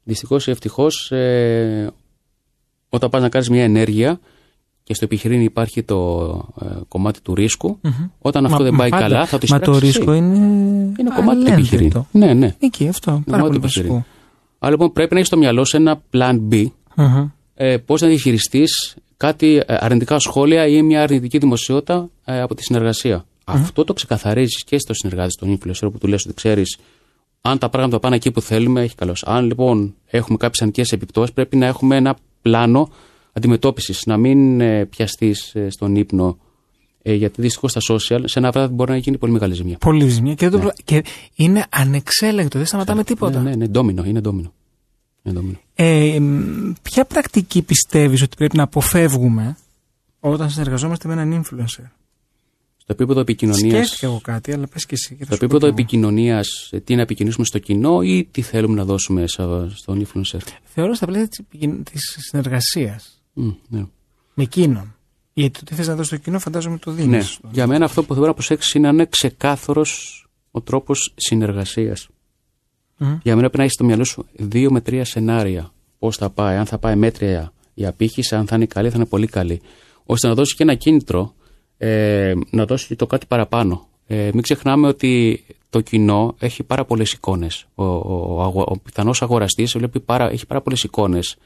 Δυστυχώς 0.04 0.48
ή 0.48 0.52
ευτυχώς, 0.52 1.12
ε, 1.12 1.94
όταν 2.90 3.10
πας 3.10 3.22
να 3.22 3.30
κάνεις 3.30 3.50
μια 3.50 3.64
ενέργεια 3.64 4.20
και 4.88 4.94
στο 4.94 5.06
επιχειρήν 5.06 5.42
υπάρχει 5.42 5.84
το 5.84 6.22
ε, 6.62 6.66
κομμάτι 6.88 7.22
του 7.22 7.36
ρισκου 7.36 7.80
όταν 8.20 8.46
αυτό 8.46 8.58
Μα- 8.58 8.64
δεν 8.64 8.74
μα 8.74 8.80
πάει 8.80 8.90
πάντα. 8.90 9.04
καλά, 9.08 9.26
θα 9.26 9.38
το 9.38 9.46
Μα 9.50 9.60
το 9.60 9.72
εισπράξεις 9.72 9.96
ρίσκο 9.96 10.12
εσύ. 10.12 10.22
είναι. 10.24 10.36
Είναι 11.00 11.10
κομμάτι 11.16 11.44
του 11.46 11.52
επιχειρήν. 11.52 11.78
αλληλένδετο. 11.86 12.08
Ναι, 12.12 12.34
ναι. 12.34 12.56
Εκεί, 12.60 12.88
αυτό. 12.88 13.12
Πάρα 13.12 13.24
κομμάτι 13.26 13.42
πολύ 13.48 13.60
του 13.60 13.66
επιχειρήν. 13.66 13.90
βασικό. 13.92 14.06
Άρα 14.60 14.72
λοιπόν 14.72 14.92
πρέπει 14.94 15.10
να 15.12 15.16
έχεις 15.18 15.28
στο 15.30 15.38
μυαλό 15.38 15.66
σου 15.66 15.76
ένα 15.78 16.02
plan 16.14 16.40
B, 16.52 16.66
Μμμ. 16.96 17.28
ε, 17.56 17.78
πώς 17.78 18.02
να 18.02 18.08
διαχειριστείς 18.08 18.96
κάτι 19.18 19.56
ε, 19.66 19.76
αρνητικά 19.80 20.20
σχόλια 20.20 20.68
ή 20.68 20.82
μια 20.82 21.02
αρνητική 21.02 21.38
δημοσιότητα 21.38 22.10
ε, 22.26 22.42
από 22.42 22.56
τη 22.56 22.64
συνεργασία. 22.64 23.26
Αυτό 23.46 23.84
το 23.84 23.94
ξεκαθαρίζεις 23.94 24.64
και 24.64 24.80
στο 24.80 24.94
συνεργάτη, 24.94 25.32
στον 25.32 25.58
influencer, 25.58 25.92
που 25.92 25.98
του 26.00 26.08
λες 26.08 26.26
ότι 26.26 26.34
ξέρεις, 26.34 26.78
αν 27.42 27.58
τα 27.58 27.70
πράγματα 27.70 28.00
πάνε 28.00 28.16
εκεί 28.16 28.32
που 28.32 28.42
θέλουμε, 28.42 28.82
έχει 28.82 28.96
καλώ. 28.96 29.16
Αν 29.26 29.46
λοιπόν 29.46 29.94
έχουμε 30.06 30.38
κάποιες 30.38 30.62
αρνητικές 30.62 30.92
επιπτώσεις, 30.92 31.34
πρέπει 31.34 31.56
να 31.58 31.66
έχουμε 31.66 31.96
ένα 31.96 32.16
πλάνο 32.42 32.90
αντιμετώπισης. 33.38 34.06
Να 34.06 34.18
μην 34.18 34.62
ε, 34.62 34.86
πιαστείς 34.86 35.56
στον 35.68 35.96
ύπνο, 35.96 36.38
ε, 37.02 37.14
γιατί 37.14 37.42
δυστυχώς 37.42 37.72
στα 37.72 37.82
social 37.94 38.22
σε 38.26 38.40
ένα 38.40 38.52
βράδυ 38.52 38.74
μπορεί 38.74 38.92
να 38.92 38.98
γίνει 38.98 39.18
πολύ 39.18 39.32
μεγάλη 39.32 39.54
ζημιά. 39.54 39.78
Πολύ 39.78 40.08
ζημιά. 40.08 40.34
Και, 40.34 40.50
δεν 40.50 40.60
το... 40.62 40.72
και 40.84 41.04
είναι 41.36 41.66
ανεξέλεγκτο, 41.70 42.58
δεν 42.58 42.68
σταματάμε 42.68 43.04
τίποτα. 43.04 43.42
Ναι, 43.42 43.50
ναι, 43.50 43.56
ναι, 43.56 43.68
ντόμινο, 43.68 44.04
είναι 44.04 44.22
ντόμινο. 44.22 44.54
Είναι 45.24 45.36
ντόμινο. 45.36 45.58
Ε, 45.76 46.20
μ, 46.20 46.72
ποια 46.82 47.06
πρακτική 47.06 47.62
πιστεύεις 47.62 48.22
ότι 48.22 48.36
πρέπει 48.36 48.58
να 48.58 48.64
αποφεύγουμε 48.64 49.58
όταν 50.20 50.50
συνεργαζόμαστε 50.50 51.08
με 51.08 51.14
έναν 51.14 51.42
influencer; 51.44 51.84
Στο 52.78 52.94
επίπεδο 52.94 53.20
επικοινωνία. 53.20 53.70
Σκέφτηκα 53.86 54.06
εγώ 54.08 54.20
κάτι, 54.24 54.54
αλλά 54.54 54.68
πες 54.68 54.86
και 54.86 54.94
εσύ. 54.94 55.16
και 55.16 55.26
θα 55.26 55.26
Στο 55.26 55.34
σου 55.34 55.40
πω 55.40 55.46
επίπεδο 55.46 55.60
κι 55.60 55.66
εγώ. 55.66 55.74
επικοινωνίας, 55.74 56.70
τι 56.84 56.96
να 56.96 57.02
επικοινωνήσουμε 57.02 57.46
στο 57.46 57.60
κοινό 57.60 58.02
ή 58.02 58.28
τι 58.32 58.42
θέλουμε 58.42 58.76
να 58.76 58.86
δώσουμε 58.86 59.28
σα- 59.28 59.70
στον 59.70 60.06
influencer; 60.08 60.40
Θεωρώ 60.64 60.94
στα 60.94 61.06
πλαίσια 61.06 61.28
της, 61.28 61.40
επικοιν- 61.40 61.84
της 63.38 63.46
συνεργασίας 63.46 63.60
Μμ, 63.70 63.78
ναι. 63.78 63.86
με 64.34 64.44
εκείνον. 64.44 64.96
Γιατί 65.34 65.60
το 65.60 65.66
τι 65.66 65.74
θες 65.76 65.88
να 65.88 65.96
δώσεις 65.96 66.08
στο 66.08 66.18
κοινό 66.24 66.40
φαντάζομαι 66.40 66.78
το 66.78 66.92
δίνεις. 66.92 67.10
ναι. 67.12 67.22
στο- 67.22 67.50
Για 67.52 67.68
μένα 67.68 67.86
αυτό 67.86 68.04
που 68.04 68.14
θέλω 68.14 68.26
να 68.26 68.34
προσέξεις 68.34 68.74
είναι 68.74 68.88
να 68.88 68.94
είναι 68.94 69.06
ξεκάθαρος 69.06 70.22
ο 70.52 70.62
τρόπος 70.62 71.14
συνεργασίας. 71.16 72.08
Μμ. 72.98 73.08
Για 73.24 73.36
μένα 73.36 73.40
πρέπει 73.40 73.58
να 73.58 73.64
έχεις 73.64 73.74
στο 73.74 73.84
μυαλό 73.84 74.04
σου 74.04 74.26
δύο 74.36 74.72
με 74.72 74.82
τρία 74.82 75.06
σενάρια. 75.06 75.72
Πώς 76.00 76.18
θα 76.18 76.30
πάει, 76.30 76.58
αν 76.58 76.66
θα 76.66 76.78
πάει 76.78 76.96
μέτρια 76.96 77.54
η 77.74 77.86
απήχηση, 77.86 78.36
αν 78.36 78.48
θα 78.48 78.56
είναι 78.56 78.66
καλή, 78.66 78.90
θα 78.90 78.96
είναι 78.96 79.06
πολύ 79.06 79.28
καλή. 79.28 79.62
ώστε 80.06 80.28
να 80.28 80.34
δώσεις 80.34 80.56
και 80.56 80.64
ένα 80.64 80.76
κίνητρο 80.76 81.34
ε, 81.78 82.34
να 82.50 82.66
δώσεις 82.66 82.88
και 82.88 82.96
το 82.96 83.08
κάτι 83.08 83.26
παραπάνω. 83.26 83.88
Ε, 84.08 84.30
μην 84.34 84.42
ξεχνάμε 84.42 84.88
ότι 84.88 85.44
το 85.70 85.82
κοινό 85.82 86.36
έχει 86.40 86.64
πάρα 86.64 86.86
πολλές 86.86 87.12
εικόνες. 87.12 87.66
Ο, 87.76 87.84
ο, 87.86 88.36
ο, 88.36 88.42
αγο- 88.42 88.66
ο 88.68 88.78
πιθανός 88.80 89.22
αγοραστής 89.22 89.76
έχει 90.32 90.46
πάρα 90.46 90.62
πολλές 90.62 90.84
εικόνες. 90.84 91.38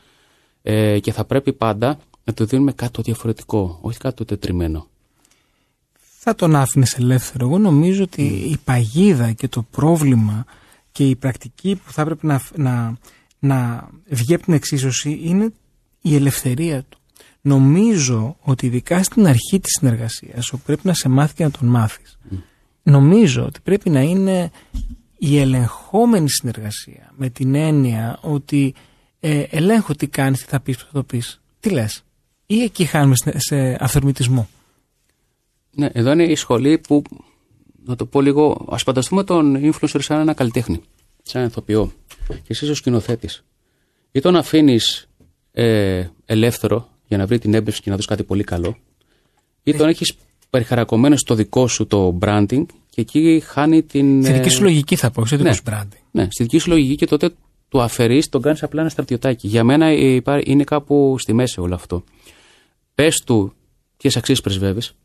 Ε, 0.61 0.99
και 0.99 1.11
θα 1.11 1.25
πρέπει 1.25 1.53
πάντα 1.53 1.99
να 2.23 2.33
του 2.33 2.45
δίνουμε 2.45 2.71
κάτι 2.71 2.91
το 2.91 3.01
διαφορετικό, 3.01 3.79
όχι 3.81 3.97
κάτι 3.97 4.15
το 4.15 4.25
τετριμένο. 4.25 4.87
θα 5.99 6.35
τον 6.35 6.55
άφηνες 6.55 6.97
ελεύθερο. 6.97 7.45
Εγώ 7.45 7.57
νομίζω 7.57 8.03
ότι 8.03 8.21
η 8.21 8.57
παγίδα 8.63 9.31
και 9.31 9.47
το 9.47 9.61
πρόβλημα 9.71 10.45
και 10.91 11.07
η 11.07 11.15
πρακτική 11.15 11.75
που 11.75 11.91
θα 11.91 12.01
έπρεπε 12.01 12.27
να, 12.27 12.41
να, 12.55 12.97
να 13.39 13.89
βγει 14.07 14.33
από 14.33 14.43
την 14.43 14.53
εξίσωση 14.53 15.19
είναι 15.23 15.53
η 16.01 16.15
ελευθερία 16.15 16.83
του. 16.89 16.97
Νομίζω 17.41 18.37
ότι 18.41 18.65
ειδικά 18.65 19.03
στην 19.03 19.27
αρχή 19.27 19.59
της 19.59 19.71
συνεργασίας 19.79 20.51
όπου 20.51 20.63
πρέπει 20.65 20.87
να 20.87 20.93
σε 20.93 21.09
μάθει 21.09 21.33
και 21.33 21.43
να 21.43 21.51
τον 21.51 21.67
μάθεις 21.67 22.17
νομίζω 22.83 23.45
ότι 23.45 23.59
πρέπει 23.63 23.89
να 23.89 24.01
είναι 24.01 24.51
η 25.17 25.39
ελεγχόμενη 25.39 26.29
συνεργασία 26.29 27.11
με 27.15 27.29
την 27.29 27.55
έννοια 27.55 28.19
ότι 28.21 28.73
ε, 29.23 29.43
ελέγχω 29.49 29.95
τι 29.95 30.07
κάνεις, 30.07 30.39
τι 30.39 30.45
θα 30.45 30.59
πεις, 30.59 30.77
τι 30.77 30.83
θα 30.83 30.89
το 30.91 31.03
πεις. 31.03 31.41
Τι 31.59 31.69
λες. 31.69 32.03
Ή 32.45 32.61
εκεί 32.61 32.85
χάνουμε 32.85 33.15
σε, 33.15 33.39
σε 33.39 33.77
αυθορμητισμό. 33.79 34.49
Ναι, 35.71 35.89
εδώ 35.93 36.11
είναι 36.11 36.23
η 36.23 36.35
σχολή 36.35 36.77
που, 36.77 37.01
να 37.85 37.95
το 37.95 38.05
πω 38.05 38.21
λίγο, 38.21 38.67
ας 38.69 38.83
φανταστούμε 38.83 39.23
τον 39.23 39.57
influencer 39.61 39.99
σαν 39.99 40.19
ένα 40.19 40.33
καλλιτέχνη, 40.33 40.81
σαν 41.23 41.45
ηθοποιό. 41.45 41.91
Και 42.27 42.47
εσύ 42.47 42.69
ω 42.69 42.75
σκηνοθέτης. 42.75 43.43
Ή 44.11 44.19
τον 44.19 44.35
αφήνεις 44.35 45.09
ε, 45.51 46.05
ελεύθερο 46.25 46.89
για 47.07 47.17
να 47.17 47.25
βρει 47.25 47.39
την 47.39 47.53
έμπνευση 47.53 47.81
και 47.81 47.89
να 47.89 47.95
δώσει 47.95 48.07
κάτι 48.07 48.23
πολύ 48.23 48.43
καλό, 48.43 48.77
ή 49.63 49.73
τον 49.73 49.89
έχεις 49.89 50.13
περιχαρακωμένο 50.49 51.15
στο 51.15 51.35
δικό 51.35 51.67
σου 51.67 51.87
το 51.87 52.17
branding 52.21 52.65
και 52.89 53.01
εκεί 53.01 53.43
χάνει 53.45 53.83
την. 53.83 54.23
Στη 54.23 54.33
ε, 54.33 54.35
δική 54.35 54.49
σου 54.49 54.63
λογική 54.63 54.95
θα 54.95 55.11
πω, 55.11 55.25
σε 55.25 55.35
δικό 55.35 55.49
ναι. 55.49 55.55
σου 55.55 55.63
branding. 55.69 56.01
Ναι, 56.11 56.27
στη 56.31 56.43
δική 56.43 56.57
σου 56.57 56.69
λογική 56.69 56.95
και 56.95 57.05
τότε 57.05 57.29
του 57.71 57.81
αφαιρείς, 57.81 58.29
τον 58.29 58.41
κάνεις 58.41 58.63
απλά 58.63 58.81
ένα 58.81 58.89
στρατιωτάκι. 58.89 59.47
Για 59.47 59.63
μένα 59.63 59.85
ε, 59.85 60.13
υπά- 60.13 60.47
είναι 60.47 60.63
κάπου 60.63 61.15
στη 61.19 61.33
μέση 61.33 61.59
όλο 61.59 61.75
αυτό. 61.75 62.03
Πες 62.95 63.23
του 63.25 63.53
ποιες 63.97 64.17
αξίες 64.17 64.41
πρεσβεύεις. 64.41 64.95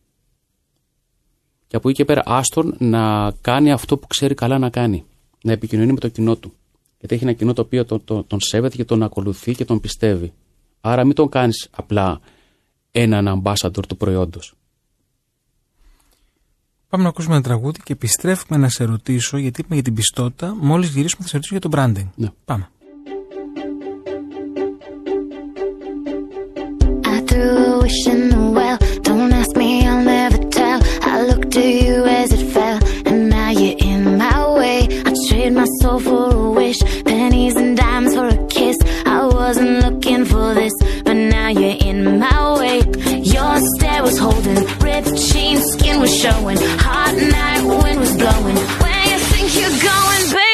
Και 1.66 1.76
από 1.76 1.88
εκεί 1.88 1.96
και 1.96 2.04
πέρα, 2.04 2.22
άστον 2.26 2.74
να 2.78 3.32
κάνει 3.40 3.72
αυτό 3.72 3.96
που 3.96 4.06
ξέρει 4.06 4.34
καλά 4.34 4.58
να 4.58 4.70
κάνει. 4.70 5.04
Να 5.42 5.52
επικοινωνεί 5.52 5.92
με 5.92 5.98
το 5.98 6.08
κοινό 6.08 6.36
του. 6.36 6.52
Γιατί 6.98 7.14
έχει 7.14 7.24
ένα 7.24 7.32
κοινό 7.32 7.52
το 7.52 7.62
οποίο 7.62 7.84
τον, 7.84 8.04
τον, 8.04 8.26
τον 8.26 8.40
σέβεται 8.40 8.76
και 8.76 8.84
τον 8.84 9.02
ακολουθεί 9.02 9.54
και 9.54 9.64
τον 9.64 9.80
πιστεύει. 9.80 10.32
Άρα 10.80 11.04
μην 11.04 11.14
τον 11.14 11.28
κάνεις 11.28 11.68
απλά 11.70 12.20
έναν 12.90 13.42
ambassador 13.42 13.86
του 13.88 13.96
προϊόντος. 13.96 14.54
Πάμε 16.88 17.02
να 17.02 17.08
ακούσουμε 17.08 17.34
ένα 17.34 17.44
τραγούδι 17.44 17.78
και 17.84 17.92
επιστρέφουμε 17.92 18.58
να 18.58 18.68
σε 18.68 18.84
ρωτήσω, 18.84 19.36
γιατί 19.36 19.60
είπαμε 19.60 19.74
για 19.74 19.84
την 19.84 19.94
πιστότητα, 19.94 20.56
μόλις 20.60 20.88
γυρίσουμε 20.88 21.22
θα 21.22 21.28
σε 21.28 21.34
ρωτήσω 21.36 21.56
για 21.58 21.68
το 21.68 21.76
branding. 21.76 22.08
Ναι. 22.14 22.28
Πάμε. 22.44 22.68
I 27.14 27.20
threw 27.28 27.56
a 27.72 27.78
wish 27.82 28.06
in 28.12 28.20
the 28.32 28.40
well. 28.56 28.78
Don't 29.02 29.32
ask 29.40 29.55
was 44.36 44.82
ripped 44.82 45.14
jeans, 45.16 45.64
skin 45.72 46.00
was 46.00 46.14
showing. 46.14 46.58
Hot 46.58 47.14
night, 47.14 47.62
wind 47.82 48.00
was 48.00 48.16
blowing. 48.16 48.56
Where 48.82 49.04
you 49.10 49.18
think 49.18 49.54
you're 49.58 49.70
going, 49.70 50.24
baby? 50.32 50.45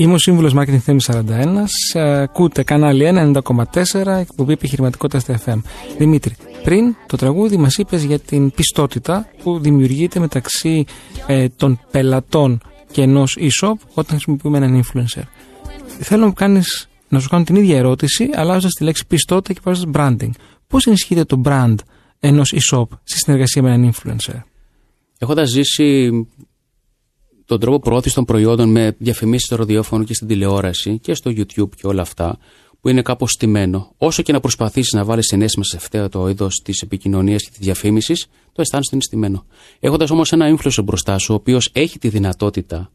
Είμαι 0.00 0.14
ο 0.14 0.18
σύμβουλος 0.18 0.52
Marketing 0.56 0.78
Θέμης 0.78 1.10
41. 1.12 1.66
Ε, 1.92 2.20
Ακούτε 2.20 2.62
κανάλι 2.62 3.04
1 3.14 3.32
90,4 3.42 4.06
εκπομπή 4.06 4.52
επιχειρηματικότητα 4.52 5.18
στα 5.18 5.40
FM. 5.44 5.60
Δημήτρη, 5.98 6.36
πριν 6.62 6.96
το 7.06 7.16
τραγούδι 7.16 7.56
μας 7.56 7.76
είπες 7.76 8.02
για 8.02 8.18
την 8.18 8.50
πιστότητα 8.50 9.28
που 9.42 9.58
δημιουργείται 9.58 10.20
μεταξύ 10.20 10.84
ε, 11.26 11.48
των 11.48 11.80
πελατών 11.90 12.60
και 12.90 13.02
ενός 13.02 13.38
e-shop 13.40 13.74
όταν 13.94 14.06
χρησιμοποιούμε 14.06 14.56
έναν 14.56 14.84
influencer. 14.84 15.22
Θέλω 16.00 16.20
να, 16.20 16.26
μου 16.26 16.32
κάνεις, 16.32 16.88
να 17.08 17.20
σου 17.20 17.28
κάνω 17.28 17.44
την 17.44 17.56
ίδια 17.56 17.76
ερώτηση, 17.76 18.28
αλλάζοντας 18.34 18.72
τη 18.72 18.84
λέξη 18.84 19.06
πιστότητα 19.06 19.52
και 19.52 19.60
βάζοντα 19.62 19.90
branding. 19.94 20.30
Πώς 20.66 20.86
ενισχύεται 20.86 21.24
το 21.24 21.40
brand 21.44 21.74
ενός 22.20 22.54
e-shop 22.54 22.86
στη 23.02 23.18
συνεργασία 23.18 23.62
με 23.62 23.72
έναν 23.72 23.92
influencer; 23.92 24.42
Έχοντας 25.18 25.48
ζήσει 25.50 26.10
τον 27.50 27.60
τρόπο 27.60 27.78
προώθησης 27.80 28.14
των 28.14 28.24
προϊόντων 28.24 28.70
με 28.70 28.94
διαφημίσεις 28.98 29.46
στο 29.46 29.56
ραδιόφωνο 29.56 30.04
και 30.04 30.14
στην 30.14 30.26
τηλεόραση 30.26 30.98
και 30.98 31.14
στο 31.14 31.30
YouTube 31.30 31.68
και 31.76 31.86
όλα 31.86 32.02
αυτά, 32.02 32.38
που 32.80 32.88
είναι 32.88 33.02
κάπως 33.02 33.30
στημένο, 33.30 33.92
όσο 33.96 34.22
και 34.22 34.32
να 34.32 34.40
προσπαθήσεις 34.40 34.92
να 34.92 35.04
βάλεις 35.04 35.26
συνέστημα 35.26 35.64
σε 35.64 35.76
αυτό 35.76 36.08
το 36.08 36.28
είδος 36.28 36.62
της 36.64 36.82
επικοινωνίας 36.82 37.42
και 37.42 37.48
της 37.50 37.58
διαφήμισης, 37.58 38.26
το 38.52 38.60
αισθάνεσαι 38.60 38.90
ότι 38.94 38.94
είναι 38.94 39.02
στημένο. 39.02 39.44
Έχοντας 39.80 40.10
όμως 40.10 40.32
ένα 40.32 40.56
influencer 40.56 40.84
μπροστά 40.84 41.18
σου, 41.18 41.32
ο 41.32 41.36
οποίος 41.36 41.70
έχει 41.72 41.98
τη 41.98 42.08
δυνατότητα 42.08 42.90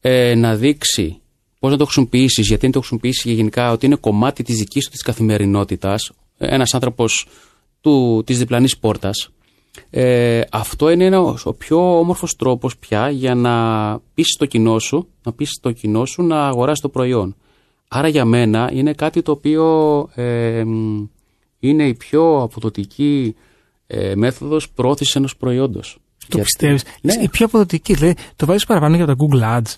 ε, 0.00 0.34
να 0.34 0.56
δείξει 0.56 1.20
πώς 1.58 1.70
να 1.70 1.76
το 1.76 1.84
χρησιμοποιήσεις, 1.84 2.46
γιατί 2.46 2.66
να 2.66 2.72
το 2.72 2.78
χρησιμοποιήσεις 2.78 3.22
και 3.22 3.32
γενικά 3.32 3.72
ότι 3.72 3.86
είναι 3.86 3.96
κομμάτι 3.96 4.42
της 4.42 4.58
δικής 4.58 4.84
σου 4.84 4.90
της 4.90 5.02
καθημερινότητας, 5.02 6.12
ένας 6.38 6.74
άνθρωπος 6.74 7.26
της 8.24 8.38
διπλανής 8.38 8.78
πόρτας, 8.78 9.30
ε, 9.90 10.40
αυτό 10.50 10.90
είναι 10.90 11.04
ένα, 11.04 11.18
ο 11.44 11.52
πιο 11.54 11.98
όμορφος 11.98 12.36
τρόπος 12.36 12.76
πια 12.78 13.10
για 13.10 13.34
να 13.34 13.54
πείσει 14.14 14.36
το 14.38 14.46
κοινό 14.46 14.78
σου, 14.78 15.08
να 15.22 15.32
πείσει 15.32 15.58
το 15.62 15.72
κοινό 15.72 16.04
σου 16.04 16.22
να 16.22 16.46
αγοράσει 16.46 16.82
το 16.82 16.88
προϊόν. 16.88 17.36
Άρα 17.88 18.08
για 18.08 18.24
μένα 18.24 18.70
είναι 18.72 18.92
κάτι 18.92 19.22
το 19.22 19.32
οποίο 19.32 20.08
ε, 20.14 20.64
μ, 20.64 21.04
είναι 21.58 21.88
η 21.88 21.94
πιο 21.94 22.42
αποδοτική 22.42 23.34
ε, 23.86 24.14
μέθοδος 24.14 24.70
προώθησης 24.70 25.14
ενός 25.16 25.36
προϊόντος. 25.36 25.98
Το 26.18 26.26
Γιατί- 26.28 26.42
πιστεύεις; 26.42 26.82
Ναι, 27.00 27.12
Η 27.22 27.28
πιο 27.28 27.46
αποδοτική, 27.46 27.94
δηλαδή 27.94 28.14
το 28.36 28.46
βάζεις 28.46 28.66
παραπάνω 28.66 28.96
και 28.96 29.02
από 29.02 29.16
τα 29.16 29.24
Google 29.24 29.58
Ads 29.58 29.74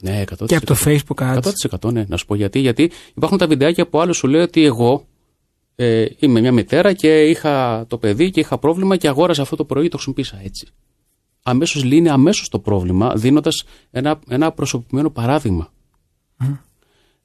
ναι, 0.00 0.24
100%. 0.38 0.46
και 0.46 0.56
από 0.56 0.66
το 0.66 0.76
Facebook 0.84 1.36
Ads. 1.36 1.40
100% 1.86 1.92
ναι, 1.92 2.04
να 2.08 2.16
σου 2.16 2.26
πω 2.26 2.34
γιατί. 2.34 2.58
Γιατί 2.58 2.90
υπάρχουν 3.14 3.38
τα 3.38 3.46
βιντεάκια 3.46 3.86
που 3.88 4.00
άλλο 4.00 4.12
σου 4.12 4.26
λέει 4.26 4.40
ότι 4.40 4.64
εγώ 4.64 5.06
ε, 5.76 6.06
είμαι 6.18 6.40
μια 6.40 6.52
μητέρα 6.52 6.92
και 6.92 7.24
είχα 7.24 7.84
το 7.88 7.98
παιδί 7.98 8.30
και 8.30 8.40
είχα 8.40 8.58
πρόβλημα 8.58 8.96
και 8.96 9.08
αγόρασα 9.08 9.42
αυτό 9.42 9.56
το 9.56 9.64
πρωί 9.64 9.82
και 9.82 9.88
το 9.88 9.96
χρησιμοποίησα 9.96 10.40
έτσι. 10.44 10.66
Αμέσως 11.42 11.84
λύνει 11.84 12.08
αμέσως 12.08 12.48
το 12.48 12.58
πρόβλημα, 12.58 13.12
δίνοντας 13.14 13.64
ένα, 13.90 14.20
ένα 14.28 14.52
προσωπημένο 14.52 15.10
παράδειγμα. 15.10 15.72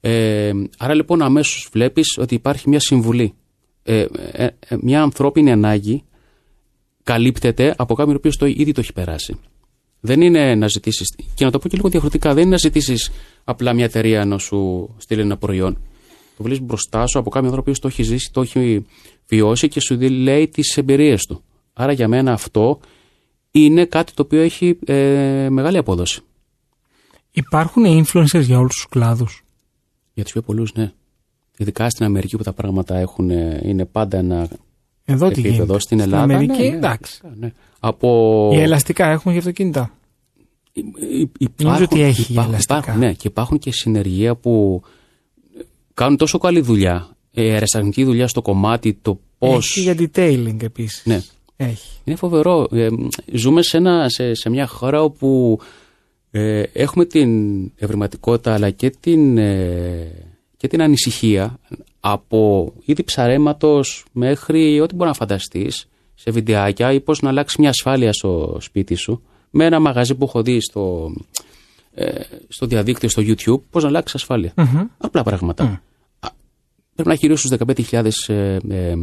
Ε, 0.00 0.52
άρα 0.78 0.94
λοιπόν 0.94 1.22
αμέσως 1.22 1.68
βλέπεις 1.72 2.18
ότι 2.18 2.34
υπάρχει 2.34 2.68
μια 2.68 2.80
συμβουλή. 2.80 3.34
Ε, 3.82 4.06
ε, 4.32 4.44
ε, 4.44 4.76
μια 4.80 5.02
ανθρώπινη 5.02 5.52
ανάγκη 5.52 6.04
καλύπτεται 7.02 7.74
από 7.76 7.94
κάποιον 7.94 8.14
ο 8.14 8.18
οποίος 8.18 8.36
το, 8.36 8.46
ήδη 8.46 8.72
το 8.72 8.80
έχει 8.80 8.92
περάσει. 8.92 9.38
Δεν 10.00 10.20
είναι 10.20 10.54
να 10.54 10.68
ζητήσεις. 10.68 11.14
Και 11.34 11.44
να 11.44 11.50
το 11.50 11.58
πω 11.58 11.68
και 11.68 11.76
λίγο 11.76 11.88
διαφορετικά, 11.88 12.34
δεν 12.34 12.42
είναι 12.42 12.50
να 12.50 12.56
ζητήσεις 12.56 13.10
απλά 13.44 13.72
μια 13.72 13.84
εταιρεία 13.84 14.24
να 14.24 14.38
σου 14.38 14.88
στείλει 14.98 15.20
ένα 15.20 15.36
προϊόν. 15.36 15.78
Το 16.42 16.48
βλέπεις 16.48 16.66
μπροστά 16.66 17.06
σου 17.06 17.18
από 17.18 17.30
κάποιον 17.30 17.50
άνθρωπο 17.50 17.72
που 17.72 17.78
το 17.78 17.88
έχει 17.88 18.02
ζήσει, 18.02 18.30
το 18.32 18.40
έχει 18.40 18.86
βιώσει 19.28 19.68
και 19.68 19.80
σου 19.80 20.00
λέει 20.00 20.48
τις 20.48 20.76
εμπειρίες 20.76 21.26
του. 21.26 21.42
Άρα 21.72 21.92
για 21.92 22.08
μένα 22.08 22.32
αυτό 22.32 22.80
είναι 23.50 23.84
κάτι 23.84 24.12
το 24.14 24.22
οποίο 24.22 24.40
έχει 24.40 24.78
ε, 24.84 25.48
μεγάλη 25.50 25.76
απόδοση. 25.78 26.20
Υπάρχουν 27.30 27.84
influencers 27.86 28.40
για 28.42 28.58
όλους 28.58 28.74
τους 28.74 28.86
κλάδους; 28.88 29.44
Για 30.14 30.22
τους 30.22 30.32
πιο 30.32 30.42
πολλούς, 30.42 30.74
ναι. 30.74 30.92
Ειδικά 31.56 31.90
στην 31.90 32.04
Αμερική 32.04 32.36
που 32.36 32.42
τα 32.42 32.52
πράγματα 32.52 32.96
έχουν, 32.96 33.30
ε, 33.30 33.60
είναι 33.64 33.84
πάντα 33.84 34.18
ένα 34.18 34.48
Εδώ 35.04 35.26
τι 35.28 35.40
επίπεδο. 35.40 35.62
γίνεται. 35.64 35.80
Στην 35.80 36.00
Ελλάδα. 36.00 36.22
Αμερική, 36.22 36.62
ναι, 36.62 36.68
ναι, 36.68 36.76
εντάξει. 36.76 37.20
ναι. 37.38 37.52
Από... 37.80 38.50
Οι 38.52 38.60
ελαστικά 38.60 39.06
έχουμε 39.06 39.32
για 39.32 39.40
αυτοκίνητα. 39.42 39.90
Υ- 41.38 41.62
Νομίζω 41.62 41.84
ότι 41.84 42.00
έχει 42.02 42.20
υπάρχουν, 42.32 42.52
ελαστικά. 42.52 42.78
υπάρχουν, 42.78 42.98
ναι, 43.04 43.12
και 43.12 43.28
υπάρχουν 43.28 43.58
και 43.58 43.72
συνεργεία 43.72 44.34
που 44.34 44.82
κάνουν 45.94 46.16
τόσο 46.16 46.38
καλή 46.38 46.60
δουλειά, 46.60 47.16
ε, 47.32 47.52
αερασταγνική 47.52 48.04
δουλειά 48.04 48.28
στο 48.28 48.42
κομμάτι, 48.42 48.98
το 49.02 49.18
πώ. 49.38 49.54
Έχει 49.54 49.80
για 49.80 49.94
detailing 49.98 50.62
επίσης. 50.62 51.02
Ναι. 51.04 51.22
Έχει. 51.56 51.88
Είναι 52.04 52.16
φοβερό. 52.16 52.68
Ε, 52.70 52.88
ζούμε 53.32 53.62
σε, 53.62 53.76
ένα, 53.76 54.08
σε, 54.08 54.34
σε 54.34 54.50
μια 54.50 54.66
χώρα 54.66 55.02
όπου 55.02 55.58
ε, 56.30 56.62
έχουμε 56.72 57.04
την 57.04 57.30
ευρηματικότητα 57.76 58.54
αλλά 58.54 58.70
και 58.70 58.90
την, 59.00 59.38
ε, 59.38 60.12
και 60.56 60.68
την 60.68 60.82
ανησυχία 60.82 61.58
από 62.00 62.72
είδη 62.84 63.04
ψαρέματος 63.04 64.04
μέχρι 64.12 64.80
ό,τι 64.80 64.94
μπορεί 64.94 65.08
να 65.08 65.16
φανταστείς 65.16 65.88
σε 66.14 66.30
βιντεάκια 66.30 66.92
ή 66.92 67.00
πώς 67.00 67.20
να 67.20 67.28
αλλάξεις 67.28 67.58
μια 67.58 67.68
ασφάλεια 67.68 68.12
στο 68.12 68.56
σπίτι 68.60 68.94
σου 68.94 69.22
με 69.50 69.64
ένα 69.64 69.80
μαγαζί 69.80 70.14
που 70.14 70.24
έχω 70.24 70.42
δει 70.42 70.60
στο, 70.60 71.12
ε, 71.12 71.61
στο 72.48 72.66
διαδίκτυο, 72.66 73.08
στο 73.08 73.22
YouTube, 73.26 73.60
πώς 73.70 73.82
να 73.82 73.88
αλλάξει 73.88 74.12
ασφάλεια. 74.16 74.52
Απλά 74.98 75.22
πράγματα. 75.22 75.64
Α, 76.20 76.28
Πρέπει 76.94 77.08
να 77.08 77.14
έχει 77.14 77.26
γύρω 77.26 77.36
στους 77.36 77.50
15.000, 77.90 78.10
ε, 78.26 78.56
ε, 78.68 78.94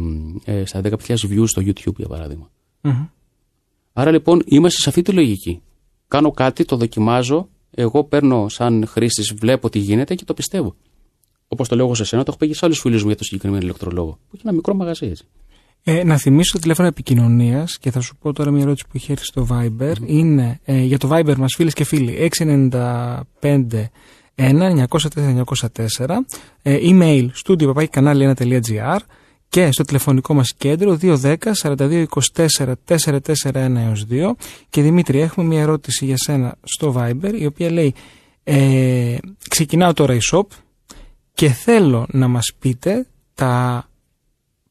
ε, 0.44 0.64
στα 0.64 0.80
15.000 0.80 1.14
views 1.14 1.48
στο 1.48 1.62
YouTube 1.64 1.96
για 1.96 2.08
παράδειγμα. 2.08 2.50
Άρα 3.92 4.10
λοιπόν 4.10 4.42
είμαστε 4.44 4.80
σε 4.80 4.88
αυτή 4.88 5.02
τη 5.02 5.12
λογική. 5.12 5.62
Κάνω 6.08 6.30
κάτι, 6.30 6.64
το 6.64 6.76
δοκιμάζω, 6.76 7.48
εγώ 7.70 8.04
παίρνω 8.04 8.48
σαν 8.48 8.86
χρήστης, 8.86 9.34
βλέπω 9.34 9.70
τι 9.70 9.78
γίνεται 9.78 10.14
και 10.14 10.24
το 10.24 10.34
πιστεύω. 10.34 10.74
Όπως 11.48 11.68
το 11.68 11.76
λέω 11.76 11.84
εγώ 11.84 11.94
σε 11.94 12.04
σένα, 12.04 12.22
το 12.22 12.30
έχω 12.30 12.38
πει 12.38 12.46
και 12.46 12.54
σε 12.54 12.64
άλλους 12.64 12.78
φίλους 12.78 13.02
μου 13.02 13.08
για 13.08 13.16
το 13.16 13.24
συγκεκριμένο 13.24 13.62
ηλεκτρολόγο. 13.62 14.10
Που 14.10 14.30
έχει 14.34 14.42
ένα 14.44 14.54
μικρό 14.54 14.74
μαγαζί 14.74 15.06
έτσι. 15.06 15.24
Ε, 15.84 16.04
να 16.04 16.16
θυμίσω 16.16 16.52
το 16.52 16.58
τηλέφωνο 16.58 16.88
επικοινωνίας 16.88 17.78
και 17.78 17.90
θα 17.90 18.00
σου 18.00 18.16
πω 18.16 18.32
τώρα 18.32 18.50
μια 18.50 18.62
ερώτηση 18.62 18.84
που 18.84 18.92
έχει 18.94 19.12
έρθει 19.12 19.24
στο 19.24 19.46
Viber. 19.50 19.94
Είναι 20.06 20.60
ε, 20.64 20.80
για 20.82 20.98
το 20.98 21.08
Viber 21.12 21.34
μας, 21.36 21.54
φίλες 21.56 21.72
και 21.72 21.84
φίλοι, 21.84 22.30
695 22.38 23.20
1 24.40 24.86
904 24.88 25.44
904 25.96 26.06
ε, 26.62 26.78
email 26.82 27.28
studio 27.44 27.88
κανάλι 27.90 28.34
1.gr 28.36 28.98
και 29.48 29.72
στο 29.72 29.84
τηλεφωνικό 29.84 30.34
μας 30.34 30.54
κέντρο 30.54 30.98
210 31.02 31.36
42 31.62 32.04
24 32.36 32.72
441 32.88 33.74
έως 33.76 34.06
2 34.10 34.30
και 34.68 34.82
Δημήτρη 34.82 35.20
έχουμε 35.20 35.46
μια 35.46 35.60
ερώτηση 35.60 36.04
για 36.04 36.16
σένα 36.16 36.56
στο 36.62 36.94
Viber 36.96 37.32
η 37.38 37.46
οποία 37.46 37.70
λέει 37.70 37.94
ε, 38.44 39.16
ξεκινάω 39.48 39.92
τώρα 39.92 40.14
η 40.14 40.18
shop 40.32 40.46
και 41.32 41.48
θέλω 41.48 42.06
να 42.10 42.28
μας 42.28 42.52
πείτε 42.58 43.06
τα 43.34 43.84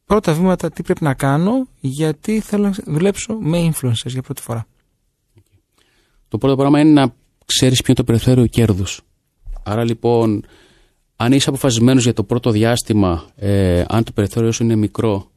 πρώτα 0.10 0.34
βήματα 0.34 0.72
τι 0.72 0.84
πρέπει 0.84 1.04
να 1.04 1.14
κάνω 1.14 1.68
γιατί 1.80 2.40
θέλω 2.40 2.64
να 2.64 2.74
δουλέψω 2.86 3.34
με 3.34 3.72
influencers 3.72 4.06
για 4.06 4.22
πρώτη 4.22 4.42
φορά. 4.42 4.68
Το 6.28 6.38
πρώτο 6.38 6.56
πράγμα 6.56 6.80
είναι 6.80 6.92
να 6.92 7.14
ξέρεις 7.46 7.78
ποιο 7.82 7.86
είναι 7.88 7.98
το 7.98 8.04
περιθώριο 8.04 8.46
κέρδους. 8.46 9.02
Άρα 9.64 9.84
λοιπόν, 9.84 10.46
αν 11.16 11.32
είσαι 11.32 11.50
αποφασισμένος 11.50 12.04
για 12.04 12.14
το 12.14 12.24
πρώτο 12.24 12.52
διάστημα, 12.52 13.26
ε, 13.36 13.84
αν 13.88 14.04
το 14.04 14.12
περιθώριο 14.12 14.52
σου 14.52 14.64
είναι 14.64 14.76
μικρό, 14.76 15.32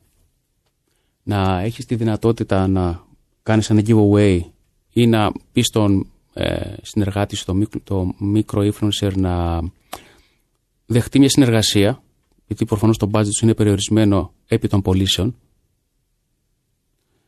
να 1.23 1.61
έχεις 1.61 1.87
τη 1.87 1.95
δυνατότητα 1.95 2.69
να 2.69 3.05
κάνεις 3.43 3.71
ένα 3.71 3.83
giveaway 3.87 4.41
ή 4.93 5.07
να 5.07 5.33
πεις 5.53 5.67
στον 5.67 6.07
ε, 6.33 6.75
συνεργάτη 6.83 7.37
σου, 7.37 7.45
το, 7.45 7.55
μικρο, 7.55 7.81
το 7.85 8.15
micro 8.35 8.73
influencer, 8.73 9.13
να 9.15 9.61
δεχτεί 10.87 11.19
μια 11.19 11.29
συνεργασία, 11.29 12.03
γιατί 12.53 12.65
προφανώς 12.65 12.97
το 12.97 13.11
budget 13.13 13.33
σου 13.39 13.45
είναι 13.45 13.55
περιορισμένο 13.55 14.33
επί 14.47 14.69
των 14.69 14.83
πωλήσεων, 14.83 15.35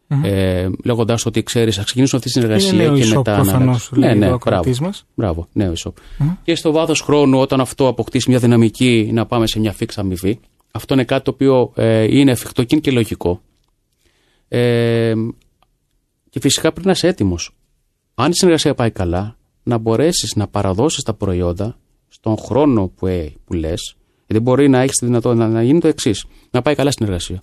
Mm-hmm. 0.08 0.24
Ε, 0.24 0.68
Λέγοντα 0.84 1.18
ότι 1.24 1.42
ξέρεις, 1.42 1.76
θα 1.76 1.82
ξεκινήσουμε 1.82 2.20
αυτή 2.24 2.32
τη 2.32 2.38
συνεργασία 2.40 2.84
είναι 2.84 2.98
και 3.00 3.16
μετά. 3.16 3.34
Προφανώς, 3.34 3.90
να... 3.92 3.98
Ναι, 3.98 4.14
ναι, 4.14 4.32
ο 4.32 4.38
μπράβο. 4.44 4.72
μας. 4.80 5.06
Μπράβο, 5.14 5.48
νέο 5.52 5.72
e 5.72 5.92
Και 6.42 6.54
στο 6.54 6.72
βάθος 6.72 7.00
χρόνου, 7.00 7.40
όταν 7.40 7.60
αυτό 7.60 7.88
αποκτήσει 7.88 8.30
μια 8.30 8.38
δυναμική, 8.38 9.10
να 9.12 9.26
πάμε 9.26 9.46
σε 9.46 9.58
μια 9.58 9.72
φίξα 9.72 10.00
αμοιβή. 10.00 10.40
Αυτό 10.70 10.94
είναι 10.94 11.04
κάτι 11.04 11.24
το 11.24 11.30
οποίο 11.30 11.72
ε, 11.74 12.18
είναι 12.18 12.30
εφικτό 12.30 12.62
και 12.62 12.68
είναι 12.74 12.80
και 12.80 12.90
λογικό. 12.90 13.40
Ε, 14.48 15.12
και 16.30 16.40
φυσικά 16.40 16.72
πρέπει 16.72 16.86
να 16.86 16.92
είσαι 16.92 17.08
έτοιμος. 17.08 17.56
Αν 18.14 18.30
η 18.30 18.34
συνεργασία 18.34 18.74
πάει 18.74 18.90
καλά, 18.90 19.36
να 19.62 19.78
μπορέσεις 19.78 20.34
να 20.34 20.48
παραδώσεις 20.48 21.02
τα 21.02 21.14
προϊόντα 21.14 21.78
στον 22.08 22.36
χρόνο 22.38 22.88
που, 22.88 23.06
ε, 23.06 23.32
που 23.44 23.52
λες, 23.52 23.96
γιατί 24.26 24.42
μπορεί 24.42 24.68
να 24.68 24.80
έχεις 24.80 24.96
τη 24.96 25.06
δυνατότητα 25.06 25.46
να, 25.46 25.52
να 25.52 25.62
γίνει 25.62 25.80
το 25.80 25.88
εξής: 25.88 26.24
να 26.50 26.62
πάει 26.62 26.74
καλά 26.74 26.90
στην 26.90 27.06
εργασία. 27.06 27.42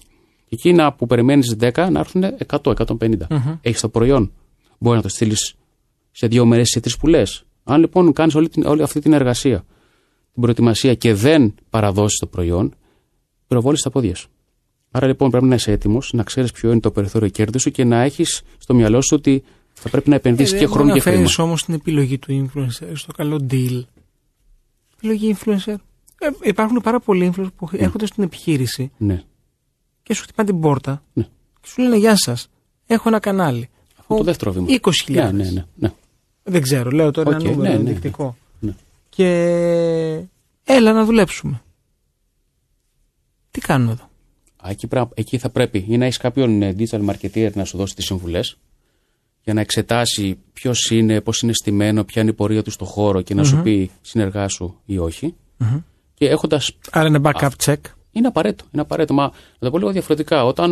Εκείνα 0.49 0.93
που 0.93 1.07
περιμένεις 1.07 1.55
10 1.59 1.87
να 1.91 1.99
έρθουν 1.99 2.23
100-150. 2.47 2.95
Mm-hmm. 2.97 3.57
Έχεις 3.61 3.81
το 3.81 3.89
προϊόν. 3.89 4.31
Μπορεί 4.77 4.95
να 4.95 5.01
το 5.01 5.09
στείλεις 5.09 5.55
σε 6.11 6.27
δύο 6.27 6.45
μέρες 6.45 6.69
σε 6.69 6.79
τρεις 6.79 6.97
που 6.97 7.07
λες. 7.07 7.45
Αν 7.63 7.79
λοιπόν 7.79 8.13
κάνεις 8.13 8.35
όλη, 8.35 8.49
όλη 8.65 8.81
αυτή 8.81 8.99
την 8.99 9.13
εργασία, 9.13 9.65
την 10.33 10.41
προετοιμασία 10.41 10.95
και 10.95 11.13
δεν 11.13 11.55
παραδώσεις 11.69 12.19
το 12.19 12.27
προϊόν, 12.27 12.73
πυροβόλεις 13.47 13.81
τα 13.81 13.89
πόδια 13.89 14.15
σου. 14.15 14.29
Άρα 14.91 15.07
λοιπόν 15.07 15.29
πρέπει 15.29 15.45
να 15.45 15.55
είσαι 15.55 15.71
έτοιμος, 15.71 16.13
να 16.13 16.23
ξέρεις 16.23 16.51
ποιο 16.51 16.71
είναι 16.71 16.79
το 16.79 16.91
περιθώριο 16.91 17.29
κέρδους 17.29 17.61
σου 17.61 17.71
και 17.71 17.83
να 17.83 18.01
έχεις 18.01 18.41
στο 18.57 18.73
μυαλό 18.73 19.01
σου 19.01 19.15
ότι 19.15 19.43
θα 19.73 19.89
πρέπει 19.89 20.09
να 20.09 20.15
επενδύσεις 20.15 20.53
ε, 20.53 20.57
και 20.57 20.65
χρόνο 20.65 20.93
και 20.93 20.99
χρήμα. 20.99 21.23
Δεν 21.23 21.45
όμως 21.45 21.63
την 21.63 21.73
επιλογή 21.73 22.17
του 22.17 22.49
influencer 22.55 22.91
στο 22.93 23.11
καλό 23.11 23.47
deal. 23.51 23.83
Επιλογή 24.97 25.35
influencer. 25.37 25.75
Ε, 26.23 26.29
υπάρχουν 26.41 26.81
πάρα 26.81 26.99
πολλοί 26.99 27.33
influencers 27.35 27.53
που 27.55 27.69
ναι. 27.71 27.79
έρχονται 27.79 28.05
στην 28.05 28.23
επιχείρηση 28.23 28.91
ναι 28.97 29.23
και 30.03 30.13
σου 30.13 30.23
χτυπάνε 30.23 30.49
την 30.49 30.59
πόρτα 30.59 31.03
ναι. 31.13 31.23
και 31.61 31.67
σου 31.67 31.81
λένε 31.81 31.97
Γεια 31.97 32.15
σας, 32.15 32.49
έχω 32.85 33.09
ένα 33.09 33.19
κανάλι. 33.19 33.69
Αυτό 33.99 34.15
το 34.15 34.23
δεύτερο 34.23 34.51
βήμα. 34.51 34.65
20.000. 34.69 35.13
Ναι, 35.13 35.21
ναι, 35.31 35.49
ναι, 35.49 35.65
ναι. 35.75 35.91
Δεν 36.43 36.61
ξέρω, 36.61 36.89
λέω 36.89 37.11
τώρα 37.11 37.29
okay, 37.29 37.33
ένα 37.33 37.43
νούμερο 37.43 37.61
ναι, 37.61 37.69
ναι, 37.69 37.75
ενδεικτικό. 37.75 38.35
Ναι. 38.59 38.73
Και 39.09 39.25
έλα 40.63 40.93
να 40.93 41.05
δουλέψουμε. 41.05 41.61
Τι 43.51 43.59
κάνουμε 43.59 43.91
εδώ; 43.91 44.09
Εκεί, 44.63 44.87
εκεί 45.13 45.37
θα 45.37 45.49
πρέπει 45.49 45.85
ή 45.87 45.97
να 45.97 46.05
έχεις 46.05 46.17
κάποιον 46.17 46.61
ε, 46.61 46.75
digital 46.77 47.09
marketer 47.09 47.51
να 47.53 47.65
σου 47.65 47.77
δώσει 47.77 47.95
τις 47.95 48.05
συμβουλές 48.05 48.57
για 49.43 49.53
να 49.53 49.61
εξετάσει 49.61 50.37
ποιος 50.53 50.89
είναι, 50.91 51.21
πώς 51.21 51.41
είναι 51.41 51.53
στημένο, 51.53 52.03
ποια 52.03 52.21
είναι 52.21 52.31
η 52.31 52.33
πορεία 52.33 52.63
του 52.63 52.71
στο 52.71 52.85
χώρο 52.85 53.21
και 53.21 53.33
να 53.33 53.41
mm-hmm. 53.41 53.45
σου 53.45 53.61
πει 53.61 53.91
συνεργάσου 54.01 54.73
ή 54.85 54.97
όχι. 54.97 55.35
Mm-hmm. 55.59 55.83
Και 56.21 56.29
έχοντας... 56.29 56.71
Άρα 56.91 57.07
είναι 57.07 57.19
backup 57.23 57.49
check. 57.63 57.77
Είναι 58.11 58.27
απαραίτητο. 58.27 58.63
Είναι 58.71 58.81
απαραίτητο. 58.81 59.13
Μα 59.13 59.23
να 59.23 59.31
το 59.59 59.69
πω 59.69 59.77
λίγο 59.77 59.91
διαφορετικά. 59.91 60.45
Όταν 60.45 60.71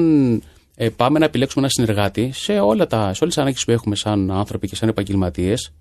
ε, 0.76 0.90
πάμε 0.90 1.20
να 1.20 1.26
επιλέξουμε 1.26 1.64
ένα 1.64 1.74
συνεργάτη, 1.74 2.32
σε, 2.34 2.60
όλα 2.60 2.88
τα, 2.88 2.98
σε 2.98 3.24
όλες 3.24 3.34
τις 3.34 3.38
ανάγκες 3.38 3.66
που 3.66 3.72
έχουμε 3.72 3.96
σαν 3.96 4.32
άνθρωποι 4.32 4.68
και 4.68 4.76
σαν 4.76 4.90
επαγγελματίες, 4.90 5.72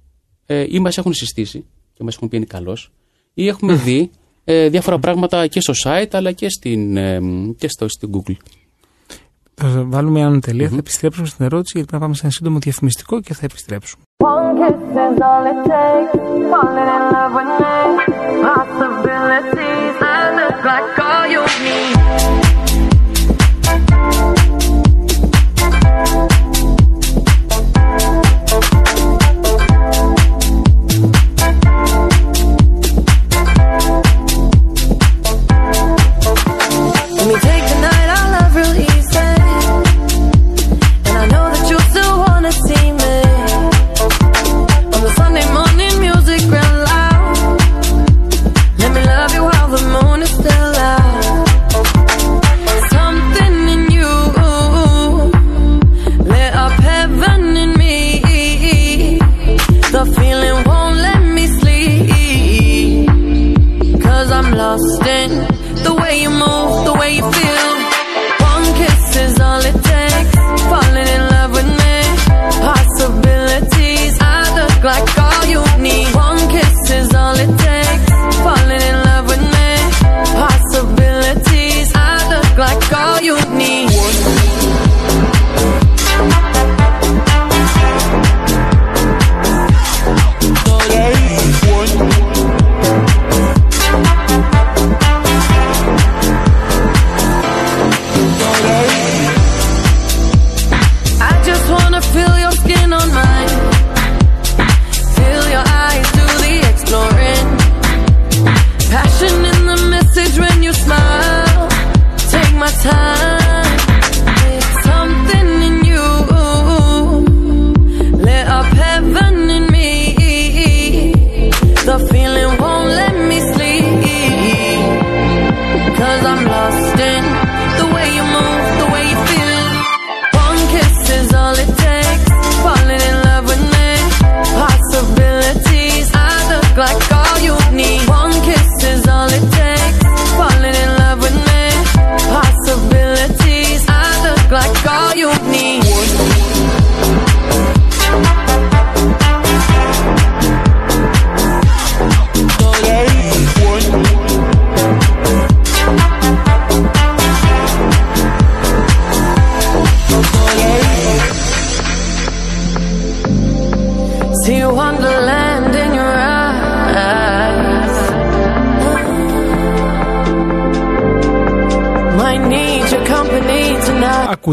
ε, 0.46 0.66
ή 0.68 0.78
μας 0.78 0.98
έχουν 0.98 1.12
συστήσει 1.12 1.64
και 1.92 2.04
μας 2.04 2.14
έχουν 2.14 2.28
πει 2.28 2.36
είναι 2.36 2.46
καλός, 2.46 2.92
ή 3.34 3.46
έχουμε 3.46 3.74
δει 3.74 4.10
ε, 4.44 4.68
διάφορα 4.68 4.98
πράγματα 4.98 5.46
και 5.46 5.60
στο 5.60 5.72
site 5.84 6.10
αλλά 6.12 6.32
και, 6.32 6.48
στην, 6.48 6.96
ε, 6.96 7.20
και 7.58 7.68
στο, 7.68 7.88
στην 7.88 8.10
Google. 8.12 8.36
Θα 9.54 9.84
βάλουμε 9.86 10.28
μια 10.28 10.40
τελεία, 10.40 10.66
mm-hmm. 10.66 10.70
θα 10.70 10.76
επιστρέψουμε 10.76 11.26
στην 11.26 11.44
ερώτηση 11.44 11.72
γιατί 11.74 11.88
πρέπει 11.88 11.92
να 11.92 11.98
πάμε 11.98 12.14
σε 12.14 12.20
ένα 12.22 12.32
σύντομο 12.32 12.58
διαφημιστικό 12.58 13.20
και 13.20 13.34
θα 13.34 13.44
επιστρέψουμε. 13.44 14.02
is 15.12 15.20
all 15.20 15.46
it 15.46 15.56
takes. 15.64 16.12
Falling 16.50 16.88
in 16.96 17.04
love 17.14 17.32
with 17.38 17.50
me. 17.60 17.76
Possibilities, 18.42 19.96
I 20.00 20.32
look 20.38 20.64
like 20.64 20.98
all 20.98 21.26
you 21.26 21.42
need. 24.32 24.37
Black 74.88 75.17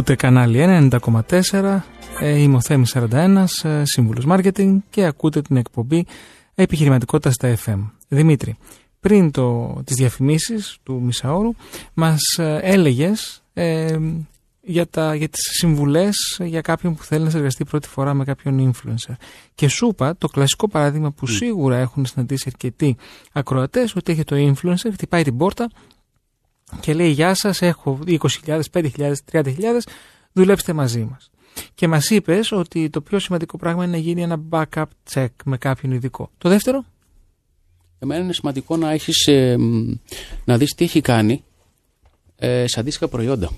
Ακούτε 0.08 0.28
κανάλι 0.28 0.90
90,4. 0.92 1.82
Ε, 2.20 2.40
είμαι 2.40 2.56
ο 2.56 2.62
Θέμης 2.62 2.96
41, 2.96 3.46
ε, 3.64 3.82
σύμβουλος 3.84 4.26
marketing 4.30 4.78
και 4.90 5.06
ακούτε 5.06 5.42
την 5.42 5.58
εκπομπή 5.58 6.06
επιχειρηματικότητα 6.56 7.32
στα 7.32 7.56
FM. 7.66 7.90
Δημήτρη, 8.08 8.58
πριν 9.00 9.32
το, 9.32 9.74
τις 9.84 9.96
διαφημίσεις 9.96 10.78
του 10.84 11.02
Μισάωρου 11.02 11.52
μας 11.94 12.22
ε, 12.38 12.60
έλεγες 12.62 13.44
ε, 13.54 13.98
για, 14.62 14.88
τα, 14.88 15.16
για 15.16 15.30
τις 15.30 15.42
συμβουλές 15.58 16.40
για 16.44 16.62
κάποιον 16.62 16.96
που 16.96 17.04
θέλει 17.04 17.24
να 17.24 17.30
συνεργαστεί 17.30 17.66
πρώτη 17.66 17.88
φορά 17.88 18.14
με 18.14 18.24
κάποιον 18.24 18.72
influencer. 18.74 19.14
Και 19.56 19.68
σου 19.68 19.88
είπα 19.88 20.16
το 20.18 20.28
κλασικό 20.28 20.68
παράδειγμα 20.68 21.12
που 21.12 21.28
σίγουρα 21.28 21.78
έχουν 21.78 22.06
συναντήσει 22.06 22.44
αρκετοί 22.48 22.96
ακροατές 23.32 23.96
ότι 23.96 24.12
έχει 24.12 24.24
το 24.24 24.36
influencer, 24.36 24.90
χτυπάει 24.92 25.24
την 25.24 25.38
πόρτα 25.38 25.70
και 26.80 26.94
λέει 26.94 27.10
γεια 27.10 27.34
σας 27.34 27.62
έχω 27.62 28.00
20.000, 28.06 28.62
5.000, 28.72 29.14
30.000 29.32 29.54
δουλέψτε 30.32 30.74
μαζί 30.74 31.04
μας. 31.04 31.30
Και 31.76 31.88
μας 31.88 32.10
είπες 32.10 32.52
ότι 32.52 32.90
το 32.90 33.02
πιο 33.02 33.20
σημαντικό 33.20 33.58
πράγμα 33.58 33.84
είναι 33.84 33.92
να 33.92 33.98
γίνει 33.98 34.22
ένα 34.22 34.42
backup 34.50 34.86
check 35.14 35.28
με 35.46 35.58
κάποιον 35.58 35.92
ειδικό. 35.92 36.32
Το 36.38 36.50
δεύτερο, 36.50 36.86
Εμένα 38.00 38.24
είναι 38.24 38.34
σημαντικό 38.34 38.78
να 38.78 38.92
έχεις, 38.92 39.28
ε, 39.28 39.58
μ, 39.58 39.94
να 40.46 40.58
δεις 40.58 40.74
τι 40.74 40.84
έχει 40.84 41.02
κάνει 41.02 41.44
ε, 42.36 42.68
σε 42.68 42.80
αντίστοιχα 42.80 43.08
προϊόντα 43.08 43.50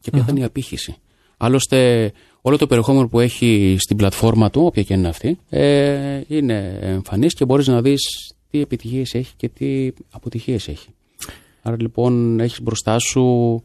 και 0.00 0.10
ποια 0.10 0.24
θα 0.24 0.30
είναι 0.30 0.40
η 0.40 0.44
απήχηση. 0.44 0.96
Άλλωστε, 1.36 2.12
όλο 2.40 2.56
το 2.56 2.66
περιεχόμενο 2.66 3.08
που 3.08 3.20
έχει 3.20 3.76
στην 3.78 3.96
πλατφόρμα 3.96 4.50
του, 4.50 4.62
όποια 4.64 4.82
και 4.82 4.94
είναι 4.94 5.08
αυτή, 5.08 5.38
ε, 5.48 6.20
είναι 6.26 6.78
εμφανής 6.80 7.34
και 7.34 7.44
μπορείς 7.44 7.66
να 7.66 7.82
δεις 7.82 8.00
τι 8.50 8.60
επιτυχίες 8.60 9.14
έχει 9.14 9.32
και 9.36 9.48
τι 9.48 9.90
αποτυχίες 10.10 10.68
έχει. 10.68 10.88
Άρα 11.70 11.82
λοιπόν 11.82 12.40
έχεις 12.40 12.60
μπροστά 12.62 12.98
σου 12.98 13.62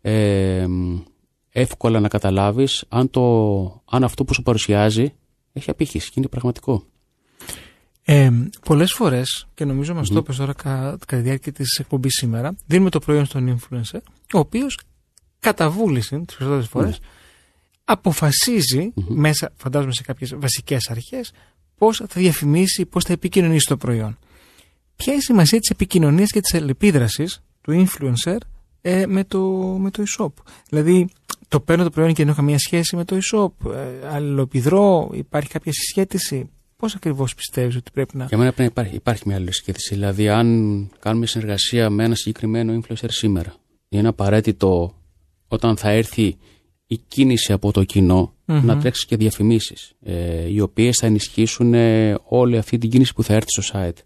ε, 0.00 0.66
μ, 0.68 0.98
εύκολα 1.50 2.00
να 2.00 2.08
καταλάβεις 2.08 2.84
αν, 2.88 3.10
το, 3.10 3.22
αν 3.90 4.04
αυτό 4.04 4.24
που 4.24 4.34
σου 4.34 4.42
παρουσιάζει 4.42 5.14
έχει 5.52 5.70
απήχηση 5.70 6.06
και 6.06 6.14
είναι 6.16 6.28
πραγματικό. 6.28 6.84
Ε, 8.04 8.30
Πολλές 8.64 8.92
φορές, 8.92 9.46
και 9.54 9.64
νομίζω 9.64 9.94
μας 9.94 10.08
το 10.08 10.18
είπες 10.18 10.36
τώρα 10.36 10.52
κα- 10.52 10.96
κατά 11.06 11.16
τη 11.16 11.16
διάρκεια 11.16 11.52
της 11.52 11.78
εκπομπής 11.78 12.12
σήμερα, 12.14 12.56
δίνουμε 12.66 12.90
το 12.90 12.98
προϊόν 12.98 13.24
στον 13.24 13.58
influencer, 13.60 14.00
ο 14.34 14.38
οποίος 14.38 14.78
κατά 15.40 15.70
βούληση 15.70 16.20
τις 16.20 16.36
περισσότερες 16.36 16.68
φορές 16.68 16.98
αποφασίζει 17.84 18.92
μέσα, 19.08 19.52
φαντάζομαι 19.56 19.92
σε 19.92 20.02
κάποιες 20.02 20.34
βασικές 20.36 20.90
αρχές, 20.90 21.32
πώς 21.78 21.96
θα 21.96 22.20
διαφημίσει, 22.20 22.86
πώς 22.86 23.04
θα 23.04 23.12
επικοινωνήσει 23.12 23.66
το 23.66 23.76
προϊόν. 23.76 24.18
Ποια 24.96 25.12
είναι 25.12 25.22
η 25.22 25.24
σημασία 25.24 25.58
της 25.58 25.70
επικοινωνίας 25.70 26.30
και 26.30 26.40
της 26.40 26.54
αλληλεπίδρασης 26.54 27.42
του 27.60 27.86
influencer 27.86 28.36
ε, 28.80 29.06
με, 29.06 29.24
το, 29.24 29.40
με 29.80 29.90
το 29.90 30.02
e-shop; 30.06 30.32
Δηλαδή, 30.68 31.08
το 31.48 31.60
παίρνω 31.60 31.84
το 31.84 31.90
προϊόν 31.90 32.12
και 32.12 32.22
δεν 32.22 32.28
έχω 32.28 32.36
καμία 32.36 32.58
σχέση 32.58 32.96
με 32.96 33.04
το 33.04 33.18
e-shop. 33.22 33.70
Ε, 33.72 34.08
αλληλοπιδρώ, 34.08 35.10
υπάρχει 35.12 35.48
κάποια 35.48 35.72
συσχέτιση; 35.72 36.50
Πώς 36.82 36.94
ακριβώς 36.94 37.34
πιστεύεις 37.34 37.76
ότι 37.76 37.90
πρέπει 37.90 38.16
να. 38.16 38.24
Για 38.24 38.38
μένα 38.38 38.52
πρέπει 38.52 38.72
να 38.74 38.82
υπάρχει, 38.82 38.96
υπάρχει 38.96 39.22
μια 39.26 39.36
άλλη 39.36 39.52
σχέση. 39.52 39.94
Δηλαδή, 39.94 40.28
αν 40.28 40.90
κάνουμε 40.98 41.26
συνεργασία 41.26 41.90
με 41.90 42.04
ένα 42.04 42.14
συγκεκριμένο 42.14 42.80
influencer 42.80 43.08
σήμερα, 43.08 43.54
είναι 43.88 44.08
απαραίτητο 44.08 44.94
όταν 45.48 45.76
θα 45.76 45.90
έρθει 45.90 46.36
η 46.86 46.96
κίνηση 47.08 47.52
από 47.52 47.72
το 47.72 47.84
κοινο 47.84 48.34
να 48.44 48.78
τρέξει 48.78 49.06
και 49.06 49.16
διαφημίσεις, 49.16 49.92
ε, 50.02 50.48
οι 50.48 50.60
οποίες 50.60 50.96
θα 51.00 51.06
ενισχύσουν 51.06 51.74
ε, 51.74 52.18
όλη 52.28 52.58
αυτή 52.58 52.78
την 52.78 52.90
κίνηση 52.90 53.14
που 53.14 53.22
θα 53.22 53.34
έρθει 53.34 53.62
στο 53.62 53.62
site 53.72 54.02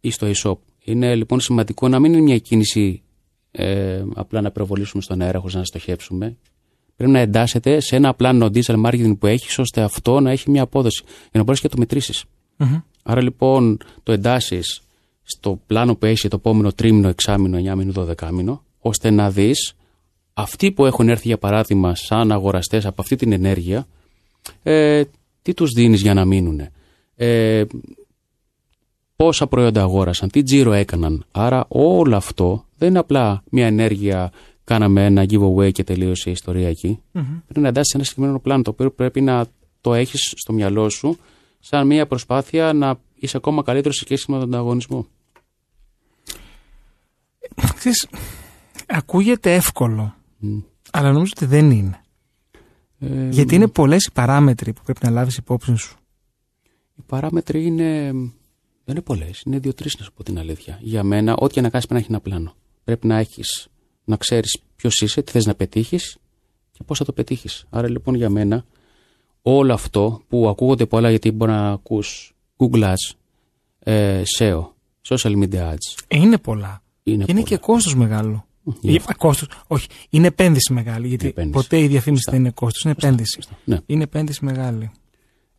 ή 0.00 0.10
στο 0.10 0.30
e-shop. 0.34 0.56
Είναι 0.84 1.14
λοιπόν 1.14 1.40
σημαντικό 1.40 1.88
να 1.88 1.98
μην 1.98 2.12
είναι 2.12 2.22
μια 2.22 2.38
κίνηση 2.38 3.02
ε, 3.50 4.02
απλά 4.14 4.40
να 4.40 4.50
προβολήσουμε 4.50 5.02
στον 5.02 5.20
αέρα 5.20 5.38
χωρίς 5.38 5.54
να 5.54 5.64
στοχεύσουμε. 5.64 6.36
Πρέπει 6.96 7.12
να 7.12 7.18
εντάσσεται 7.18 7.80
σε 7.80 7.96
ένα 7.96 8.14
πλάνο 8.14 8.50
digital 8.54 8.84
marketing 8.84 9.18
που 9.18 9.26
έχεις, 9.26 9.58
ώστε 9.58 9.82
αυτό 9.82 10.20
να 10.20 10.30
έχει 10.30 10.50
μια 10.50 10.62
απόδοση 10.62 11.02
για 11.04 11.30
να 11.32 11.42
μπορέσει 11.42 11.60
και 11.60 11.68
να 11.70 11.74
το 11.74 11.80
μετρήσεις. 11.80 12.24
Άρα 13.02 13.22
λοιπόν 13.22 13.78
το 14.02 14.12
εντάσσει 14.12 14.60
στο 15.22 15.60
πλάνο 15.66 15.96
που 15.96 16.06
έχεις 16.06 16.20
το 16.20 16.36
επόμενο 16.36 16.72
τρίμηνο, 16.72 17.08
εξάμηνο, 17.08 17.56
εννιάμηνο, 17.56 17.92
δωδεκάμηνο, 17.92 18.64
ώστε 18.78 19.10
να 19.10 19.30
δεις 19.30 19.74
αυτοί 20.32 20.72
που 20.72 20.86
έχουν 20.86 21.08
έρθει 21.08 21.26
για 21.26 21.38
παράδειγμα 21.38 21.94
σαν 21.94 22.32
αγοραστές 22.32 22.86
από 22.86 23.02
αυτή 23.02 23.16
την 23.16 23.32
ενέργεια, 23.32 23.86
ε, 24.62 25.02
τι 25.42 25.54
τους 25.54 25.70
δίνεις 25.72 26.00
για 26.00 26.14
να 26.14 26.24
μείνουν. 26.24 26.60
Ε, 27.16 27.64
πόσα 29.20 29.46
προϊόντα 29.46 29.82
αγόρασαν, 29.82 30.30
τι 30.30 30.42
τζίρο 30.42 30.72
έκαναν. 30.72 31.24
Άρα 31.30 31.64
όλο 31.68 32.16
αυτό 32.16 32.64
δεν 32.76 32.88
είναι 32.88 32.98
απλά 32.98 33.42
μια 33.50 33.66
ενέργεια, 33.66 34.32
κάναμε 34.64 35.04
ένα 35.04 35.26
giveaway 35.28 35.72
και 35.72 35.84
τελείωσε 35.84 36.28
η 36.28 36.32
ιστορία 36.32 36.68
εκεί. 36.68 37.00
Πρέπει 37.12 37.60
να 37.60 37.68
εντάσσει 37.68 37.92
ένα 37.94 38.04
συγκεκριμένο 38.04 38.40
πλάνο 38.40 38.62
το 38.62 38.70
οποίο 38.70 38.90
πρέπει 38.90 39.20
να 39.20 39.46
το 39.80 39.94
έχεις 39.94 40.32
στο 40.36 40.52
μυαλό 40.52 40.88
σου 40.88 41.18
σαν 41.58 41.86
μια 41.86 42.06
προσπάθεια 42.06 42.72
να 42.72 42.98
είσαι 43.14 43.36
ακόμα 43.36 43.62
καλύτερος 43.62 43.96
σε 43.96 44.04
σχέση 44.04 44.30
με 44.30 44.38
τον 44.38 44.46
ανταγωνισμό. 44.46 45.06
Ξέρεις, 47.76 48.08
ακούγεται 48.86 49.54
εύκολο, 49.54 50.14
αλλά 50.90 51.12
νομίζω 51.12 51.32
ότι 51.36 51.46
δεν 51.46 51.70
είναι. 51.70 52.00
Ε, 52.98 53.28
Γιατί 53.28 53.54
είναι 53.54 53.68
πολλές 53.68 54.04
οι 54.04 54.12
παράμετροι 54.12 54.72
που 54.72 54.80
πρέπει 54.84 55.00
να 55.02 55.10
λάβεις 55.10 55.36
υπόψη 55.36 55.76
σου. 55.76 55.96
Οι 56.96 57.02
παράμετροι 57.06 57.66
είναι. 57.66 58.12
Δεν 58.90 58.98
είναι 58.98 59.18
πολλές. 59.20 59.42
Είναι 59.46 59.58
δύο-τρεις, 59.58 59.96
να 59.98 60.04
σου 60.04 60.12
πω 60.12 60.22
την 60.22 60.38
αλήθεια. 60.38 60.78
Για 60.82 61.02
μένα, 61.02 61.34
ό,τι 61.36 61.54
και 61.54 61.60
να 61.60 61.68
κάνεις 61.68 61.86
πρέπει 61.86 61.92
να 61.92 61.98
έχει 61.98 62.06
ένα 62.08 62.20
πλάνο. 62.20 62.54
Πρέπει 62.84 63.06
να 63.06 63.18
έχεις 63.18 63.68
να 64.04 64.16
ξέρεις 64.16 64.58
ποιος 64.76 65.00
είσαι, 65.00 65.22
τι 65.22 65.32
θες 65.32 65.46
να 65.46 65.54
πετύχεις 65.54 66.18
και 66.72 66.82
πώς 66.86 66.98
θα 66.98 67.04
το 67.04 67.12
πετύχεις. 67.12 67.66
Άρα 67.70 67.88
λοιπόν 67.88 68.14
για 68.14 68.30
μένα, 68.30 68.64
όλο 69.42 69.72
αυτό 69.72 70.22
που 70.28 70.48
ακούγονται 70.48 70.86
πολλά 70.86 71.10
γιατί 71.10 71.30
μπορεί 71.30 71.50
να 71.50 71.70
ακούς 71.70 72.34
Google 72.56 72.82
Ads, 72.82 73.16
ε, 73.78 74.22
SEO, 74.38 74.62
social 75.08 75.42
media 75.42 75.70
ads. 75.72 76.04
Ε, 76.08 76.16
είναι 76.16 76.38
πολλά. 76.38 76.82
Είναι 77.02 77.24
και 77.24 77.30
είναι 77.32 77.40
πολλά. 77.40 77.56
και 77.56 77.56
κόστος 77.56 77.94
μεγάλο. 77.94 78.46
Γι' 78.80 78.94
Ή, 78.94 79.00
κόστος, 79.16 79.48
όχι, 79.66 79.88
είναι 80.10 80.26
επένδυση 80.26 80.72
μεγάλη. 80.72 81.08
Γιατί 81.08 81.26
επένδυση. 81.26 81.62
ποτέ 81.62 81.80
η 81.80 81.86
διαφήμιση 81.86 82.30
δεν 82.30 82.40
είναι 82.40 82.50
κόστος, 82.50 82.82
είναι 82.82 82.94
επένδυση. 82.98 83.40
Ναι. 83.64 83.78
Είναι 83.86 84.02
επένδυση 84.02 84.44
μεγάλη. 84.44 84.90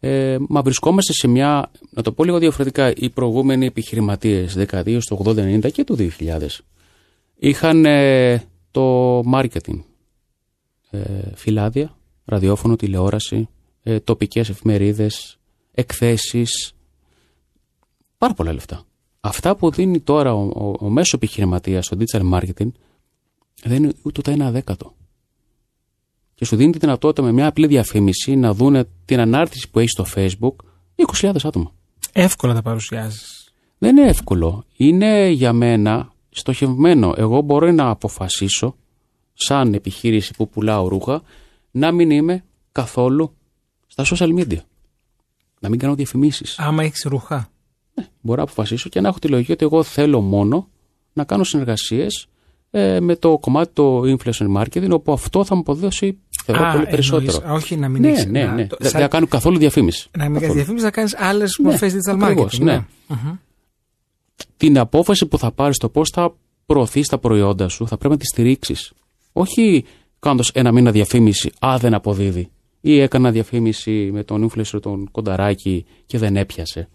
Ε, 0.03 0.37
μα 0.47 0.61
βρισκόμαστε 0.61 1.13
σε 1.13 1.27
μια, 1.27 1.71
να 1.89 2.01
το 2.01 2.11
πω 2.11 2.23
λίγο 2.23 2.37
διαφορετικά, 2.37 2.93
οι 2.95 3.09
προηγούμενοι 3.09 3.65
επιχειρηματίες 3.65 4.53
δεκαετίες 4.53 5.05
του 5.05 5.21
80-90 5.25 5.71
και 5.71 5.83
του 5.83 5.95
2000 5.95 6.47
είχαν 7.35 7.85
ε, 7.85 8.43
το 8.71 9.19
marketing, 9.33 9.79
ε, 10.89 10.99
φυλάδια, 11.35 11.97
ραδιόφωνο, 12.25 12.75
τηλεόραση, 12.75 13.49
ε, 13.83 13.99
τοπικές 13.99 14.49
εφημερίδες, 14.49 15.39
εκθέσεις, 15.71 16.73
πάρα 18.17 18.33
πολλά 18.33 18.53
λεφτά. 18.53 18.83
Αυτά 19.19 19.55
που 19.55 19.71
δίνει 19.71 19.99
τώρα 19.99 20.33
ο, 20.33 20.41
ο, 20.41 20.75
ο 20.79 20.89
μέσος 20.89 21.13
επιχειρηματίας 21.13 21.85
στο 21.85 21.97
digital 21.99 22.31
marketing 22.33 22.71
δεν 23.63 23.83
είναι 23.83 23.93
ούτε 24.03 24.21
το 24.21 24.31
ένα 24.31 24.51
δέκατο 24.51 24.93
και 26.41 26.47
σου 26.47 26.55
δίνει 26.55 26.71
τη 26.71 26.77
δυνατότητα 26.77 27.21
με 27.21 27.31
μια 27.31 27.47
απλή 27.47 27.67
διαφήμιση 27.67 28.35
να 28.35 28.53
δούνε 28.53 28.87
την 29.05 29.19
ανάρτηση 29.19 29.69
που 29.69 29.79
έχεις 29.79 29.91
στο 29.91 30.05
Facebook 30.15 30.55
20.000 31.21 31.35
άτομα. 31.43 31.71
Εύκολα 32.11 32.53
τα 32.53 32.61
παρουσιάζεις. 32.61 33.53
Δεν 33.77 33.97
είναι 33.97 34.09
εύκολο. 34.09 34.65
Είναι 34.75 35.29
για 35.29 35.53
μένα 35.53 36.13
στοχευμένο. 36.29 37.13
Εγώ 37.17 37.41
μπορώ 37.41 37.71
να 37.71 37.89
αποφασίσω, 37.89 38.75
σαν 39.33 39.73
επιχείρηση 39.73 40.33
που 40.33 40.49
πουλάω 40.49 40.87
ρούχα, 40.87 41.21
να 41.71 41.91
μην 41.91 42.09
είμαι 42.09 42.43
καθόλου 42.71 43.35
στα 43.87 44.05
social 44.05 44.39
media. 44.39 44.59
Να 45.59 45.69
μην 45.69 45.79
κάνω 45.79 45.95
διαφημίσεις. 45.95 46.59
Άμα 46.59 46.83
έχεις 46.83 47.05
ρούχα. 47.07 47.49
Μπορώ 48.21 48.37
να 48.37 48.43
αποφασίσω 48.43 48.89
και 48.89 49.01
να 49.01 49.07
έχω 49.07 49.19
τη 49.19 49.27
λογική 49.27 49.51
ότι 49.51 49.65
εγώ 49.65 49.83
θέλω 49.83 50.21
μόνο 50.21 50.67
να 51.13 51.23
κάνω 51.23 51.43
συνεργασίες 51.43 52.27
ε, 52.71 52.99
με 52.99 53.15
το 53.15 53.37
κομμάτι 53.37 53.71
το 53.73 54.01
influencer 54.01 54.55
marketing, 54.57 54.89
όπου 54.89 55.11
αυτό 55.11 55.45
θα 55.45 55.55
μου 55.55 55.61
αποδώσει 55.61 56.17
θεωρώ 56.45 56.65
Α, 56.67 56.71
πολύ 56.71 56.85
περισσότερο. 56.85 57.41
εννοείς, 57.43 57.63
όχι 57.63 57.75
να 57.77 57.89
μην 57.89 58.01
ναι, 58.01 58.07
έχεις- 58.09 58.25
ναι, 58.25 58.43
να- 58.45 58.53
ναι. 58.53 58.67
το- 58.67 58.75
Δεν 58.79 58.89
σαν- 58.89 58.99
δεν 58.99 59.01
θα 59.01 59.07
κάνω 59.07 59.27
καθόλου 59.27 59.57
διαφήμιση. 59.57 60.09
Να 60.17 60.23
μην 60.23 60.33
κάνεις 60.33 60.39
Καθόλου. 60.39 60.53
διαφήμιση, 60.57 60.85
να 60.85 60.91
κάνεις 60.91 61.15
άλλες 61.17 61.57
Ναι, 61.59 61.69
μορφές 61.69 61.93
digital 61.93 62.19
ακριβώς, 62.21 62.55
marketing. 62.59 62.63
ναι. 62.63 62.85
Την 64.57 64.79
απόφαση 64.79 65.25
που 65.25 65.37
θα 65.37 65.51
πάρεις 65.51 65.77
το 65.77 65.89
πώς 65.89 66.09
θα 66.09 66.33
προωθείς 66.65 67.07
τα 67.07 67.17
προϊόντα 67.17 67.67
σου, 67.67 67.87
θα 67.87 67.97
πρέπει 67.97 68.13
να 68.13 68.19
τη 68.19 68.25
στηρίξεις. 68.25 68.91
Όχι 69.33 69.85
κάνοντας 70.19 70.49
ένα 70.53 70.71
μήνα 70.71 70.91
διαφήμιση, 70.91 71.51
α, 71.59 71.75
δεν 71.79 71.93
αποδίδει. 71.93 72.49
Ή 72.81 72.99
έκανα 72.99 73.31
διαφήμιση 73.31 74.09
με 74.13 74.23
τον 74.23 74.49
influencer 74.51 74.81
τον 74.81 75.11
κονταράκι 75.11 75.85
και 76.05 76.17
δεν 76.17 76.35
έπιασε. 76.37 76.87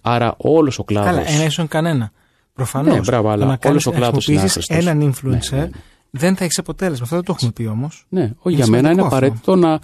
Άρα 0.00 0.34
όλος 0.38 0.78
ο 0.78 0.84
κλάδο. 0.84 1.06
Καλά, 1.06 1.28
ένα 1.30 1.44
ίσον 1.44 1.68
κανένα. 1.68 2.12
Προφανώς. 2.52 2.94
Ναι, 2.94 3.00
μπράβο, 3.00 3.28
αλλά 3.28 3.58
όλος 3.64 3.86
ο 3.86 3.90
κλάδος 3.90 4.28
είναι 4.28 4.36
άχρηστος. 4.36 4.66
έναν 4.68 5.12
influencer 5.12 5.50
Ναι, 5.50 5.56
ναι, 5.58 5.62
ναι. 5.64 5.70
Δεν 6.18 6.36
θα 6.36 6.44
έχεις 6.44 6.58
αποτέλεσμα. 6.58 7.02
Αυτό 7.04 7.16
δεν 7.16 7.24
το 7.24 7.32
έχουμε 7.36 7.50
πει 7.52 7.66
όμως. 7.66 8.06
Ναι, 8.08 8.22
όχι 8.22 8.54
Είναι 8.56 8.56
για 8.56 8.66
μένα 8.66 8.90
είναι 8.90 9.00
σημαντικό 9.02 9.04
αυτό. 9.04 9.16
απαραίτητο 9.16 9.56
να 9.56 9.80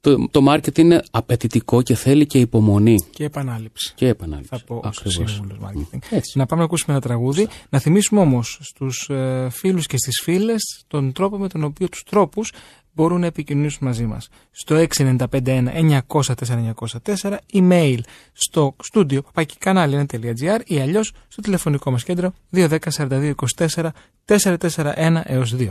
το, 0.00 0.28
το 0.30 0.52
marketing 0.52 0.78
είναι 0.78 1.02
απαιτητικό 1.10 1.82
και 1.82 1.94
θέλει 1.94 2.26
και 2.26 2.38
υπομονή 2.38 3.00
Και 3.10 3.24
επανάληψη. 3.24 3.92
και 3.94 4.08
επανάληψη. 4.08 4.48
Θα 4.50 4.64
πω 4.66 4.80
ως 4.84 4.98
Ακριβώς. 4.98 5.32
σύμβουλος 5.32 5.58
marketing. 5.62 5.98
Έτσι. 6.10 6.38
Να 6.38 6.46
πάμε 6.46 6.60
να 6.60 6.66
ακούσουμε 6.66 6.92
ένα 6.92 7.00
τραγούδι. 7.04 7.48
Να 7.68 7.78
θυμίσουμε 7.78 8.20
όμως 8.20 8.58
στους 8.62 9.08
ε, 9.10 9.48
φίλους 9.50 9.86
και 9.86 9.96
στις 9.96 10.20
φίλες 10.22 10.84
τον 10.86 11.12
τρόπο 11.12 11.38
με 11.38 11.48
τον 11.48 11.64
οποίο 11.64 11.88
τους 11.88 12.02
τρόπους 12.02 12.52
μπορούν 12.94 13.20
να 13.20 13.26
επικοινωνήσουν 13.26 13.86
μαζί 13.86 14.06
μας. 14.06 14.28
Στο 14.50 14.76
6951-904-904, 14.76 17.36
email 17.52 17.98
στο 18.32 18.76
studio 18.92 19.18
παπακικανάλι1.gr 19.34 20.60
ή 20.64 20.80
αλλιώς 20.80 21.12
στο 21.28 21.42
τηλεφωνικό 21.42 21.90
μας 21.90 22.04
κέντρο 22.04 22.32
210 22.52 22.78
42 22.96 23.32
24 23.58 23.88
441 24.26 25.20
έως 25.24 25.54
2. 25.58 25.68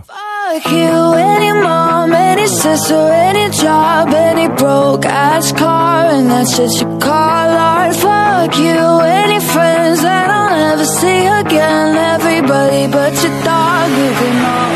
Fuck 0.53 0.71
you, 0.71 1.13
any 1.34 1.51
mom, 1.65 2.13
any 2.13 2.47
sister, 2.47 3.03
any 3.30 3.47
job, 3.63 4.07
any 4.30 4.47
broke 4.59 5.05
ass 5.05 5.51
car, 5.51 6.05
and 6.15 6.30
that's 6.32 6.55
shit 6.55 6.74
you 6.80 6.88
call 7.05 7.49
art. 7.74 7.93
Fuck 8.03 8.51
you, 8.65 8.82
any 9.21 9.39
friends 9.53 9.97
that 10.05 10.28
I'll 10.36 10.51
never 10.63 10.88
see 10.99 11.21
again. 11.41 11.89
Everybody 12.15 12.84
but 12.95 13.13
your 13.24 13.36
dog, 13.47 13.89
you 13.99 14.09
can 14.19 14.36
all 14.53 14.76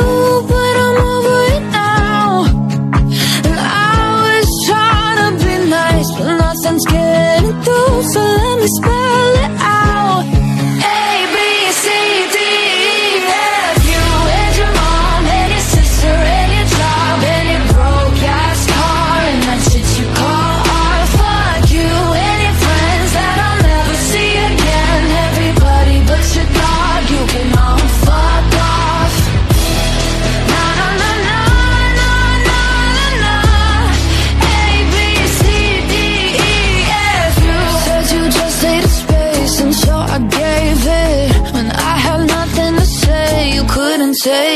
whisper 8.61 9.10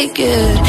take 0.07 0.19
it. 0.19 0.64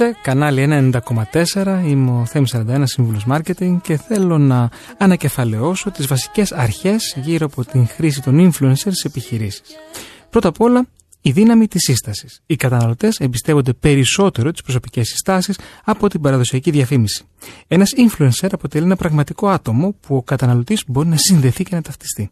Ακούτε 0.00 0.18
κανάλι 0.22 0.90
90,4, 1.32 1.82
είμαι 1.86 2.10
ο 2.10 2.24
Θέμης 2.24 2.54
41, 2.56 2.82
σύμβουλος 2.84 3.26
marketing 3.30 3.76
και 3.82 3.96
θέλω 3.96 4.38
να 4.38 4.70
ανακεφαλαιώσω 4.98 5.90
τις 5.90 6.06
βασικές 6.06 6.52
αρχές 6.52 7.16
γύρω 7.16 7.46
από 7.46 7.64
την 7.64 7.86
χρήση 7.86 8.22
των 8.22 8.50
influencers 8.52 8.90
σε 8.90 9.06
επιχειρήσεις. 9.06 9.62
Πρώτα 10.30 10.48
απ' 10.48 10.60
όλα, 10.60 10.86
η 11.20 11.30
δύναμη 11.30 11.68
της 11.68 11.82
σύστασης. 11.82 12.42
Οι 12.46 12.56
καταναλωτές 12.56 13.18
εμπιστεύονται 13.18 13.72
περισσότερο 13.72 14.50
τις 14.50 14.62
προσωπικές 14.62 15.08
συστάσεις 15.08 15.58
από 15.84 16.08
την 16.08 16.20
παραδοσιακή 16.20 16.70
διαφήμιση. 16.70 17.24
Ένας 17.68 17.90
influencer 17.96 18.48
αποτελεί 18.52 18.84
ένα 18.84 18.96
πραγματικό 18.96 19.48
άτομο 19.48 19.94
που 20.00 20.16
ο 20.16 20.22
καταναλωτής 20.22 20.84
μπορεί 20.86 21.08
να 21.08 21.16
συνδεθεί 21.16 21.64
και 21.64 21.74
να 21.74 21.82
ταυτιστεί. 21.82 22.30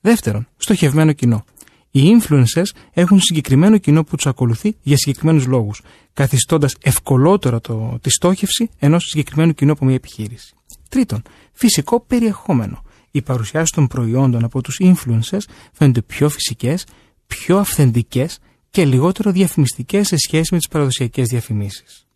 Δεύτερον, 0.00 0.48
στοχευμένο 0.56 1.12
κοινό. 1.12 1.44
Οι 1.94 2.20
influencers 2.20 2.70
έχουν 2.92 3.20
συγκεκριμένο 3.20 3.78
κοινό 3.78 4.04
που 4.04 4.16
τους 4.16 4.26
ακολουθεί 4.26 4.76
για 4.82 4.96
συγκεκριμένους 4.96 5.46
λόγους, 5.46 5.82
καθιστώντας 6.12 6.76
ευκολότερο 6.82 7.60
το, 7.60 7.98
τη 8.00 8.10
στόχευση 8.10 8.70
ενός 8.78 9.04
συγκεκριμένου 9.04 9.52
κοινού 9.54 9.72
από 9.72 9.84
μια 9.84 9.94
επιχείρηση. 9.94 10.54
Τρίτον, 10.88 11.22
φυσικό 11.52 12.00
περιεχόμενο. 12.00 12.82
Οι 13.10 13.22
παρουσιάσεις 13.22 13.70
των 13.70 13.86
προϊόντων 13.86 14.44
από 14.44 14.62
τους 14.62 14.80
influencers 14.82 15.42
φαίνονται 15.72 16.02
πιο 16.02 16.28
φυσικές, 16.28 16.86
πιο 17.26 17.58
αυθεντικές 17.58 18.38
και 18.70 18.84
λιγότερο 18.84 19.32
διαφημιστικές 19.32 20.06
σε 20.06 20.16
σχέση 20.16 20.48
με 20.50 20.58
τις 20.58 20.68
παραδοσιακές 20.68 21.28
διαφημίσεις. 21.28 22.06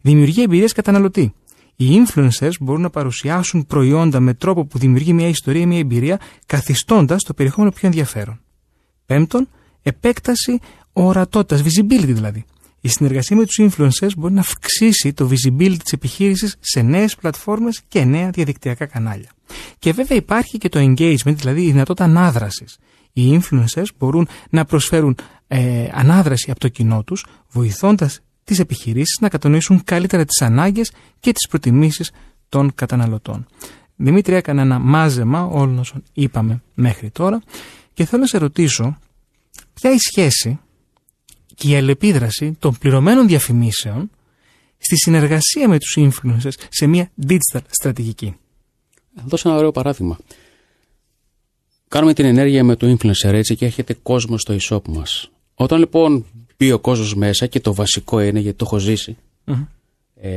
Δημιουργία 0.00 0.42
εμπειρία 0.42 0.68
καταναλωτή. 0.74 1.34
Οι 1.76 1.86
influencers 2.04 2.52
μπορούν 2.60 2.82
να 2.82 2.90
παρουσιάσουν 2.90 3.66
προϊόντα 3.66 4.20
με 4.20 4.34
τρόπο 4.34 4.64
που 4.64 4.78
δημιουργεί 4.78 5.12
μια 5.12 5.28
ιστορία 5.28 5.60
ή 5.60 5.66
μια 5.66 5.78
εμπειρία, 5.78 6.20
καθιστώντας 6.46 7.22
το 7.22 7.34
περιεχόμενο 7.34 7.72
πιο 7.72 7.86
ενδιαφέρον. 7.88 8.40
Πέμπτον, 9.06 9.48
επέκταση 9.82 10.58
ορατότητας, 10.92 11.62
visibility 11.62 12.04
δηλαδή. 12.04 12.44
Η 12.80 12.88
συνεργασία 12.88 13.36
με 13.36 13.44
τους 13.44 13.58
influencers 13.60 14.10
μπορεί 14.16 14.34
να 14.34 14.40
αυξήσει 14.40 15.12
το 15.12 15.30
visibility 15.30 15.78
της 15.82 15.92
επιχείρησης 15.92 16.56
σε 16.60 16.82
νέες 16.82 17.16
πλατφόρμες 17.16 17.82
και 17.88 18.04
νέα 18.04 18.30
διαδικτυακά 18.30 18.86
κανάλια. 18.86 19.30
Και 19.78 19.92
βέβαια 19.92 20.16
υπάρχει 20.16 20.58
και 20.58 20.68
το 20.68 20.80
engagement, 20.80 21.34
δηλαδή 21.34 21.62
η 21.62 21.70
δυνατότητα 21.70 22.04
ανάδρασης. 22.04 22.78
Οι 23.12 23.40
influencers 23.40 23.86
μπορούν 23.98 24.28
να 24.50 24.64
προσφέρουν 24.64 25.16
ε, 25.48 25.88
ανάδραση 25.92 26.50
από 26.50 26.60
το 26.60 26.68
κοινό 26.68 27.02
τους, 27.02 27.26
βοηθώντας 27.50 28.20
τις 28.44 28.58
επιχειρήσεις 28.58 29.18
να 29.20 29.28
κατανοήσουν 29.28 29.84
καλύτερα 29.84 30.24
τις 30.24 30.42
ανάγκες 30.42 30.92
και 31.20 31.32
τις 31.32 31.48
προτιμήσεις 31.48 32.10
των 32.48 32.74
καταναλωτών. 32.74 33.46
Δημήτρη 33.96 34.34
έκανε 34.34 34.62
ένα 34.62 34.78
μάζεμα 34.78 35.44
όλων 35.44 35.78
όσων 35.78 36.02
είπαμε 36.12 36.62
μέχρι 36.74 37.10
τώρα 37.10 37.42
και 37.96 38.04
θέλω 38.04 38.20
να 38.20 38.26
σε 38.28 38.38
ρωτήσω 38.38 38.98
ποια 39.74 39.92
η 39.92 39.98
σχέση 39.98 40.58
και 41.54 41.68
η 41.68 41.76
αλληλεπίδραση 41.76 42.56
των 42.58 42.76
πληρωμένων 42.78 43.26
διαφημίσεων 43.26 44.10
στη 44.78 44.96
συνεργασία 44.96 45.68
με 45.68 45.78
τους 45.78 45.96
influencers 45.98 46.52
σε 46.68 46.86
μια 46.86 47.10
digital 47.28 47.60
στρατηγική; 47.68 48.36
Θα 49.14 49.22
δώσω 49.26 49.48
ένα 49.48 49.58
ωραίο 49.58 49.72
παράδειγμα. 49.72 50.18
Κάνουμε 51.88 52.14
την 52.14 52.24
ενέργεια 52.24 52.64
με 52.64 52.76
το 52.76 52.90
influencer 52.90 53.32
έτσι 53.32 53.56
και 53.56 53.64
έρχεται 53.64 53.94
κόσμος 54.02 54.40
στο 54.40 54.56
e-shop 54.60 54.88
μας. 54.88 55.30
Όταν 55.54 55.78
λοιπόν 55.78 56.26
μπει 56.56 56.72
ο 56.72 56.78
κόσμος 56.78 57.14
μέσα 57.14 57.46
και 57.46 57.60
το 57.60 57.74
βασικό 57.74 58.20
είναι 58.20 58.40
γιατί 58.40 58.58
το 58.58 58.64
έχω 58.64 58.78
ζήσει, 58.78 59.16
ε, 60.14 60.30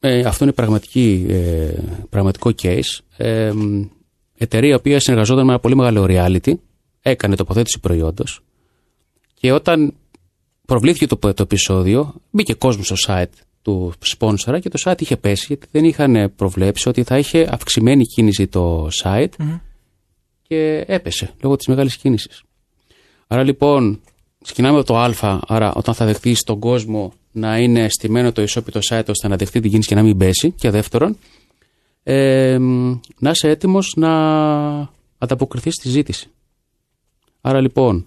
ε, 0.00 0.20
αυτό 0.20 0.44
είναι 0.44 0.52
πραγματική, 0.52 1.26
ε, 1.28 1.72
πραγματικό 2.10 2.50
case. 2.62 2.98
Ε, 4.38 4.44
εταιρεία 4.44 4.70
η 4.70 4.74
οποία 4.74 5.00
συνεργαζόταν 5.00 5.44
με 5.44 5.50
ένα 5.50 5.60
πολύ 5.60 5.76
μεγάλο 5.76 6.06
reality, 6.08 6.52
έκανε 7.02 7.36
τοποθέτηση 7.36 7.80
προϊόντος 7.80 8.42
και 9.34 9.52
όταν 9.52 9.94
προβλήθηκε 10.66 11.06
το, 11.06 11.16
το 11.16 11.42
επεισόδιο, 11.42 12.14
μπήκε 12.30 12.54
κόσμος 12.54 12.86
στο 12.86 12.96
site 13.06 13.42
του 13.62 13.92
σπόνσορα 14.00 14.58
και 14.58 14.68
το 14.68 14.78
site 14.84 15.00
είχε 15.00 15.16
πέσει 15.16 15.44
γιατί 15.48 15.66
δεν 15.70 15.84
είχαν 15.84 16.32
προβλέψει 16.36 16.88
ότι 16.88 17.02
θα 17.02 17.18
είχε 17.18 17.48
αυξημένη 17.50 18.04
κίνηση 18.04 18.46
το 18.46 18.88
site 19.02 19.32
και 20.42 20.84
έπεσε 20.86 21.30
λόγω 21.42 21.56
της 21.56 21.66
μεγάλης 21.66 21.96
κίνησης. 21.96 22.42
Άρα 23.26 23.42
λοιπόν 23.42 24.00
ξεκινάμε 24.42 24.78
από 24.78 24.86
το 24.86 24.98
α, 24.98 25.40
άρα 25.46 25.72
όταν 25.74 25.94
θα 25.94 26.04
δεχτείς 26.04 26.42
τον 26.42 26.58
κόσμο 26.58 27.12
να 27.32 27.58
είναι 27.58 27.88
στημένο 27.88 28.32
το 28.32 28.42
ισόπιτο 28.42 28.80
site 28.88 29.08
ώστε 29.08 29.28
να 29.28 29.36
δεχτεί 29.36 29.60
την 29.60 29.70
κίνηση 29.70 29.88
και 29.88 29.94
να 29.94 30.02
μην 30.02 30.16
πέσει 30.16 30.50
και 30.50 30.70
δεύτερον 30.70 31.16
ε, 32.10 32.58
να 33.18 33.30
είσαι 33.30 33.48
έτοιμος 33.48 33.94
να 33.96 34.10
ανταποκριθείς 35.18 35.74
στη 35.74 35.88
ζήτηση. 35.88 36.30
Άρα 37.40 37.60
λοιπόν 37.60 38.06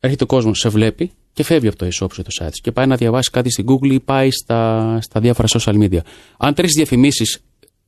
έρχεται 0.00 0.24
ο 0.24 0.26
κόσμος, 0.26 0.58
σε 0.58 0.68
βλέπει 0.68 1.10
και 1.32 1.42
φεύγει 1.42 1.68
από 1.68 1.76
το 1.76 1.86
ισόπιτο 1.86 2.30
site 2.40 2.52
και 2.62 2.72
πάει 2.72 2.86
να 2.86 2.96
διαβάσει 2.96 3.30
κάτι 3.30 3.50
στην 3.50 3.66
Google 3.68 3.92
ή 3.92 4.00
πάει 4.00 4.30
στα, 4.30 4.98
στα 5.00 5.20
διάφορα 5.20 5.48
social 5.48 5.82
media. 5.82 5.98
Αν 6.36 6.54
τρεις 6.54 6.72
διαφημίσεις 6.72 7.42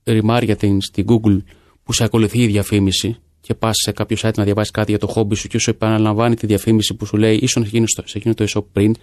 ρημάρια 0.05 0.57
στην 0.79 1.07
Google 1.09 1.39
που 1.83 1.93
σε 1.93 2.05
ακολουθεί 2.05 2.43
η 2.43 2.47
διαφήμιση 2.47 3.17
και 3.41 3.55
πας 3.55 3.77
σε 3.77 3.93
κάποιο 3.93 4.17
site 4.21 4.35
να 4.37 4.45
διαβάσεις 4.45 4.71
κάτι 4.71 4.91
για 4.91 5.01
το 5.01 5.07
χόμπι 5.07 5.35
σου 5.35 5.49
και 5.49 5.59
σου 5.59 5.71
επαναλαμβάνει 5.71 6.35
τη 6.35 6.47
διαφήμιση 6.47 6.95
που 6.95 7.07
σου 7.07 7.17
λέει 7.17 7.37
ίσως 7.37 7.69
σε 8.05 8.19
εκείνο 8.19 8.35
το 8.35 8.45
e-shop 8.49 8.65
πριν, 8.73 8.97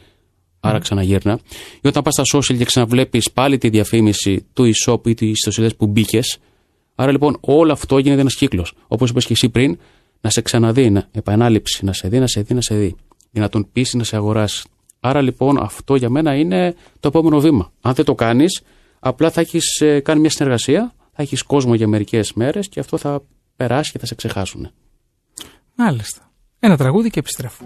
άρα 0.64 0.80
ξαναγύρνα. 0.80 1.40
Ή 1.82 1.88
όταν 1.88 2.04
πας 2.04 2.14
στα 2.14 2.38
social 2.38 2.58
και 2.58 2.66
ξαναβλέπεις 2.66 3.32
πάλι 3.32 3.58
τη 3.58 3.70
διαφήμιση 3.70 4.46
του 4.54 4.72
e-shop 4.74 5.08
ή 5.08 5.14
τη 5.14 5.30
ιστοσελίδα 5.30 5.76
που 5.76 5.88
μπήκες. 5.88 6.38
Άρα 6.96 7.12
λοιπόν 7.12 7.38
όλο 7.42 7.72
αυτό 7.72 7.98
γίνεται 7.98 8.22
ένας 8.22 8.36
κύκλος. 8.36 8.74
Όπως 8.88 9.10
είπες 9.10 9.26
και 9.26 9.34
εσύ 9.34 9.50
πριν, 9.50 9.78
να 10.22 10.30
σε 10.30 10.42
ξαναδεί, 10.42 10.90
να 10.90 11.08
επανάληψη, 11.12 11.86
να 11.86 11.94
σε 11.94 12.08
δει, 12.08 12.20
να 12.20 12.28
σε 12.28 12.42
δει, 12.42 12.54
να 12.54 12.62
σε 12.62 12.76
δει. 12.76 12.96
Για 13.32 13.42
να 13.42 13.50
τον 13.50 13.68
πείσει 13.72 13.98
να 13.98 14.04
σε 14.04 14.16
αγοράσει. 14.16 14.64
Άρα 15.00 15.22
λοιπόν 15.22 15.58
αυτό 15.64 15.96
για 15.96 16.10
μένα 16.10 16.36
είναι 16.36 16.76
το 17.00 17.08
επόμενο 17.08 17.40
βήμα. 17.40 17.72
Αν 17.82 17.94
δεν 17.94 18.06
το 18.06 18.16
κάνεις, 18.16 18.62
απλά 19.00 19.32
θα 19.32 19.42
έχεις 19.42 19.82
ε, 19.82 20.00
κάνει 20.00 20.20
μια 20.20 20.30
συνεργασία, 20.30 20.94
θα 20.98 21.22
έχεις 21.22 21.44
κόσμο 21.44 21.76
για 21.76 21.88
μερικές 21.88 22.34
μέρες 22.34 22.70
και 22.70 22.80
αυτό 22.80 22.98
θα 22.98 23.22
περάσει 23.56 23.92
και 23.92 24.00
θα 24.00 24.06
σε 24.06 24.16
ξεχάσουν. 24.16 24.72
Μάλιστα. 25.76 26.32
Ένα 26.60 26.78
τραγούδι 26.78 27.10
και 27.10 27.20
επιστρέφω. 27.20 27.66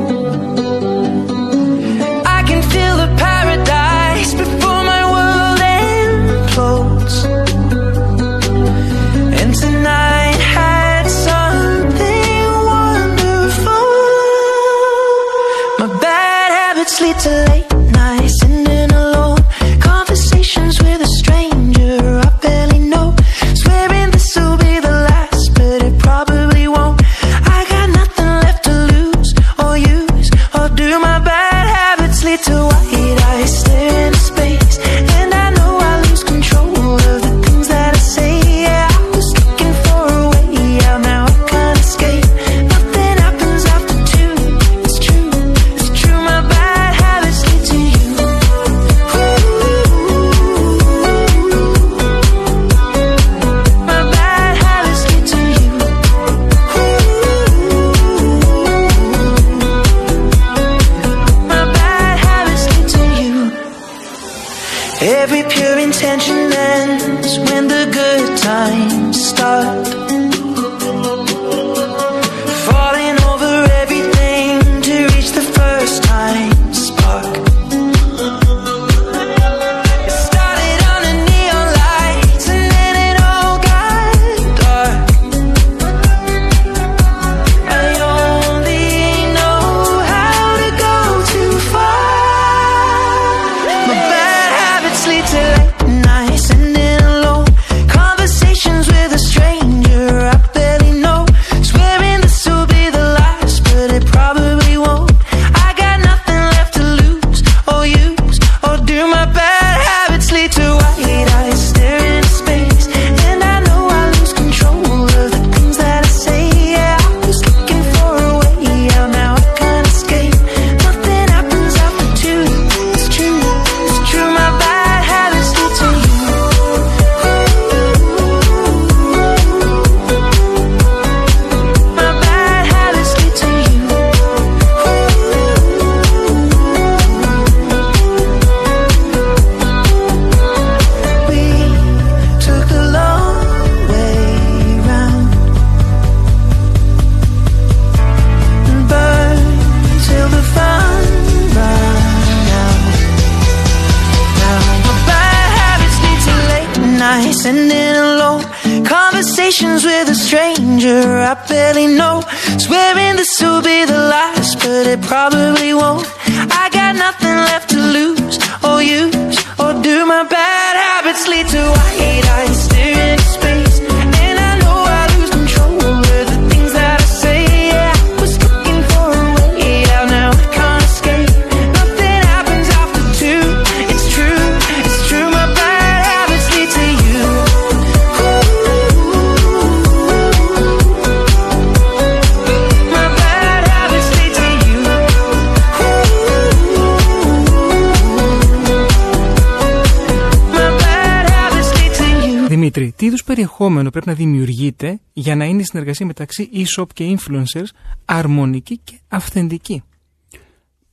Τι 203.01 203.07
είδους 203.07 203.23
περιεχόμενο 203.23 203.89
πρέπει 203.89 204.07
να 204.07 204.13
δημιουργείται 204.13 204.99
για 205.13 205.35
να 205.35 205.45
είναι 205.45 205.61
η 205.61 205.63
συνεργασία 205.63 206.05
μεταξύ 206.05 206.49
e-shop 206.53 206.85
και 206.93 207.17
influencers 207.17 207.65
αρμονική 208.05 208.77
και 208.77 208.99
αυθεντική; 209.07 209.83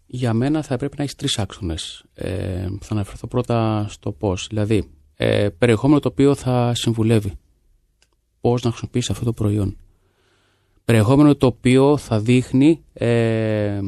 Για 0.06 0.32
μένα 0.32 0.62
θα 0.62 0.76
πρέπει 0.76 0.94
να 0.96 1.02
έχεις 1.02 1.14
τρεις 1.14 1.38
άξονες. 1.38 2.04
Ε, 2.14 2.68
θα 2.80 2.88
αναφερθώ 2.94 3.26
πρώτα 3.26 3.86
στο 3.88 4.12
πώς. 4.12 4.46
Δηλαδή, 4.48 4.88
ε, 5.16 5.48
περιεχόμενο 5.58 6.00
το 6.00 6.08
οποίο 6.08 6.34
θα 6.34 6.72
συμβουλεύει 6.74 7.32
πώς 8.40 8.62
να 8.62 8.70
χρησιμοποιήσεις 8.70 9.10
αυτό 9.10 9.24
το 9.24 9.32
προϊόν. 9.32 9.76
Περιεχόμενο 10.84 11.34
το 11.34 11.46
οποίο 11.46 11.96
θα 11.96 12.20
δείχνει, 12.20 12.82
ε, 12.92 13.80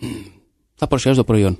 θα 0.80 0.86
παρουσιάζει 0.86 1.18
το 1.18 1.24
προϊόν. 1.24 1.58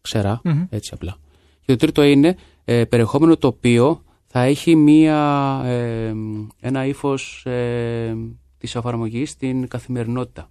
Ξερά, 0.00 0.40
Μμμ. 0.44 0.66
έτσι 0.70 0.90
απλά. 0.94 1.16
Και 1.60 1.72
το 1.72 1.76
τρίτο 1.76 2.02
είναι 2.02 2.36
ε, 2.64 2.84
περιεχόμενο 2.84 3.36
το 3.36 3.46
οποίο 3.46 4.02
θα 4.34 4.42
έχει 4.42 4.76
μία, 4.76 5.60
ε, 5.64 6.12
ένα 6.60 6.86
ύφος 6.86 7.46
ε, 7.46 8.16
της 8.58 8.74
εφαρμογής 8.74 9.30
στην 9.30 9.68
καθημερινότητα. 9.68 10.50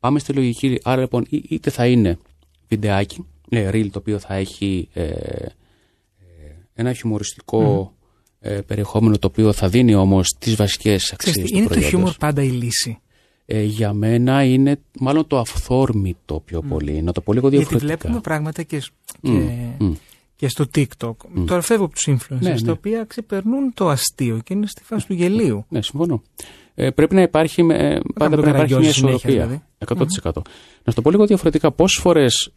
Πάμε 0.00 0.18
στη 0.18 0.32
λογική. 0.32 0.80
Άρα 0.82 1.00
λοιπόν 1.00 1.26
ή- 1.28 1.44
είτε 1.48 1.70
θα 1.70 1.86
είναι 1.86 2.18
βιντεάκι, 2.68 3.26
ε, 3.48 3.68
reel 3.72 3.88
το 3.90 3.98
οποίο 3.98 4.18
θα 4.18 4.34
έχει 4.34 4.88
ε, 4.92 5.02
ε, 5.02 5.50
ένα 6.74 6.92
χιουμοριστικό 6.92 7.94
ε, 8.40 8.60
περιεχόμενο 8.60 9.18
το 9.18 9.26
οποίο 9.26 9.52
θα 9.52 9.68
δίνει 9.68 9.94
όμως 9.94 10.34
τις 10.38 10.56
βασικές 10.56 11.12
αξίες 11.12 11.34
Ξέρεις, 11.34 11.50
τι, 11.50 11.50
του 11.50 11.56
είναι 11.58 11.62
το 11.62 11.68
προϊόντος. 11.68 11.90
χιούμορ 11.90 12.14
πάντα 12.18 12.42
η 12.42 12.48
λύση; 12.48 12.98
Ε, 13.46 13.62
για 13.62 13.92
μένα 13.92 14.44
είναι 14.44 14.80
μάλλον 15.00 15.26
το 15.26 15.38
αυθόρμητο 15.38 16.42
πιο 16.44 16.62
πολύ. 16.62 17.02
Να 17.02 17.12
το 17.12 17.20
πω 17.20 17.32
λίγο 17.32 17.48
Γιατί 17.48 17.64
διαφορετικά. 17.64 17.96
βλέπουμε 17.96 18.20
πράγματα 18.20 18.62
και, 18.62 18.80
σ- 18.80 18.92
Μμ, 19.20 19.32
και, 19.38 19.84
μμ. 19.84 19.92
Και 20.40 20.48
στο 20.48 20.64
TikTok. 20.74 21.14
Τώρα 21.46 21.60
φεύγω 21.60 21.84
από 21.84 21.94
τους 21.94 22.06
influencers, 22.08 22.38
Ναι, 22.40 22.50
ναι. 22.50 22.60
τα 22.60 22.72
οποία 22.72 23.04
ξεπερνούν 23.04 23.72
το 23.74 23.88
αστείο 23.88 24.40
και 24.44 24.54
είναι 24.54 24.66
στη 24.66 24.82
φάση 24.84 25.06
του 25.06 25.12
γελίου. 25.14 25.64
Ναι, 25.68 25.82
συμφωνώ. 25.82 26.22
Ε, 26.74 26.90
πρέπει 26.90 27.14
να 27.14 27.22
υπάρχει, 27.22 27.62
με- 27.62 27.74
ε, 27.74 28.00
πάντα 28.14 28.36
το 28.36 28.42
πρέπει 28.42 28.58
να 28.58 28.64
υπάρχει 28.64 28.74
μια 28.74 28.92
καραγκιόζεις 28.92 28.94
συνέχεια, 28.94 29.30
ισορροπία. 29.30 29.42
δηλαδή. 29.42 29.62
100%. 29.78 30.42
Να 30.84 30.92
σου 30.92 30.94
το 30.94 31.02
πω 31.02 31.10
λίγο 31.10 31.26
διαφορετικά. 31.26 31.70
Πόσες 31.72 32.02
φορές 32.02 32.52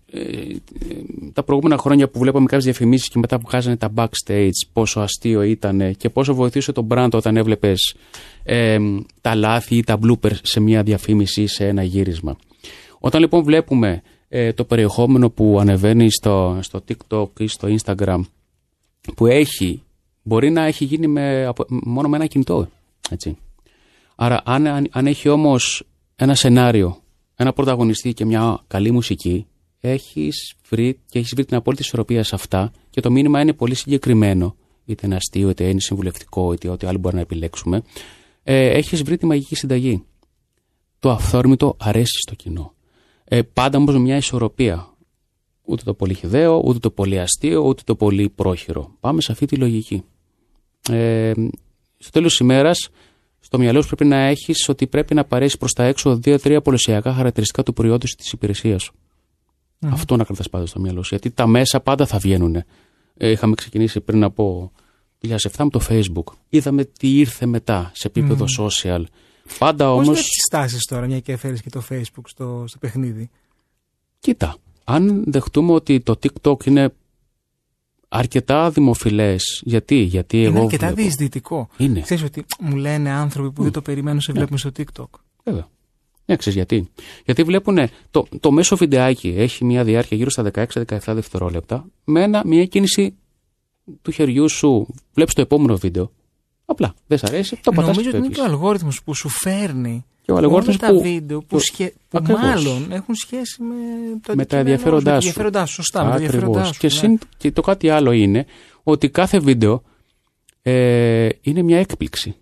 τα 1.33 1.43
προηγούμενα 1.43 1.77
χρόνια 1.77 2.09
που 2.09 2.19
βλέπαμε 2.19 2.45
κάποιες 2.45 2.63
διαφημίσεις 2.63 3.07
και 3.09 3.19
μετά 3.19 3.37
που 3.39 3.45
βγάζανε 3.49 3.77
τα 3.77 3.91
backstage, 3.95 4.49
πόσο 4.73 4.99
αστείο 4.99 5.41
ήταν 5.41 5.95
και 5.97 6.09
πόσο 6.09 6.33
βοηθούσε 6.33 6.71
τον 6.71 6.87
brand 6.91 7.09
όταν 7.11 7.37
έβλεπες 7.37 7.95
τα 9.21 9.35
λάθη 9.35 9.75
ή 9.75 9.83
τα 9.83 9.99
bloopers 10.05 10.35
σε 10.41 10.59
μια 10.59 10.83
διαφήμιση 10.83 11.41
ή 11.41 11.47
σε 11.47 11.67
ένα 11.67 11.83
γύρισμα. 11.83 12.35
Όταν 12.99 13.21
λοιπόν 13.21 13.43
βλέπουμε 13.43 14.01
ε, 14.35 14.53
το 14.53 14.65
περιεχόμενο 14.65 15.29
που 15.29 15.57
ανεβαίνει 15.59 16.11
στο, 16.11 16.59
στο 16.61 16.83
TikTok 16.87 17.39
ή 17.39 17.47
στο 17.47 17.67
Instagram 17.77 18.21
που 19.15 19.25
έχει, 19.25 19.83
μπορεί 20.23 20.49
να 20.49 20.65
έχει 20.65 20.85
γίνει 20.85 21.07
με, 21.07 21.45
από- 21.45 21.65
μόνο 21.69 22.07
με 22.09 22.15
ένα 22.15 22.25
κινητό. 22.25 22.67
Έτσι. 23.09 23.37
Άρα 24.15 24.41
αν, 24.45 24.67
αν, 24.67 24.87
αν 24.91 25.07
έχει 25.07 25.29
όμως 25.29 25.83
ένα 26.15 26.35
σενάριο, 26.35 26.97
ένα 27.35 27.53
πρωταγωνιστή 27.53 28.13
και 28.13 28.25
μια 28.25 28.63
καλή 28.67 28.91
μουσική, 28.91 29.45
έχεις 29.79 30.53
βρει 30.69 30.99
και 31.09 31.19
έχεις 31.19 31.33
βρει 31.35 31.45
την 31.45 31.57
απόλυτη 31.57 31.83
ισορροπία 31.83 32.23
σε 32.23 32.35
αυτά 32.35 32.71
και 32.89 33.01
το 33.01 33.11
μήνυμα 33.11 33.41
είναι 33.41 33.53
πολύ 33.53 33.75
συγκεκριμένο, 33.75 34.55
είτε 34.85 35.05
είναι 35.05 35.15
αστείο, 35.15 35.49
είτε 35.49 35.69
είναι 35.69 35.79
συμβουλευτικό, 35.79 36.53
είτε 36.53 36.69
ό,τι 36.69 36.87
άλλο 36.87 36.97
μπορεί 36.97 37.15
να 37.15 37.21
επιλέξουμε, 37.21 37.81
ε, 38.43 38.69
έχεις 38.69 39.03
βρει 39.03 39.17
τη 39.17 39.25
μαγική 39.25 39.55
συνταγή. 39.55 40.03
Το 40.99 41.11
αυθόρμητο 41.11 41.75
αρέσει 41.79 42.17
στο 42.25 42.35
κοινό. 42.35 42.73
Ε, 43.33 43.41
πάντα 43.41 43.77
όμως 43.77 43.93
με 43.93 43.99
μια 43.99 44.15
ισορροπία. 44.15 44.93
Ούτε 45.63 45.83
το 45.83 45.93
πολύ 45.93 46.13
χιδαίο, 46.13 46.61
ούτε 46.65 46.79
το 46.79 46.89
πολύ 46.89 47.19
αστείο, 47.19 47.61
ούτε 47.61 47.81
το 47.85 47.95
πολύ 47.95 48.29
πρόχειρο. 48.29 48.95
Πάμε 48.99 49.21
σε 49.21 49.31
αυτή 49.31 49.45
τη 49.45 49.55
λογική. 49.55 50.03
Ε, 50.89 51.31
στο 51.97 52.11
τέλος 52.11 52.29
της 52.29 52.39
ημέρας, 52.39 52.89
στο 53.39 53.57
μυαλό 53.57 53.81
σου 53.81 53.87
πρέπει 53.87 54.05
να 54.05 54.17
έχεις 54.17 54.69
ότι 54.69 54.87
πρέπει 54.87 55.13
να 55.13 55.25
παρέσεις 55.25 55.57
προς 55.57 55.73
τα 55.73 55.83
έξω 55.83 56.17
δύο-τρία 56.17 56.61
πολυσιακά 56.61 57.13
χαρακτηριστικά 57.13 57.63
του 57.63 57.73
προϊόντος 57.73 58.11
ή 58.11 58.15
της 58.15 58.31
υπηρεσίας 58.31 58.83
σου. 58.83 58.93
Αυτό 59.79 60.15
να 60.15 60.23
κρατάς 60.23 60.49
πάντα 60.49 60.65
στο 60.65 60.79
μυαλό 60.79 61.03
σου. 61.03 61.09
Γιατί 61.09 61.31
τα 61.31 61.47
μέσα 61.47 61.79
πάντα 61.79 62.05
θα 62.05 62.17
βγαίνουν. 62.17 62.55
Ε, 63.17 63.29
είχαμε 63.29 63.55
ξεκινήσει 63.55 64.01
πριν 64.01 64.23
από 64.23 64.71
2007 65.21 65.35
με 65.57 65.69
το 65.69 65.81
Facebook. 65.89 66.33
Είδαμε 66.49 66.85
τι 66.85 67.19
ήρθε 67.19 67.45
μετά 67.45 67.91
σε 67.93 68.07
επίπεδο 68.07 68.45
social. 68.59 69.03
Πάντα 69.57 69.85
Πώς 69.85 69.93
όμω. 69.93 70.03
είναι 70.03 70.15
τις 70.15 70.43
στάσεις 70.47 70.85
τώρα, 70.85 71.05
μια 71.05 71.19
και 71.19 71.31
έφερε 71.31 71.53
και 71.57 71.69
το 71.69 71.83
Facebook 71.89 72.23
στο, 72.25 72.63
στο 72.67 72.77
παιχνίδι; 72.77 73.29
Κοίτα, 74.19 74.55
αν 74.83 75.23
δεχτούμε 75.27 75.71
ότι 75.73 75.99
το 75.99 76.19
TikTok 76.23 76.65
είναι 76.65 76.93
αρκετά 78.09 78.69
δημοφιλές, 78.69 79.61
γιατί, 79.65 79.95
γιατί 79.95 80.37
είναι 80.37 80.47
εγώ 80.47 80.63
αρκετά 80.63 80.85
βλέπω. 80.85 81.01
διεισδυτικό. 81.01 81.67
Είναι. 81.77 82.01
Ξέρεις 82.01 82.23
ότι 82.23 82.45
μου 82.59 82.75
λένε 82.75 83.09
άνθρωποι 83.09 83.51
που 83.51 83.63
δεν 83.63 83.71
το 83.71 83.81
περιμένουν 83.81 84.21
σε 84.21 84.31
βλέπουν 84.31 84.57
στο 84.57 84.69
TikTok. 84.77 85.05
Βέβαια. 85.43 85.67
Ναι, 86.25 86.35
ξέρεις 86.35 86.57
γιατί. 86.57 86.89
Γιατί 87.25 87.43
βλέπουν 87.43 87.77
το, 88.11 88.27
το 88.39 88.51
μέσο 88.51 88.75
βιντεάκι 88.75 89.33
έχει 89.37 89.65
μια 89.65 89.83
διάρκεια 89.83 90.17
γύρω 90.17 90.29
στα 90.29 90.51
16-17 90.53 90.99
δευτερόλεπτα 91.07 91.85
με 92.03 92.23
ένα, 92.23 92.41
μια 92.45 92.65
κίνηση 92.65 93.15
του 94.01 94.11
χεριού 94.11 94.49
σου. 94.49 94.93
Βλέπεις 95.13 95.33
το 95.33 95.41
επόμενο 95.41 95.77
βίντεο. 95.77 96.11
Απλά 96.65 96.93
δεν 97.07 97.17
σ' 97.17 97.23
αρέσει, 97.23 97.59
το 97.63 97.71
πατάς 97.71 97.85
Νομίζω 97.95 98.01
και 98.01 98.07
ότι 98.07 98.17
το 98.17 98.17
είναι 98.17 98.27
και 98.33 98.39
ο 98.39 98.43
έκλεισες. 98.43 98.51
αλγόριθμος 98.61 99.03
που 99.03 99.13
σου 99.13 99.29
φέρνει 99.29 100.05
Και 100.21 100.31
ο 100.31 100.35
αλγόριθμος 100.37 100.77
όλα 100.81 100.87
τα 100.87 100.93
που- 100.95 101.01
βίντεο 101.01 101.39
που, 101.39 101.45
που- 101.45 101.59
σχε... 101.59 101.93
που 102.09 102.17
Ακριβώς. 102.17 102.41
μάλλον 102.41 102.91
έχουν 102.91 103.15
σχέση 103.15 103.61
με, 103.63 103.75
το 104.21 104.35
με 104.35 104.45
τα 104.45 104.57
αντικείμενό 104.59 104.79
σου, 104.89 104.97
ενδιαφέροντάς 104.97 105.03
με 105.03 105.11
τα 105.11 105.19
σου. 105.21 105.27
ενδιαφέροντάς 105.27 105.69
σου. 105.69 105.75
Σωστά, 105.75 106.03
με 106.03 106.09
τα 106.09 106.15
Ακριβώς. 106.15 106.33
ενδιαφέροντάς 106.35 106.73
σου. 106.73 106.79
Και, 106.79 106.87
ναι. 106.87 106.93
συν- 106.93 107.21
και 107.37 107.51
το 107.51 107.61
κάτι 107.61 107.89
άλλο 107.89 108.11
είναι 108.11 108.45
ότι 108.83 109.09
κάθε 109.09 109.39
βίντεο 109.39 109.81
ε, 110.61 111.29
είναι 111.41 111.61
μια 111.61 111.77
έκπληξη. 111.79 112.35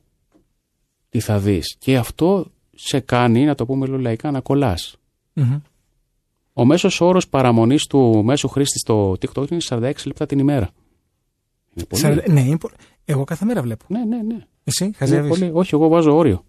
Τι 1.09 1.19
θα 1.19 1.39
δεις. 1.39 1.75
Και 1.79 1.97
αυτό 1.97 2.45
σε 2.75 2.99
κάνει, 2.99 3.45
να 3.45 3.55
το 3.55 3.65
πούμε 3.65 3.85
λίγο 3.85 3.97
λαϊκά, 3.97 4.31
να 4.31 4.39
κολλάς. 4.41 4.95
Μμμ. 5.33 5.57
Ο 6.53 6.65
μέσος 6.65 7.01
όρος 7.01 7.27
παραμονής 7.27 7.87
του 7.87 8.23
μέσου 8.23 8.47
χρήστη 8.47 8.79
στο 8.79 9.11
TikTok 9.11 9.51
είναι 9.51 9.61
46 9.69 9.91
λεπτά 10.05 10.25
την 10.25 10.39
ημέρα. 10.39 10.69
Είναι 11.75 11.85
πολύ. 11.85 12.01
Σαράντα- 12.01 12.31
Ναι, 12.31 12.41
είναι 12.41 12.57
πο- 12.57 12.69
εγώ 13.05 13.23
κάθε 13.23 13.45
μέρα 13.45 13.61
βλέπω. 13.61 13.85
Ναι, 13.87 14.03
ναι, 14.05 14.21
ναι. 14.21 14.37
Εσύ, 14.63 14.83
Είναι 14.83 14.93
χαζεύεις. 14.97 15.29
πολύ. 15.39 15.51
Όχι, 15.53 15.75
εγώ 15.75 15.87
βάζω 15.87 16.15
όριο. 16.15 16.43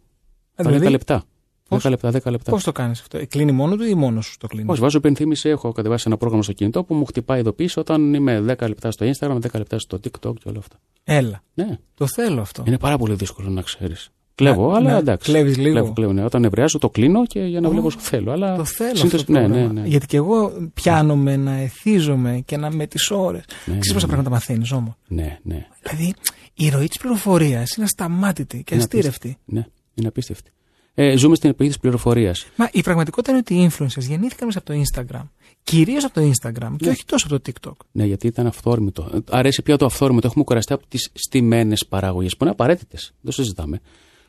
Τα 0.55 0.63
10 0.65 0.69
Δηλαδή, 0.69 0.91
λεπτά. 0.91 1.25
πώς; 1.69 1.83
10 1.83 1.91
λεπτά, 1.91 2.11
10 2.11 2.31
λεπτά. 2.31 2.51
Πώς 2.51 2.65
το 2.65 2.73
κάνεις 2.73 3.01
αυτό, 3.01 3.19
Ε, 3.19 3.25
κλείνει 3.25 3.53
μόνο 3.53 3.77
του 3.77 3.83
ή 3.85 3.95
μόνος 3.95 4.27
σου 4.27 4.37
το 4.39 4.47
κλείνει; 4.47 4.71
Όχι, 4.71 4.81
βάζω 4.81 4.99
υπενθύμηση. 4.99 5.49
Έχω 5.49 5.73
κατεβάσει 5.73 6.05
ένα 6.07 6.17
πρόγραμμα 6.17 6.43
στο 6.43 6.53
κινητό 6.53 6.85
που 6.85 6.95
μου 6.95 7.05
χτυπάει 7.05 7.41
ειδοποίηση 7.41 7.79
όταν 7.79 8.15
είμαι 8.15 8.41
10 8.41 8.69
λεπτά 8.69 8.91
στο 8.91 9.11
Instagram, 9.11 9.39
10 9.41 9.59
λεπτά 9.59 9.79
στο 9.79 9.97
TikTok 10.05 10.35
και 10.35 10.49
όλα 10.49 10.59
αυτά. 10.59 10.77
Έλα, 11.05 11.43
Ναι, 11.55 11.79
το 11.95 12.07
θέλω 12.07 12.41
αυτό. 12.41 12.65
είναι 12.67 12.79
πάρα 12.79 12.97
πολύ 12.99 13.15
δύσκολο 13.15 13.49
να 13.49 13.63
ξέρεις. 13.63 14.11
Κλέβω, 14.43 14.71
Ναι, 14.71 14.77
αλλά 14.77 14.93
ναι, 14.93 14.99
εντάξει. 14.99 15.31
κλέβεις 15.31 15.57
λίγο. 15.57 15.73
Κλέβω, 15.75 15.93
κλέβω, 15.93 16.13
ναι. 16.13 16.25
Όταν 16.25 16.41
νευριάζω, 16.41 16.79
το 16.79 16.91
κλείνω 16.91 17.27
και 17.27 17.41
για 17.41 17.61
να 17.61 17.69
Ω, 17.69 17.71
βλέπω 17.71 17.87
όσο 17.87 17.99
θέλω. 17.99 18.33
Αλλά 18.33 18.57
Το 18.57 18.65
θέλω 18.65 18.97
συνήθως- 18.97 19.21
αυτό 19.21 19.33
το 19.33 19.39
ναι, 19.39 19.47
ναι, 19.47 19.53
πρόγραμμα. 19.55 19.81
ναι. 19.81 19.87
Γιατί 19.87 20.07
και 20.07 20.17
εγώ 20.17 20.53
πιάνομαι 20.75 21.37
να 21.37 21.53
εθίζομαι 21.53 22.43
και 22.45 22.57
να 22.57 22.71
με 22.71 22.87
τις 22.87 23.11
ώρες. 23.11 23.45
Ναι, 23.49 23.55
Ξέρεις 23.65 23.87
ναι, 23.87 23.93
πόσα 23.93 24.07
ναι. 24.07 24.13
πράγματα 24.13 24.31
μαθαίνεις 24.31 24.73
όμως; 24.73 24.95
Ναι, 25.09 25.39
ναι. 25.43 25.67
Δηλαδή, 25.83 26.15
η 26.55 26.69
ροή 26.69 26.87
της 26.89 26.99
πληροφορίας 26.99 27.75
είναι 27.77 27.85
ασταμάτητη 27.85 28.63
και 28.65 28.75
Είναι 28.75 28.83
αστήρευτη. 28.83 29.37
Ναι, 29.45 29.65
είναι 29.95 30.09
απίστευτη. 30.09 30.51
Ε, 30.95 31.17
ζούμε 31.17 31.35
στην 31.35 31.51
εποχή 31.51 31.69
της 31.69 31.79
πληροφορίας. 31.79 32.47
Μα 32.57 32.69
η 32.73 32.81
πραγματικότητα 32.83 33.31
είναι 33.33 33.41
ότι 33.47 33.55
οι 33.55 33.71
influencers 33.71 34.03
γεννήθηκαν 34.09 34.47
μέσα 34.47 34.59
από 34.59 34.73
το 34.73 34.81
Instagram. 34.83 35.29
Κυρίως 35.63 36.05
από 36.05 36.15
το 36.15 36.21
Instagram 36.21 36.75
και 36.77 36.85
Ναι. 36.85 36.91
όχι 36.91 37.05
τόσο 37.05 37.27
από 37.31 37.41
το 37.41 37.53
TikTok. 37.53 37.77
Ναι, 37.93 38.05
γιατί 38.05 38.27
ήταν 38.27 38.47
αυθόρμητο. 38.47 39.11
Ε, 39.15 39.19
Αρέσει 39.31 39.63
πια 39.63 39.77
το 39.77 39.85
αυθόρμητο. 39.85 40.27
Έχουμε 40.27 40.45
κουραστεί 40.45 40.73
από 40.73 40.87
τις 40.89 41.11
στημένε 41.15 41.77
παραγωγές 41.89 42.33
που 42.37 42.45
είναι 42.45 42.53
απαραίτητες. 42.53 43.03
Δεν 43.21 43.25
το 43.25 43.33
συζητάμε. 43.33 43.81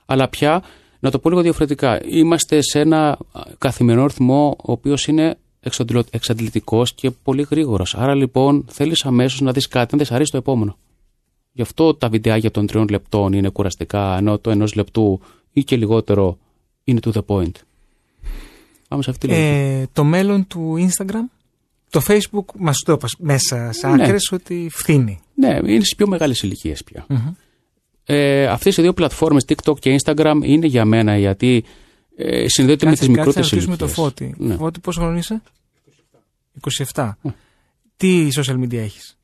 Αλλά 0.06 0.28
πια, 0.30 0.64
να 0.99 1.12
το 1.12 1.20
πω 1.20 1.30
λίγο 1.30 1.41
διαφορετικά, 1.41 2.01
είμαστε 2.06 2.62
σε 2.62 2.80
ένα 2.80 3.10
α, 3.10 3.18
καθημερινό 3.58 4.06
ρυθμό 4.06 4.56
ο 4.64 4.72
οποίος 4.72 5.08
είναι 5.08 5.38
εξαντλητικός 6.12 6.93
και 6.93 7.12
πολύ 7.12 7.47
γρήγορος. 7.49 7.95
Άρα 7.95 8.16
λοιπόν 8.16 8.66
θέλεις 8.70 9.06
αμέσως 9.06 9.41
να 9.41 9.51
δεις 9.51 9.68
κάτι, 9.68 9.89
αν 9.91 9.97
δεν 9.97 10.08
σε 10.08 10.14
αρέσει 10.14 10.32
το 10.32 10.38
επόμενο. 10.38 10.78
Γι' 11.51 11.62
αυτό 11.62 11.93
τα 11.95 12.10
βιντεάκια 12.10 12.51
των 12.51 12.68
τριών 12.68 12.88
λεπτών 12.88 13.34
είναι 13.34 13.49
κουραστικά, 13.49 14.18
ενώ 14.18 14.38
το 14.38 14.49
ενός 14.49 14.76
λεπτού 14.76 15.22
ή 15.51 15.64
και 15.64 15.76
λιγότερο 15.76 16.38
είναι 16.84 16.99
to 17.04 17.12
the 17.12 17.22
point. 17.26 17.51
Πάμε 18.88 19.04
σε 19.04 19.10
αυτή 19.10 19.28
τη 19.28 19.34
λογική. 19.34 19.47
Ε, 19.47 19.86
το 19.93 20.04
μέλλον 20.04 20.47
του 20.47 20.89
Instagram. 20.89 21.30
Το 21.89 22.01
Facebook 22.08 22.45
μας 22.60 22.80
το 22.86 22.91
είπα 22.91 23.08
μέσα 23.18 23.72
σε 23.72 23.88
Ναι. 23.88 24.04
άκρες 24.04 24.32
ότι 24.32 24.68
φθήνει. 24.72 25.20
Ναι, 25.36 25.60
είναι 25.66 25.80
στις 25.84 25.95
πιο 25.95 26.08
μεγάλες 26.08 26.41
ηλικίες 26.41 26.84
πια. 26.84 27.06
Ε, 28.06 28.47
Αυτές 28.47 28.78
οι 28.78 28.82
δύο 28.82 28.93
πλατφόρμες, 28.93 29.45
TikTok 29.47 29.80
και 29.80 29.95
Instagram, 30.04 30.39
είναι 30.43 30.66
για 30.68 30.86
μένα 30.86 31.18
γιατί 31.18 31.64
ε, 32.16 32.45
συνδέονται 32.47 32.86
με 32.86 32.91
Κάτσε- 32.91 33.08
τις 33.08 33.16
κάτσε 33.16 33.32
μικρότερες 33.41 33.51
να 33.51 33.58
ρωτήσουμε 33.58 33.76
ηλικίες. 33.76 33.95
το 33.95 34.01
Φώτη. 34.01 34.34
Ναι. 34.38 34.56
Φώτη, 34.56 34.80
πόσο 34.80 34.99
χρόνο 35.01 35.18
είσαι; 35.18 35.41
27. 36.93 37.12
Τι 37.97 38.28
social 38.36 38.60
media 38.64 38.74
έχεις; 38.76 39.18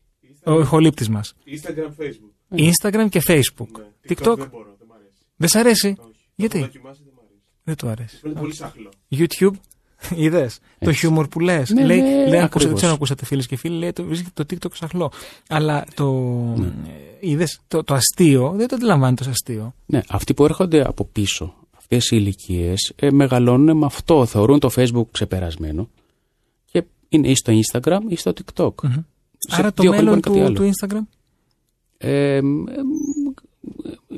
Ο 0.43 0.59
ηχολήπτης 0.59 1.09
μας. 1.09 1.33
Instagram, 1.45 2.03
Facebook. 2.03 2.59
Instagram 2.59 3.09
και 3.09 3.21
Facebook. 3.27 3.67
Ναι. 3.77 3.83
TikTok. 4.09 4.37
δεν 4.37 4.47
μπορώ, 4.51 4.75
δεν 4.79 4.87
μ' 4.87 4.93
αρέσει. 4.93 5.13
Δεν 5.35 5.49
σ' 5.49 5.55
αρέσει; 5.55 5.87
Όχι. 5.99 6.11
Γιατί; 6.35 6.57
Το 6.57 6.63
έχω 6.63 6.65
δοκιμάσει, 6.73 6.99
δεν 7.03 7.13
μ' 7.15 7.19
αρέσει. 7.19 7.41
Δεν 7.63 7.75
του 7.75 7.87
αρέσει. 7.87 8.17
Φαίνεται 8.21 8.39
πολύ 8.39 8.53
σάχλο. 8.53 8.89
YouTube. 9.11 9.53
Είδες 10.15 10.59
το 10.59 10.89
Έτσι. 10.89 10.99
χιούμορ 10.99 11.27
που 11.27 11.39
λες. 11.39 11.69
Ναι, 11.69 11.85
λέει, 11.85 12.01
ναι, 12.01 12.07
λέει, 12.07 12.17
ακούσατε, 12.21 12.43
ακριβώς. 12.43 12.65
δεν 12.65 12.75
ξέρω 12.75 12.89
αν 12.89 12.95
ακούσατε 12.95 13.25
φίλες 13.25 13.47
και 13.47 13.55
φίλοι, 13.55 13.77
λέει 13.77 13.91
το, 13.93 14.03
βρίσκεται 14.03 14.43
το 14.43 14.55
TikTok 14.55 14.71
ξαχλό. 14.71 15.11
Αλλά 15.49 15.85
το, 15.93 16.11
Ναι. 16.57 16.65
ε, 16.67 16.71
είδες, 17.19 17.59
το, 17.67 17.83
το 17.83 17.93
αστείο 17.93 18.53
δεν 18.55 18.67
το 18.67 18.75
αντιλαμβάνεται 18.75 19.23
ως 19.23 19.29
αστείο. 19.29 19.73
Ναι, 19.85 20.01
αυτοί 20.09 20.33
που 20.33 20.45
έρχονται 20.45 20.87
από 20.87 21.05
πίσω, 21.05 21.53
αυτές 21.77 22.05
οι 22.11 22.15
ηλικίες, 22.19 22.93
ε, 22.95 23.11
μεγαλώνουν 23.11 23.77
με 23.77 23.85
αυτό. 23.85 24.25
Θεωρούν 24.25 24.59
το 24.59 24.69
Facebook 24.75 25.05
ξεπερασμένο 25.11 25.89
και 26.65 26.83
είναι 27.09 27.27
ή 27.27 27.35
στο 27.35 27.53
Instagram 27.71 27.99
ή 28.07 28.15
στο 28.15 28.33
TikTok. 28.35 28.73
Σε 29.37 29.55
Άρα 29.55 29.73
το 29.73 29.81
δύο 29.81 29.91
χρόνια 29.91 30.05
μέλλον 30.05 30.21
κάτι 30.21 30.37
του, 30.39 30.45
άλλο. 30.45 30.53
του 30.55 30.69
Instagram; 30.71 31.15
Ε, 31.97 32.35
ε, 32.35 32.41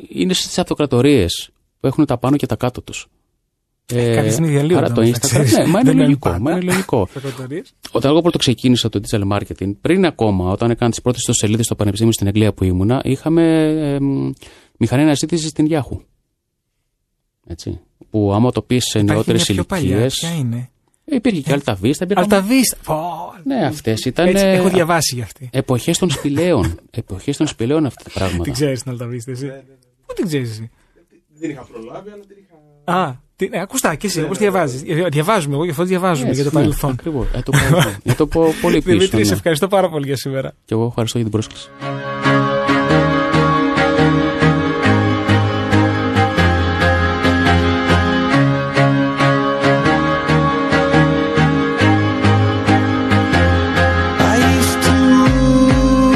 είναι 0.09 0.33
στις 0.33 0.57
αυτοκρατορίες 0.59 1.49
που 1.79 1.87
έχουν 1.87 2.05
τα 2.05 2.17
πάνω 2.17 2.35
και 2.37 2.45
τα 2.45 2.55
κάτω 2.55 2.81
τους. 2.81 3.07
Ε, 3.95 4.15
Κάποια 4.15 4.31
στιγμή 4.31 4.49
διαλύονται 4.49 4.83
άρα 4.85 4.93
το 4.93 5.01
όμως, 5.01 5.11
να 5.11 5.17
Instagram, 5.17 5.29
ξέρεις. 5.29 5.51
ναι, 5.57 5.65
μα 5.65 5.79
είναι 5.79 5.81
Δεν 5.83 5.95
μένει 5.95 5.99
λογικό. 6.07 6.29
πάντα. 6.29 6.39
Μα 6.41 6.51
είναι 6.51 6.61
λογικό. 6.61 7.01
Αυτοκρατορίες. 7.01 7.73
Όταν 7.91 8.11
εγώ 8.11 8.21
πρώτο 8.21 8.37
ξεκίνησα 8.37 8.89
το 8.89 8.99
digital 9.03 9.31
marketing, 9.37 9.71
πριν 9.81 10.05
ακόμα, 10.05 10.51
όταν 10.51 10.69
έκανα 10.71 10.89
τις 10.91 11.01
πρώτες 11.01 11.19
ιστοσελίδες 11.19 11.65
στο 11.65 11.75
Πανεπιστήμιο 11.75 12.13
στην 12.13 12.27
Αγγλία 12.27 12.53
που 12.53 12.63
ήμουνα, 12.63 13.01
είχαμε 13.03 13.63
ε, 13.93 13.99
μ, 13.99 14.31
μηχανή 14.77 15.01
αναζήτηση 15.01 15.47
στην 15.47 15.67
Yahoo. 15.69 15.99
Έτσι. 17.47 17.79
Που 18.09 18.31
άμα 18.33 18.51
το 18.51 18.61
πεις 18.61 18.83
σε 18.85 18.99
Υπάρχει 18.99 19.13
νεότερες 19.15 19.47
μια 19.49 19.55
πιο 19.57 19.63
παλιά. 19.65 19.89
ηλικίε. 19.99 20.07
Ποια 20.07 20.35
είναι; 20.35 20.69
Υπήρχε 21.05 21.41
και 21.41 21.61
Alta 21.63 21.71
Vista. 21.73 22.01
υπήρχαν- 22.01 22.17
Αλταβίστα. 22.33 22.77
Πω, 22.85 22.99
Ναι, 23.43 23.65
αυτές 23.65 24.05
ήταν. 24.05 24.27
Έτσι, 24.27 24.45
έχω 24.45 24.69
διαβάσει 24.69 25.15
για 25.15 25.23
αυτή. 25.23 25.49
Εποχές 25.53 25.97
των 25.97 26.09
σπηλαίων. 26.09 26.79
Εποχές 26.91 27.37
των 27.37 27.47
σπηλαίων 27.47 27.85
αυτά 27.85 28.03
τα 28.03 28.09
πράγματα. 28.13 28.43
Την 28.43 28.53
ξέρεις 28.53 28.81
την 28.83 28.91
Αλταβίστα, 28.91 29.31
εσύ. 29.31 29.47
Πού 30.05 30.13
την 30.13 30.25
ξέρεις 30.27 30.49
εσύ; 30.49 30.69
Δεν 31.39 31.49
είχα 31.49 31.61
προλάβει, 31.71 32.09
αλλά 32.09 32.23
την 32.27 32.35
είχα. 32.39 32.50
Α, 32.83 33.11
τι, 33.35 33.49
ναι, 33.49 33.61
ακουστά 33.61 33.95
και 33.95 34.07
εσύ, 34.07 34.21
όπως 34.23 34.37
διαβάζεις. 34.37 34.81
Διαβάζουμε, 35.09 35.53
εγώ 35.55 35.63
γι' 35.63 35.69
αυτό 35.69 35.83
διαβάζουμε 35.83 36.29
Έτσι, 36.29 36.41
για 36.41 36.51
το 36.51 36.57
ναι, 36.57 36.63
παρελθόν. 36.63 36.91
ακριβώς. 36.91 37.25
Ε, 37.33 37.41
το 37.41 37.51
παρελθόν. 37.51 37.95
Για 38.03 38.15
το 38.15 38.27
πω 38.27 38.53
πολύ 38.61 38.81
πίσω. 38.81 38.97
Δημήτρη, 38.97 39.23
σε 39.23 39.29
ναι. 39.29 39.35
ευχαριστώ 39.35 39.67
πάρα 39.67 39.89
πολύ 39.89 40.05
για 40.05 40.15
σήμερα. 40.17 40.53
Και 40.65 40.73
εγώ 40.73 40.85
ευχαριστώ 40.85 41.17
για 41.17 41.29
την 41.29 41.39
πρόσκληση. 41.39 41.69
I 54.31 54.35
used 54.57 54.79
to 54.87 54.93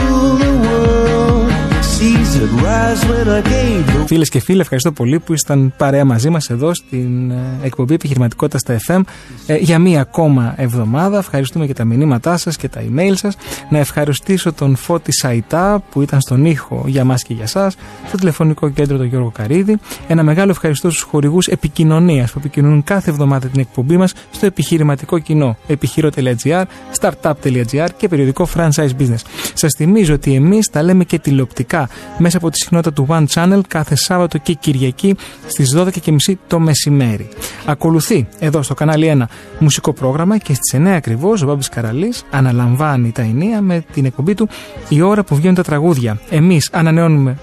rule 0.07 0.35
the 0.43 0.53
world. 0.65 1.49
Seas 1.93 2.31
would 2.39 2.53
rise 2.61 3.01
when 3.09 3.27
I 3.29 3.41
gave 3.41 3.83
the 3.93 3.94
Φίλες 4.07 4.29
και 4.29 4.39
φίλοι, 4.39 4.59
ευχαριστώ 4.59 4.91
πολύ 4.91 5.19
που 5.19 5.33
ήσταν 5.33 5.73
παρέα 5.77 6.05
μαζί 6.05 6.29
μας 6.29 6.49
εδώ 6.49 6.73
στην 6.73 7.31
ε, 7.31 7.59
εκπομπή 7.63 7.93
Επιχειρηματικότητας 7.93 8.61
στα 8.61 8.77
FM 8.87 9.01
ε, 9.47 9.55
για 9.55 9.79
μία 9.79 10.01
ακόμα 10.01 10.53
εβδομάδα. 10.57 11.17
Ευχαριστούμε 11.17 11.65
για 11.65 11.73
τα 11.73 11.83
μηνύματά 11.85 12.37
σας 12.37 12.57
και 12.57 12.69
τα 12.69 12.81
email 12.81 13.13
σας. 13.13 13.37
Να 13.69 13.77
ευχαριστήσω 13.77 14.53
τον 14.53 14.75
Φώτη 14.75 15.11
Σαϊτά 15.11 15.83
που 15.91 16.01
ήταν 16.01 16.21
στον 16.21 16.45
ήχο 16.45 16.83
για 16.87 17.03
μας 17.03 17.23
και 17.23 17.33
για 17.33 17.43
εσά, 17.43 17.71
στο 18.07 18.17
τηλεφωνικό 18.17 18.69
κέντρο 18.69 18.97
τον 18.97 19.05
Γιώργο 19.05 19.29
Καρίδη. 19.29 19.77
Ένα 20.07 20.23
μεγάλο 20.23 20.51
ευχαριστώ 20.51 20.89
στους 20.89 21.03
χορηγούς 21.03 21.47
επικοινωνίας 21.47 22.31
που 22.31 22.39
επικοινωνούν 22.39 22.83
κάθε 22.83 23.09
εβδομάδα 23.09 23.47
την 23.47 23.59
εκπομπή 23.59 23.97
μας 23.97 24.13
στο 24.31 24.45
επιχειρηματικό 24.45 25.19
κοινό 25.19 25.57
επιχείρω.gr, 25.67 26.63
startup.gr 26.99 27.87
και 27.97 28.07
περιοδικό 28.07 28.47
franchise 28.55 28.89
business. 28.99 29.21
Σας 29.53 29.73
θυμίζω 29.77 30.13
ότι 30.13 30.33
εμείς 30.33 30.69
τα 30.69 30.83
λέμε 30.83 31.03
και 31.03 31.19
τηλεοπτικά 31.19 31.89
μέσα 32.17 32.37
από 32.37 32.49
τη 32.49 32.57
συχνότητα 32.57 32.93
του 32.93 33.07
One 33.09 33.25
Channel 33.33 33.59
κάθε 33.67 33.94
Σάββατο 33.95 34.37
και 34.37 34.53
Κυριακή 34.53 35.15
στις 35.47 35.75
12.30 35.75 36.33
το 36.47 36.59
μεσημέρι. 36.59 37.29
Ακολουθεί 37.65 38.27
εδώ 38.39 38.61
στο 38.61 38.73
κανάλι 38.73 39.17
1 39.21 39.25
μουσικό 39.59 39.93
πρόγραμμα 39.93 40.37
και 40.37 40.53
στις 40.53 40.79
9 40.81 40.87
ακριβώς 40.87 41.41
ο 41.41 41.45
Μπάμπης 41.45 41.69
Καραλής 41.69 42.23
αναλαμβάνει 42.31 43.11
τα 43.11 43.21
ενία 43.21 43.61
με 43.61 43.83
την 43.93 44.05
εκπομπή 44.05 44.33
του 44.33 44.49
η 44.89 45.01
ώρα 45.01 45.23
που 45.23 45.35
βγαίνουν 45.35 45.55
τα 45.55 45.63
τραγούδια. 45.63 46.19
Εμείς 46.29 46.69
ανανεώνουμε 46.71 47.37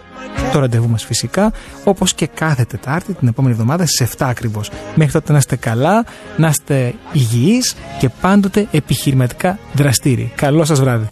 το 0.53 0.59
ραντεβού 0.59 0.89
μας 0.89 1.05
φυσικά, 1.05 1.53
όπως 1.85 2.15
και 2.15 2.27
κάθε 2.27 2.65
Τετάρτη 2.65 3.13
την 3.15 3.29
επόμενη 3.29 3.55
εβδομάδα 3.55 3.87
στις 3.87 4.01
7 4.01 4.27
ακριβώς. 4.29 4.71
Μέχρι 4.95 5.13
τότε 5.13 5.33
να 5.33 5.39
είστε 5.39 5.57
καλά, 5.57 6.05
να 6.37 6.49
είστε 6.49 6.95
υγιείς 7.13 7.75
και 7.99 8.09
πάντοτε 8.21 8.67
επιχειρηματικά 8.71 9.59
δραστήριοι. 9.73 10.33
Καλό 10.35 10.65
σας 10.65 10.81
βράδυ. 10.81 11.07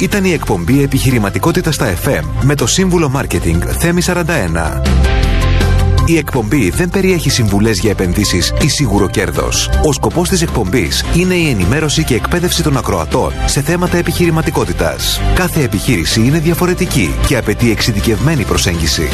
Ήταν 0.00 0.24
η 0.24 0.32
εκπομπή 0.32 0.82
Επιχειρηματικότητα 0.82 1.72
στα 1.72 1.94
FM 2.04 2.22
με 2.42 2.54
το 2.54 2.66
σύμβουλο 2.66 3.08
Μάρκετινγκ 3.08 3.62
Θέμη 3.78 4.02
41. 4.06 4.16
Η 6.06 6.16
εκπομπή 6.16 6.70
δεν 6.70 6.90
περιέχει 6.90 7.30
συμβουλές 7.30 7.78
για 7.78 7.90
επενδύσεις 7.90 8.52
ή 8.60 8.68
σίγουρο 8.68 9.08
κέρδος. 9.08 9.70
Ο 9.84 9.92
σκοπός 9.92 10.28
της 10.28 10.42
εκπομπής 10.42 11.04
είναι 11.14 11.34
η 11.34 11.48
ενημέρωση 11.48 12.04
και 12.04 12.14
εκπαίδευση 12.14 12.62
των 12.62 12.76
ακροατών 12.76 13.32
σε 13.44 13.60
θέματα 13.60 13.96
επιχειρηματικότητας. 13.96 15.20
Κάθε 15.34 15.62
επιχείρηση 15.62 16.20
είναι 16.20 16.38
διαφορετική 16.38 17.14
και 17.26 17.36
απαιτεί 17.36 17.70
εξειδικευμένη 17.70 18.44
προσέγγιση. 18.44 19.08